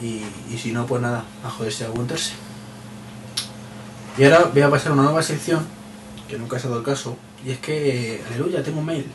Y, 0.00 0.24
si 0.58 0.72
no, 0.72 0.84
pues 0.84 1.00
nada, 1.00 1.24
a 1.44 1.50
joderse, 1.50 1.84
a 1.84 1.86
aguantarse. 1.86 2.32
Y 4.18 4.24
ahora 4.24 4.50
voy 4.52 4.62
a 4.62 4.70
pasar 4.70 4.90
a 4.90 4.94
una 4.94 5.04
nueva 5.04 5.22
sección, 5.22 5.64
que 6.28 6.36
nunca 6.36 6.56
ha 6.56 6.60
sido 6.60 6.76
el 6.76 6.84
caso, 6.84 7.16
y 7.46 7.52
es 7.52 7.58
que, 7.58 8.20
aleluya, 8.26 8.64
tengo 8.64 8.80
un 8.80 8.86
mail. 8.86 9.06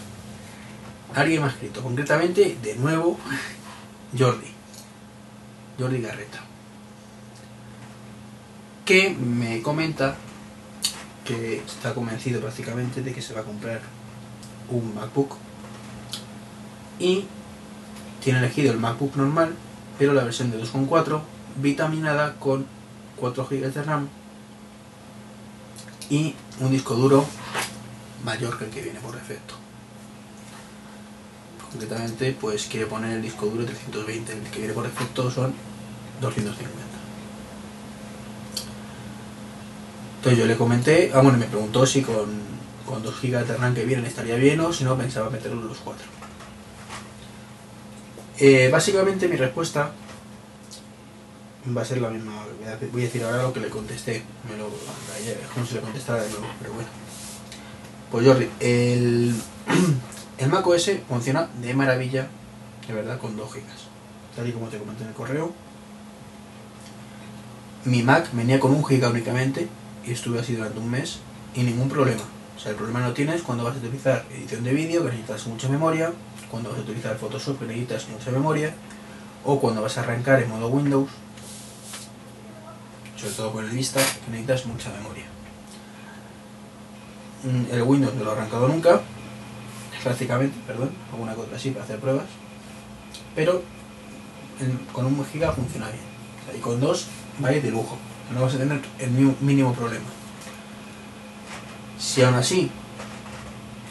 Alguien 1.14 1.42
me 1.42 1.48
ha 1.48 1.50
escrito, 1.50 1.82
concretamente, 1.82 2.56
de 2.62 2.74
nuevo, 2.76 3.18
Jordi. 4.18 4.48
Jordi 5.78 6.00
Garreta 6.00 6.55
que 8.86 9.10
me 9.10 9.60
comenta 9.62 10.16
que 11.24 11.56
está 11.58 11.92
convencido 11.92 12.40
prácticamente 12.40 13.02
de 13.02 13.12
que 13.12 13.20
se 13.20 13.34
va 13.34 13.40
a 13.40 13.44
comprar 13.44 13.80
un 14.70 14.94
MacBook 14.94 15.34
y 17.00 17.24
tiene 18.22 18.38
elegido 18.38 18.72
el 18.72 18.78
MacBook 18.78 19.16
normal, 19.16 19.54
pero 19.98 20.14
la 20.14 20.22
versión 20.22 20.52
de 20.52 20.62
2.4 20.62 21.20
vitaminada 21.56 22.36
con 22.36 22.66
4 23.16 23.46
GB 23.50 23.72
de 23.72 23.82
RAM 23.82 24.08
y 26.08 26.36
un 26.60 26.70
disco 26.70 26.94
duro 26.94 27.26
mayor 28.24 28.56
que 28.56 28.66
el 28.66 28.70
que 28.70 28.82
viene 28.82 29.00
por 29.00 29.14
defecto. 29.14 29.54
Concretamente, 31.72 32.36
pues 32.40 32.66
quiere 32.66 32.86
poner 32.86 33.12
el 33.16 33.22
disco 33.22 33.46
duro 33.46 33.64
320, 33.64 34.32
el 34.32 34.42
que 34.44 34.58
viene 34.58 34.74
por 34.74 34.84
defecto 34.84 35.28
son 35.30 35.52
250. 36.20 36.85
Entonces 40.16 40.38
yo 40.38 40.46
le 40.46 40.56
comenté, 40.56 41.10
ah 41.14 41.20
bueno, 41.20 41.38
me 41.38 41.46
preguntó 41.46 41.86
si 41.86 42.02
con, 42.02 42.26
con 42.84 43.02
2 43.02 43.20
GB 43.22 43.46
de 43.46 43.56
RAM 43.56 43.74
que 43.74 43.84
vienen 43.84 44.06
estaría 44.06 44.36
bien 44.36 44.60
o 44.60 44.72
si 44.72 44.84
no 44.84 44.96
pensaba 44.96 45.30
meterlo 45.30 45.60
en 45.60 45.68
los 45.68 45.78
4. 45.78 46.04
Eh, 48.38 48.68
básicamente 48.70 49.28
mi 49.28 49.36
respuesta 49.36 49.92
va 51.76 51.82
a 51.82 51.84
ser 51.84 52.00
la 52.00 52.10
misma. 52.10 52.44
Voy 52.92 53.02
a 53.02 53.04
decir 53.04 53.24
ahora 53.24 53.42
lo 53.42 53.52
que 53.52 53.60
le 53.60 53.68
contesté. 53.68 54.22
Me 54.48 54.56
lo, 54.56 54.68
como 55.54 55.66
si 55.66 55.74
le 55.74 55.80
contestara 55.80 56.22
de 56.22 56.30
nuevo, 56.30 56.46
pero 56.60 56.72
bueno. 56.74 56.88
Pues 58.10 58.26
Jordi, 58.26 58.48
el, 58.60 59.34
el 60.38 60.48
Mac 60.48 60.66
OS 60.66 60.90
funciona 61.08 61.48
de 61.60 61.74
maravilla, 61.74 62.28
de 62.86 62.94
verdad, 62.94 63.18
con 63.18 63.36
2 63.36 63.54
GB. 63.54 63.62
Tal 64.36 64.48
y 64.48 64.52
como 64.52 64.68
te 64.68 64.78
comenté 64.78 65.02
en 65.02 65.08
el 65.08 65.14
correo. 65.14 65.52
Mi 67.84 68.02
Mac 68.02 68.28
venía 68.32 68.60
con 68.60 68.72
un 68.72 68.82
GB 68.82 69.08
únicamente 69.10 69.68
y 70.06 70.12
estuve 70.12 70.40
así 70.40 70.54
durante 70.54 70.78
un 70.78 70.90
mes 70.90 71.18
y 71.54 71.62
ningún 71.62 71.88
problema. 71.88 72.22
O 72.56 72.58
sea, 72.58 72.70
el 72.70 72.76
problema 72.76 73.00
no 73.00 73.12
tienes 73.12 73.42
cuando 73.42 73.64
vas 73.64 73.74
a 73.74 73.78
utilizar 73.78 74.24
edición 74.32 74.64
de 74.64 74.72
vídeo, 74.72 75.02
que 75.02 75.10
necesitas 75.10 75.46
mucha 75.46 75.68
memoria, 75.68 76.12
cuando 76.50 76.70
vas 76.70 76.78
a 76.78 76.82
utilizar 76.82 77.16
Photoshop, 77.18 77.58
que 77.58 77.66
necesitas 77.66 78.08
mucha 78.08 78.30
memoria, 78.30 78.74
o 79.44 79.60
cuando 79.60 79.82
vas 79.82 79.98
a 79.98 80.02
arrancar 80.02 80.42
en 80.42 80.48
modo 80.48 80.68
Windows, 80.68 81.10
sobre 83.16 83.32
todo 83.34 83.52
con 83.52 83.64
el 83.64 83.70
Vista, 83.70 84.00
que 84.00 84.30
necesitas 84.30 84.66
mucha 84.66 84.90
memoria. 84.90 85.24
Mm, 87.44 87.74
el 87.74 87.82
Windows 87.82 88.14
no 88.14 88.24
lo 88.24 88.30
he 88.30 88.34
arrancado 88.34 88.68
nunca, 88.68 89.00
prácticamente, 90.02 90.56
perdón, 90.66 90.90
alguna 91.12 91.34
cosa 91.34 91.56
así 91.56 91.70
para 91.70 91.84
hacer 91.84 91.98
pruebas, 91.98 92.26
pero 93.34 93.62
con 94.92 95.04
un 95.04 95.24
giga 95.26 95.52
funciona 95.52 95.88
bien. 95.88 96.56
y 96.56 96.60
con 96.60 96.80
dos 96.80 97.08
va 97.44 97.50
de 97.50 97.70
lujo, 97.70 97.98
no 98.32 98.42
vas 98.42 98.54
a 98.54 98.58
tener 98.58 98.80
el 98.98 99.10
mínimo 99.10 99.72
problema. 99.74 100.06
Si 101.98 102.22
aún 102.22 102.34
así 102.34 102.70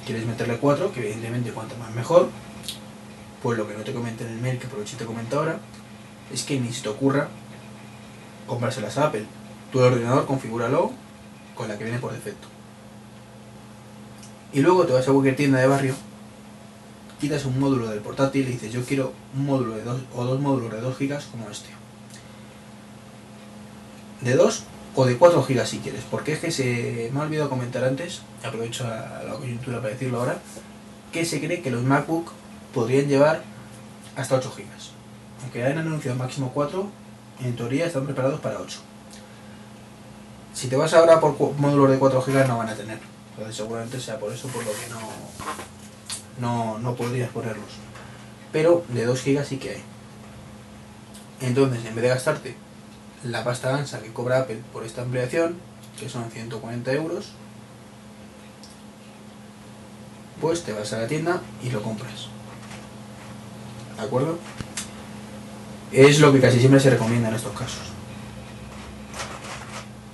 quieres 0.05 0.25
meterle 0.25 0.57
4, 0.57 0.91
que 0.91 0.99
evidentemente 0.99 1.51
cuanto 1.51 1.75
más 1.77 1.91
mejor, 1.91 2.29
pues 3.41 3.57
lo 3.57 3.67
que 3.67 3.75
no 3.75 3.83
te 3.83 3.93
comenté 3.93 4.25
en 4.25 4.31
el 4.31 4.41
mail, 4.41 4.59
que 4.59 4.67
aprovecho 4.67 4.95
y 4.95 4.99
te 4.99 5.05
comento 5.05 5.39
ahora, 5.39 5.59
es 6.31 6.43
que 6.43 6.59
ni 6.59 6.71
se 6.71 6.83
te 6.83 6.89
ocurra 6.89 7.27
comprárselas 8.47 8.97
a 8.97 9.07
Apple. 9.07 9.25
Tu 9.71 9.79
ordenador 9.79 10.25
configúralo 10.25 10.91
con 11.55 11.67
la 11.67 11.77
que 11.77 11.83
viene 11.83 11.99
por 11.99 12.13
defecto. 12.13 12.47
Y 14.53 14.61
luego 14.61 14.85
te 14.85 14.93
vas 14.93 15.07
a 15.07 15.11
cualquier 15.11 15.35
tienda 15.35 15.59
de 15.59 15.67
barrio, 15.67 15.95
quitas 17.19 17.45
un 17.45 17.59
módulo 17.59 17.89
del 17.89 17.99
portátil 17.99 18.47
y 18.47 18.53
dices 18.53 18.71
yo 18.71 18.83
quiero 18.85 19.13
un 19.35 19.45
módulo 19.45 19.75
de 19.75 19.83
dos 19.83 20.01
o 20.15 20.23
dos 20.23 20.39
módulos 20.39 20.71
de 20.71 20.81
2 20.81 20.97
GB 20.97 21.19
como 21.31 21.49
este. 21.49 21.69
De 24.25 24.35
2 24.35 24.63
o 24.95 25.05
de 25.05 25.17
4 25.17 25.43
GB 25.43 25.65
si 25.67 25.79
quieres, 25.79 26.03
porque 26.09 26.33
es 26.33 26.39
que 26.39 26.49
se 26.49 27.11
me 27.13 27.19
ha 27.19 27.23
olvidado 27.23 27.47
comentar 27.47 27.83
antes, 27.83 28.21
aprovecho 28.43 28.87
la, 28.87 29.35
coyuntura 29.37 29.77
para 29.77 29.93
decirlo 29.93 30.19
ahora, 30.19 30.39
que 31.11 31.25
se 31.25 31.39
cree 31.39 31.61
que 31.61 31.69
los 31.69 31.83
MacBook 31.83 32.31
podrían 32.73 33.07
llevar 33.07 33.43
hasta 34.15 34.35
8 34.35 34.51
GB. 34.57 34.65
Aunque 35.43 35.63
hayan 35.63 35.77
anunciado 35.77 36.17
máximo 36.17 36.51
4, 36.55 36.89
en 37.41 37.55
teoría 37.55 37.85
están 37.85 38.05
preparados 38.05 38.39
para 38.39 38.59
8. 38.59 38.79
Si 40.53 40.69
te 40.69 40.75
vas 40.75 40.93
ahora 40.95 41.19
por 41.19 41.37
módulos 41.57 41.91
de 41.91 41.99
4 41.99 42.21
GB 42.21 42.47
no 42.47 42.57
van 42.57 42.69
a 42.69 42.75
tener. 42.75 42.97
Entonces 43.31 43.55
seguramente 43.55 43.99
sea 43.99 44.17
por 44.17 44.33
eso 44.33 44.47
por 44.47 44.63
lo 44.63 44.71
que 44.71 44.87
no, 46.39 46.79
no, 46.79 46.95
podrías 46.95 47.29
ponerlos. 47.29 47.69
Pero 48.51 48.83
de 48.89 49.05
2 49.05 49.23
GB 49.23 49.45
sí 49.45 49.57
que 49.57 49.69
hay. 49.71 49.83
Entonces, 51.41 51.85
en 51.85 51.93
vez 51.93 52.03
de 52.03 52.09
gastarte 52.09 52.64
la 53.23 53.43
pasta 53.43 53.75
ancha 53.75 54.01
que 54.01 54.13
cobra 54.13 54.39
Apple 54.39 54.61
por 54.71 54.85
esta 54.85 55.01
ampliación, 55.01 55.55
que 55.99 56.09
son 56.09 56.29
140 56.29 56.91
euros, 56.93 57.31
pues 60.41 60.63
te 60.63 60.73
vas 60.73 60.91
a 60.93 60.99
la 60.99 61.07
tienda 61.07 61.41
y 61.63 61.69
lo 61.69 61.81
compras. 61.81 62.27
¿De 63.97 64.03
acuerdo? 64.03 64.37
Es 65.91 66.19
lo 66.19 66.33
que 66.33 66.41
casi 66.41 66.59
siempre 66.59 66.79
se 66.79 66.89
recomienda 66.89 67.29
en 67.29 67.35
estos 67.35 67.53
casos. 67.53 67.95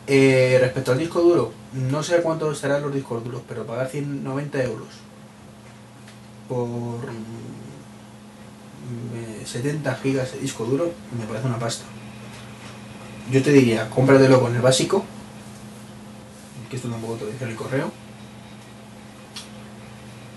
Eh, 0.07 0.57
respecto 0.59 0.91
al 0.91 0.99
disco 0.99 1.21
duro, 1.21 1.53
no 1.73 2.03
sé 2.03 2.21
cuánto 2.21 2.51
estarán 2.51 2.81
los 2.81 2.93
discos 2.93 3.23
duros, 3.23 3.41
pero 3.47 3.65
pagar 3.65 3.87
190 3.87 4.63
euros 4.63 4.89
por 6.49 6.99
70 9.45 9.89
mm, 9.91 10.03
gigas 10.03 10.33
de 10.33 10.39
disco 10.39 10.65
duro 10.65 10.91
me 11.17 11.25
parece 11.25 11.47
una 11.47 11.59
pasta. 11.59 11.85
Yo 13.31 13.41
te 13.41 13.51
diría, 13.53 13.89
cómpratelo 13.89 14.41
con 14.41 14.55
el 14.55 14.61
básico, 14.61 15.05
que 16.69 16.75
esto 16.75 16.89
tampoco 16.89 17.15
te 17.15 17.25
lo 17.25 17.31
en 17.31 17.49
el 17.49 17.55
correo, 17.55 17.91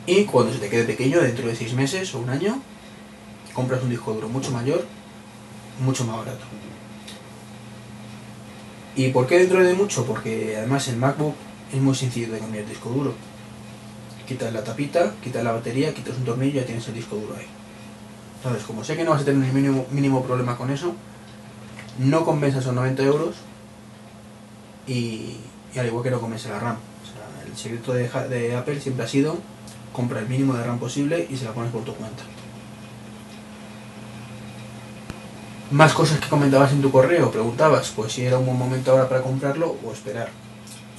y 0.06 0.24
cuando 0.24 0.52
se 0.52 0.58
te 0.58 0.68
quede 0.68 0.84
pequeño, 0.84 1.20
dentro 1.20 1.46
de 1.46 1.56
6 1.56 1.74
meses 1.74 2.14
o 2.14 2.20
un 2.20 2.30
año, 2.30 2.60
compras 3.52 3.82
un 3.82 3.90
disco 3.90 4.12
duro 4.12 4.28
mucho 4.28 4.50
mayor 4.50 4.84
mucho 5.80 6.04
más 6.04 6.18
barato. 6.18 6.44
¿Y 8.96 9.08
por 9.08 9.26
qué 9.26 9.38
dentro 9.38 9.62
de 9.62 9.74
mucho? 9.74 10.06
Porque 10.06 10.56
además 10.56 10.86
el 10.88 10.96
MacBook 10.96 11.34
es 11.72 11.80
muy 11.80 11.94
sencillo 11.94 12.32
de 12.32 12.38
cambiar 12.38 12.62
el 12.64 12.70
disco 12.70 12.90
duro. 12.90 13.14
Quitas 14.28 14.52
la 14.52 14.62
tapita, 14.62 15.14
quitas 15.22 15.42
la 15.42 15.52
batería, 15.52 15.92
quitas 15.92 16.16
un 16.16 16.24
tornillo 16.24 16.52
y 16.52 16.60
ya 16.60 16.64
tienes 16.64 16.86
el 16.88 16.94
disco 16.94 17.16
duro 17.16 17.34
ahí. 17.36 17.46
Entonces, 18.36 18.64
como 18.64 18.84
sé 18.84 18.96
que 18.96 19.04
no 19.04 19.10
vas 19.10 19.22
a 19.22 19.24
tener 19.24 19.46
el 19.46 19.52
mínimo, 19.52 19.86
mínimo 19.90 20.22
problema 20.22 20.56
con 20.56 20.70
eso, 20.70 20.94
no 21.98 22.24
compensa 22.24 22.58
esos 22.58 22.74
90 22.74 23.02
euros 23.02 23.36
y, 24.86 25.36
al 25.76 25.86
igual 25.86 26.04
que 26.04 26.10
no 26.10 26.20
compensa 26.20 26.50
la 26.50 26.60
RAM. 26.60 26.76
el 27.46 27.56
secreto 27.56 27.92
de, 27.92 28.08
de 28.28 28.56
Apple 28.56 28.80
siempre 28.80 29.04
ha 29.04 29.08
sido 29.08 29.38
comprar 29.92 30.22
el 30.22 30.28
mínimo 30.28 30.54
de 30.54 30.64
RAM 30.64 30.78
posible 30.78 31.26
y 31.30 31.36
se 31.36 31.44
la 31.44 31.52
pones 31.52 31.72
por 31.72 31.84
tu 31.84 31.94
cuenta. 31.94 32.24
Más 35.70 35.94
cosas 35.94 36.20
que 36.20 36.28
comentabas 36.28 36.72
en 36.72 36.82
tu 36.82 36.90
correo, 36.90 37.30
preguntabas, 37.30 37.92
pues 37.96 38.12
si 38.12 38.24
era 38.24 38.38
un 38.38 38.46
buen 38.46 38.58
momento 38.58 38.92
ahora 38.92 39.08
para 39.08 39.22
comprarlo 39.22 39.76
o 39.84 39.92
esperar. 39.92 40.28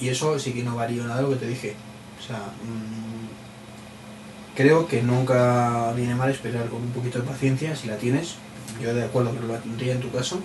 Y 0.01 0.09
eso 0.09 0.39
sí 0.39 0.53
que 0.53 0.63
no 0.63 0.75
varía 0.75 1.03
nada 1.03 1.21
lo 1.21 1.29
que 1.29 1.35
te 1.35 1.47
dije. 1.47 1.75
O 2.19 2.27
sea, 2.27 2.37
mmm, 2.37 3.27
creo 4.55 4.87
que 4.87 5.03
nunca 5.03 5.93
viene 5.95 6.15
mal 6.15 6.31
esperar 6.31 6.67
con 6.69 6.81
un 6.81 6.91
poquito 6.91 7.19
de 7.19 7.25
paciencia, 7.25 7.75
si 7.75 7.87
la 7.87 7.97
tienes. 7.97 8.35
Yo 8.81 8.93
de 8.93 9.03
acuerdo 9.03 9.31
que 9.31 9.45
lo 9.45 9.53
tendría 9.55 9.93
en 9.93 10.01
tu 10.01 10.11
caso. 10.11 10.39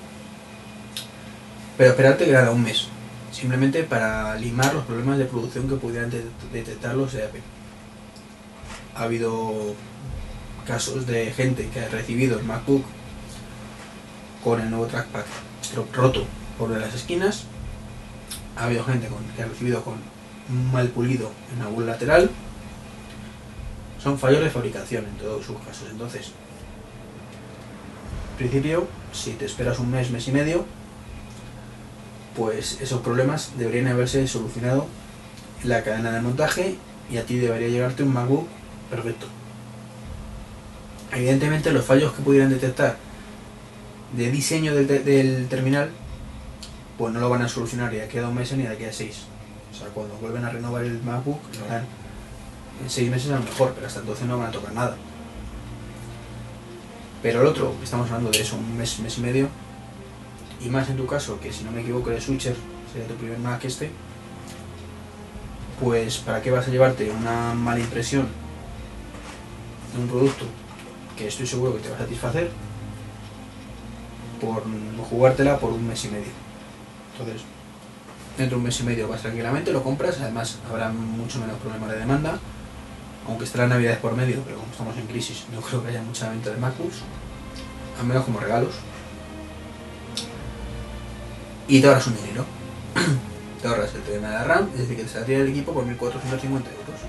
Pero 1.80 1.92
esperarte 1.92 2.26
que 2.26 2.32
nada, 2.32 2.50
un 2.50 2.62
mes. 2.62 2.88
Simplemente 3.32 3.84
para 3.84 4.36
limar 4.36 4.74
los 4.74 4.84
problemas 4.84 5.16
de 5.16 5.24
producción 5.24 5.66
que 5.66 5.76
pudieran 5.76 6.12
detectar 6.52 6.94
los 6.94 7.10
de 7.14 7.24
Apple. 7.24 7.40
Ha 8.94 9.04
habido 9.04 9.74
casos 10.66 11.06
de 11.06 11.32
gente 11.32 11.70
que 11.72 11.80
ha 11.80 11.88
recibido 11.88 12.38
el 12.38 12.44
MacBook 12.44 12.84
con 14.44 14.60
el 14.60 14.68
nuevo 14.68 14.88
trackpad 14.88 15.22
roto 15.94 16.26
por 16.58 16.68
las 16.68 16.94
esquinas. 16.94 17.44
Ha 18.58 18.64
habido 18.64 18.84
gente 18.84 19.08
que 19.34 19.42
ha 19.42 19.46
recibido 19.46 19.82
con 19.82 19.94
mal 20.70 20.88
pulido 20.88 21.30
en 21.56 21.62
algún 21.62 21.86
lateral. 21.86 22.30
Son 24.02 24.18
fallos 24.18 24.42
de 24.42 24.50
fabricación 24.50 25.06
en 25.06 25.16
todos 25.16 25.46
sus 25.46 25.56
casos. 25.60 25.88
Entonces, 25.90 26.32
en 28.32 28.36
principio, 28.36 28.86
si 29.14 29.30
te 29.30 29.46
esperas 29.46 29.78
un 29.78 29.90
mes, 29.90 30.10
mes 30.10 30.28
y 30.28 30.32
medio, 30.32 30.66
pues 32.36 32.80
esos 32.80 33.00
problemas 33.00 33.52
deberían 33.56 33.88
haberse 33.88 34.26
solucionado 34.28 34.86
la 35.64 35.82
cadena 35.82 36.12
de 36.12 36.20
montaje 36.20 36.76
y 37.10 37.18
a 37.18 37.24
ti 37.24 37.36
debería 37.36 37.68
llegarte 37.68 38.02
un 38.02 38.12
MacBook 38.12 38.46
perfecto. 38.88 39.26
Evidentemente 41.12 41.72
los 41.72 41.84
fallos 41.84 42.12
que 42.12 42.22
pudieran 42.22 42.50
detectar 42.50 42.96
de 44.16 44.30
diseño 44.30 44.74
del, 44.74 45.48
terminal, 45.48 45.90
pues 46.98 47.12
no 47.12 47.20
lo 47.20 47.28
van 47.30 47.42
a 47.42 47.48
solucionar 47.48 47.90
ni 47.90 47.98
de 47.98 48.04
aquí 48.04 48.18
a 48.18 48.22
dos 48.22 48.34
meses 48.34 48.58
ni 48.58 48.64
de 48.64 48.70
aquí 48.70 48.84
a 48.84 48.92
seis. 48.92 49.22
O 49.72 49.76
sea, 49.76 49.88
cuando 49.88 50.14
vuelven 50.16 50.44
a 50.44 50.50
renovar 50.50 50.84
el 50.84 51.02
MacBook, 51.02 51.40
en 52.82 52.90
seis 52.90 53.10
meses 53.10 53.30
a 53.30 53.36
lo 53.36 53.44
mejor, 53.44 53.72
pero 53.74 53.86
hasta 53.86 54.00
entonces 54.00 54.26
no 54.26 54.38
van 54.38 54.48
a 54.48 54.52
tocar 54.52 54.72
nada. 54.72 54.96
Pero 57.22 57.42
el 57.42 57.46
otro, 57.46 57.74
estamos 57.82 58.06
hablando 58.06 58.30
de 58.30 58.40
eso, 58.40 58.56
un 58.56 58.78
mes, 58.78 58.98
mes 59.00 59.18
y 59.18 59.20
medio, 59.20 59.48
y 60.60 60.68
más 60.68 60.88
en 60.90 60.96
tu 60.96 61.06
caso, 61.06 61.40
que 61.40 61.52
si 61.52 61.64
no 61.64 61.70
me 61.70 61.80
equivoco 61.80 62.10
de 62.10 62.20
Switcher, 62.20 62.54
sería 62.92 63.08
tu 63.08 63.14
primer 63.14 63.38
Mac 63.38 63.64
este, 63.64 63.90
pues 65.80 66.18
¿para 66.18 66.42
qué 66.42 66.50
vas 66.50 66.68
a 66.68 66.70
llevarte 66.70 67.10
una 67.10 67.54
mala 67.54 67.80
impresión 67.80 68.28
de 69.94 70.00
un 70.00 70.08
producto 70.08 70.44
que 71.16 71.28
estoy 71.28 71.46
seguro 71.46 71.74
que 71.74 71.80
te 71.80 71.88
va 71.88 71.96
a 71.96 72.00
satisfacer 72.00 72.50
por 74.40 74.64
jugártela 75.08 75.58
por 75.58 75.72
un 75.72 75.86
mes 75.86 76.04
y 76.04 76.08
medio? 76.08 76.32
Entonces, 77.12 77.42
dentro 78.36 78.56
de 78.56 78.60
un 78.60 78.64
mes 78.64 78.80
y 78.80 78.82
medio 78.84 79.08
vas 79.08 79.22
tranquilamente, 79.22 79.72
lo 79.72 79.82
compras, 79.82 80.18
además 80.20 80.58
habrá 80.68 80.90
mucho 80.90 81.38
menos 81.38 81.56
problema 81.58 81.86
de 81.88 81.98
demanda, 81.98 82.38
aunque 83.26 83.44
estará 83.44 83.66
Navidades 83.66 83.98
por 83.98 84.14
medio, 84.14 84.42
pero 84.44 84.58
como 84.58 84.70
estamos 84.70 84.96
en 84.98 85.06
crisis, 85.06 85.46
no 85.54 85.60
creo 85.62 85.82
que 85.82 85.88
haya 85.88 86.02
mucha 86.02 86.28
venta 86.28 86.50
de 86.50 86.56
MacBooks, 86.58 86.96
al 87.98 88.06
menos 88.06 88.24
como 88.24 88.40
regalos. 88.40 88.74
Y 91.70 91.80
te 91.80 91.86
ahorras 91.86 92.08
un 92.08 92.16
dinero. 92.16 92.44
te 93.62 93.68
ahorras 93.68 93.94
el 93.94 94.02
tema 94.02 94.28
de 94.28 94.44
RAM, 94.44 94.68
es 94.74 94.80
decir, 94.80 94.96
que 94.96 95.04
te 95.04 95.08
saldría 95.08 95.38
el 95.38 95.50
equipo 95.50 95.72
por 95.72 95.84
1.450 95.84 95.94
euros. 95.94 97.00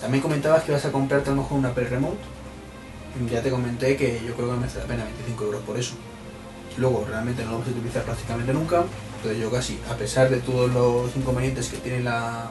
También 0.00 0.22
comentabas 0.22 0.62
que 0.62 0.70
vas 0.70 0.84
a 0.84 0.92
comprarte 0.92 1.30
a 1.30 1.34
lo 1.34 1.42
mejor 1.42 1.58
una 1.58 1.70
Apple 1.70 1.88
Remote. 1.88 2.18
Ya 3.28 3.42
te 3.42 3.50
comenté 3.50 3.96
que 3.96 4.22
yo 4.24 4.34
creo 4.34 4.46
que 4.46 4.52
me 4.52 4.60
merece 4.60 4.78
la 4.78 4.84
pena 4.84 5.02
25 5.02 5.44
euros 5.44 5.62
por 5.62 5.76
eso. 5.76 5.94
Luego 6.76 7.04
realmente 7.08 7.44
no 7.44 7.50
lo 7.50 7.58
vas 7.58 7.66
a 7.66 7.70
utilizar 7.72 8.04
prácticamente 8.04 8.54
nunca. 8.54 8.84
Entonces 9.16 9.42
yo 9.42 9.50
casi, 9.50 9.80
a 9.90 9.96
pesar 9.96 10.30
de 10.30 10.36
todos 10.36 10.70
los 10.70 11.16
inconvenientes 11.16 11.68
que 11.68 11.78
tiene 11.78 12.04
la, 12.04 12.50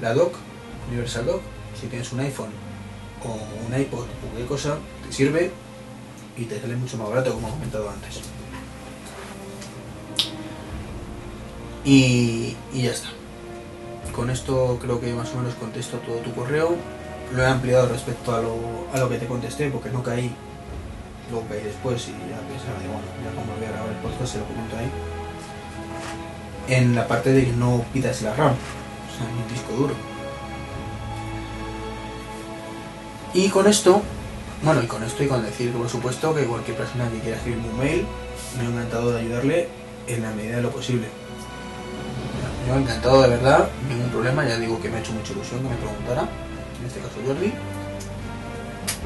la 0.00 0.14
dock, 0.14 0.34
Universal 0.88 1.26
Dock, 1.26 1.42
si 1.78 1.88
tienes 1.88 2.10
un 2.10 2.20
iPhone 2.20 2.50
o 3.22 3.66
un 3.66 3.78
iPod 3.78 4.04
o 4.04 4.20
cualquier 4.22 4.46
cosa, 4.46 4.76
te 5.06 5.12
sirve 5.12 5.50
y 6.38 6.44
te 6.46 6.58
sale 6.58 6.74
mucho 6.76 6.96
más 6.96 7.10
barato 7.10 7.34
como 7.34 7.48
he 7.48 7.50
comentado 7.50 7.90
antes. 7.90 8.22
Y, 11.84 12.56
ya 12.74 12.90
está. 12.90 13.08
Con 14.14 14.30
esto 14.30 14.78
creo 14.80 15.00
que 15.00 15.12
más 15.12 15.32
o 15.34 15.38
menos 15.38 15.54
contesto 15.54 15.98
todo 15.98 16.16
tu 16.16 16.32
correo. 16.34 16.76
Lo 17.34 17.42
he 17.42 17.46
ampliado 17.46 17.88
respecto 17.88 18.34
a 18.34 18.42
lo, 18.42 18.56
a 18.92 18.98
lo 18.98 19.08
que 19.08 19.16
te 19.16 19.26
contesté 19.26 19.70
porque 19.70 19.90
no 19.90 20.02
caí 20.02 20.34
luego 21.32 21.46
caí 21.48 21.62
después 21.62 22.08
y 22.08 22.12
ya 22.12 22.38
pensaba, 22.46 22.76
bueno, 22.78 23.08
ya 23.24 23.30
como 23.34 23.56
voy 23.56 23.64
a 23.64 23.70
grabar 23.70 23.88
el 23.88 23.96
podcast 23.96 24.32
se 24.32 24.38
lo 24.38 24.44
comento 24.44 24.76
ahí. 24.76 24.90
En 26.68 26.94
la 26.94 27.08
parte 27.08 27.32
de 27.32 27.46
que 27.46 27.52
no 27.52 27.84
pidas 27.92 28.22
la 28.22 28.34
RAM, 28.34 28.52
o 28.52 29.16
sea, 29.16 29.26
ni 29.32 29.42
un 29.42 29.48
disco 29.48 29.72
duro. 29.72 29.94
Y 33.34 33.48
con 33.48 33.66
esto, 33.66 34.02
bueno, 34.62 34.82
y 34.82 34.86
con 34.86 35.02
esto 35.02 35.24
y 35.24 35.26
con 35.26 35.42
decir, 35.42 35.72
por 35.72 35.88
supuesto, 35.88 36.34
que 36.34 36.44
cualquier 36.44 36.76
persona 36.76 37.10
que 37.10 37.18
quiera 37.18 37.36
escribirme 37.38 37.68
un 37.70 37.78
mail, 37.78 38.06
me 38.58 38.64
he 38.64 38.68
encantado 38.68 39.12
de 39.12 39.20
ayudarle 39.20 39.68
en 40.06 40.22
la 40.22 40.30
medida 40.32 40.56
de 40.56 40.62
lo 40.62 40.70
posible. 40.70 41.08
Yo 42.66 42.76
encantado 42.76 43.22
de 43.22 43.28
verdad, 43.28 43.68
ningún 43.88 44.10
problema, 44.10 44.46
ya 44.46 44.56
digo 44.58 44.80
que 44.80 44.88
me 44.88 44.96
ha 44.96 45.00
hecho 45.00 45.12
mucha 45.12 45.32
ilusión 45.32 45.62
que 45.62 45.68
me 45.68 45.76
preguntara, 45.76 46.22
en 46.80 46.86
este 46.86 47.00
caso 47.00 47.16
Jordi. 47.26 47.52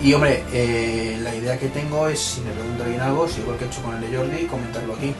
Y 0.02 0.12
hombre, 0.12 0.44
eh, 0.52 1.18
la 1.22 1.34
idea 1.34 1.58
que 1.58 1.68
tengo 1.68 2.06
es, 2.08 2.20
si 2.20 2.40
me 2.42 2.50
pregunta 2.52 2.84
alguien 2.84 3.00
algo, 3.00 3.26
si 3.26 3.40
igual 3.40 3.56
que 3.56 3.64
he 3.64 3.68
hecho 3.68 3.82
con 3.82 3.94
el 3.94 4.00
de 4.02 4.16
Jordi, 4.16 4.46
comentarlo 4.46 4.94
aquí. 4.94 5.14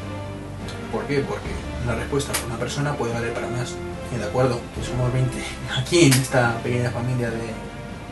¿Por 0.92 1.04
qué? 1.06 1.20
Porque 1.20 1.48
una 1.84 1.94
respuesta 1.94 2.32
por 2.34 2.44
una 2.50 2.58
persona 2.58 2.94
puede 2.94 3.14
valer 3.14 3.32
para 3.32 3.48
más. 3.48 3.74
De 4.16 4.24
acuerdo, 4.24 4.60
que 4.74 4.82
somos 4.84 5.12
20 5.12 5.36
aquí 5.76 6.04
en 6.04 6.12
esta 6.12 6.58
pequeña 6.62 6.90
familia 6.90 7.30
de, 7.30 7.38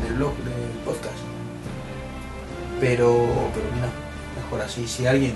del 0.05 0.15
blog, 0.17 0.37
del 0.39 0.71
podcast. 0.85 1.17
Pero, 2.81 3.27
pero 3.55 3.67
mira, 3.75 3.89
mejor 4.37 4.61
así. 4.61 4.87
Si 4.87 5.07
alguien 5.07 5.35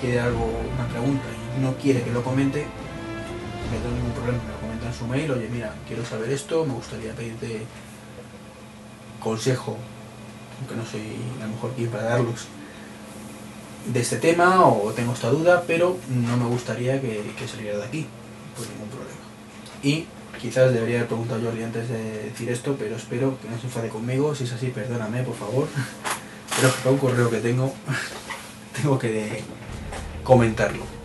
quiere 0.00 0.20
algo, 0.20 0.50
una 0.74 0.88
pregunta 0.88 1.24
y 1.56 1.62
no 1.62 1.74
quiere 1.74 2.02
que 2.02 2.10
lo 2.12 2.22
comente, 2.22 2.66
no 3.76 3.82
tengo 3.82 3.96
ningún 3.96 4.12
problema, 4.12 4.42
me 4.44 4.52
lo 4.52 4.60
comenta 4.60 4.86
en 4.86 4.94
su 4.94 5.06
mail, 5.06 5.30
oye 5.30 5.48
mira, 5.48 5.74
quiero 5.86 6.04
saber 6.04 6.30
esto, 6.30 6.64
me 6.64 6.74
gustaría 6.74 7.12
pedirte 7.14 7.66
consejo 9.20 9.76
aunque 10.58 10.74
no 10.74 10.84
soy 10.84 11.16
a 11.40 11.46
lo 11.46 11.52
mejor 11.52 11.72
quien 11.72 11.90
para 11.90 12.04
darlos, 12.04 12.46
de 13.86 14.00
este 14.00 14.16
tema 14.16 14.66
o 14.66 14.92
tengo 14.92 15.12
esta 15.12 15.30
duda, 15.30 15.64
pero 15.66 15.96
no 16.08 16.36
me 16.36 16.46
gustaría 16.46 17.00
que, 17.00 17.22
saliera 17.50 17.78
de 17.78 17.84
aquí, 17.84 18.06
por 18.56 18.66
ningún 18.68 18.88
problema. 18.88 19.18
Y 19.82 20.06
quizás 20.40 20.72
debería 20.72 20.96
haber 20.96 21.08
preguntado 21.08 21.40
a 21.40 21.44
Jordi 21.44 21.62
antes 21.62 21.88
de 21.88 22.24
decir 22.24 22.50
esto, 22.50 22.76
pero 22.78 22.96
espero 22.96 23.38
que 23.40 23.48
no 23.48 23.58
se 23.58 23.66
enfade 23.66 23.88
conmigo, 23.88 24.34
si 24.34 24.44
es 24.44 24.52
así, 24.52 24.68
perdóname, 24.68 25.22
por 25.22 25.36
favor. 25.36 25.68
Pero 26.56 26.72
que 26.82 26.88
un 26.88 26.98
correo 26.98 27.30
que 27.30 27.38
tengo, 27.38 27.72
tengo 28.76 28.98
que 28.98 29.42
comentarlo. 30.24 30.97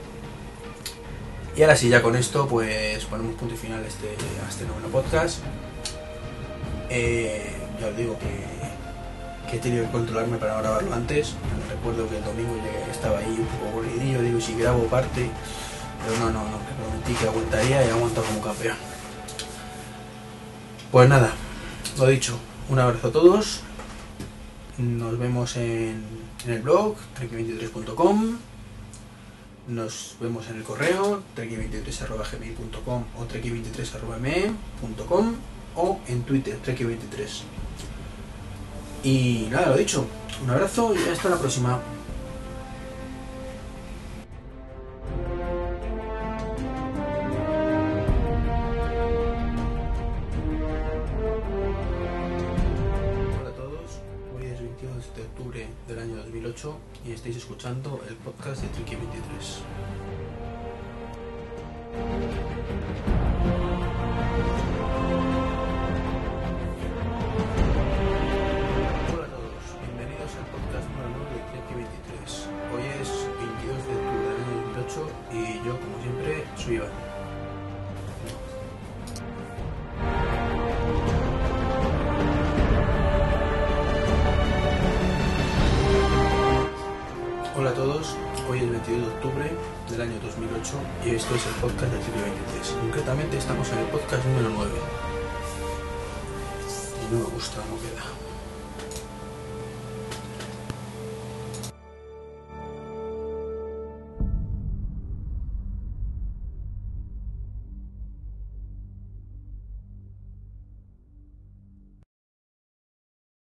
Y 1.56 1.62
ahora 1.62 1.76
sí, 1.76 1.89
ya 1.89 2.01
con 2.01 2.16
esto, 2.16 2.47
pues 2.47 3.06
ponemos 3.06 3.36
punto 3.36 3.54
y 3.54 3.58
final 3.58 3.84
a 3.84 3.88
este, 3.88 4.16
este 4.49 4.66
noveno 4.66 4.88
podcast. 4.88 5.39
Eh, 6.89 7.56
ya 7.80 7.88
os 7.88 7.97
digo 7.97 8.18
que 8.20 8.64
he 9.54 9.60
tenido 9.60 9.86
que 9.86 9.91
controlarme 9.91 10.38
para 10.38 10.60
grabarlo 10.60 10.93
antes. 10.93 11.36
Recuerdo 11.70 12.10
que 12.10 12.18
el 12.18 12.24
domingo 12.24 12.56
estaba 12.91 13.20
ahí 13.20 13.38
un 13.39 13.45
poco 13.45 13.68
aburridillo, 13.70 14.22
digo, 14.22 14.41
si 14.41 14.56
grabo 14.56 14.86
parte, 14.86 15.30
pero 16.04 16.20
no, 16.20 16.32
no, 16.32 16.43
no, 16.49 16.58
me 16.58 16.74
prometí 16.84 17.14
que 17.14 17.28
aguantaría 17.28 17.86
y 17.86 17.89
aguanto 17.89 18.24
como 18.24 18.41
campeón. 18.41 18.78
Pues 20.91 21.10
nada, 21.10 21.34
lo 21.97 22.08
dicho, 22.08 22.38
un 22.70 22.80
abrazo 22.80 23.08
a 23.08 23.12
todos, 23.12 23.62
nos 24.78 25.18
vemos 25.18 25.56
en, 25.58 26.04
el 26.47 26.62
blog, 26.62 26.95
trek23.com, 27.20 28.38
nos 29.68 30.16
vemos 30.20 30.49
en 30.49 30.57
el 30.57 30.64
correo, 30.64 31.22
trek23.gmail.com 31.36 33.03
o 33.18 33.26
trek23.me.com 33.26 35.36
o 35.76 35.99
en 36.07 36.24
Twitter, 36.24 36.59
trek23. 36.64 37.43
Y 39.04 39.47
nada, 39.51 39.70
lo 39.70 39.78
dicho. 39.78 40.08
Un 40.43 40.50
abrazo 40.50 40.96
y 40.96 41.09
hasta 41.09 41.29
la 41.29 41.37
próxima. 41.37 41.79
Estáis 57.13 57.37
escuchando 57.37 58.01
el 58.07 58.15
podcast 58.15 58.61
de 58.61 58.67
Tricky 58.69 58.95
23. 58.95 59.63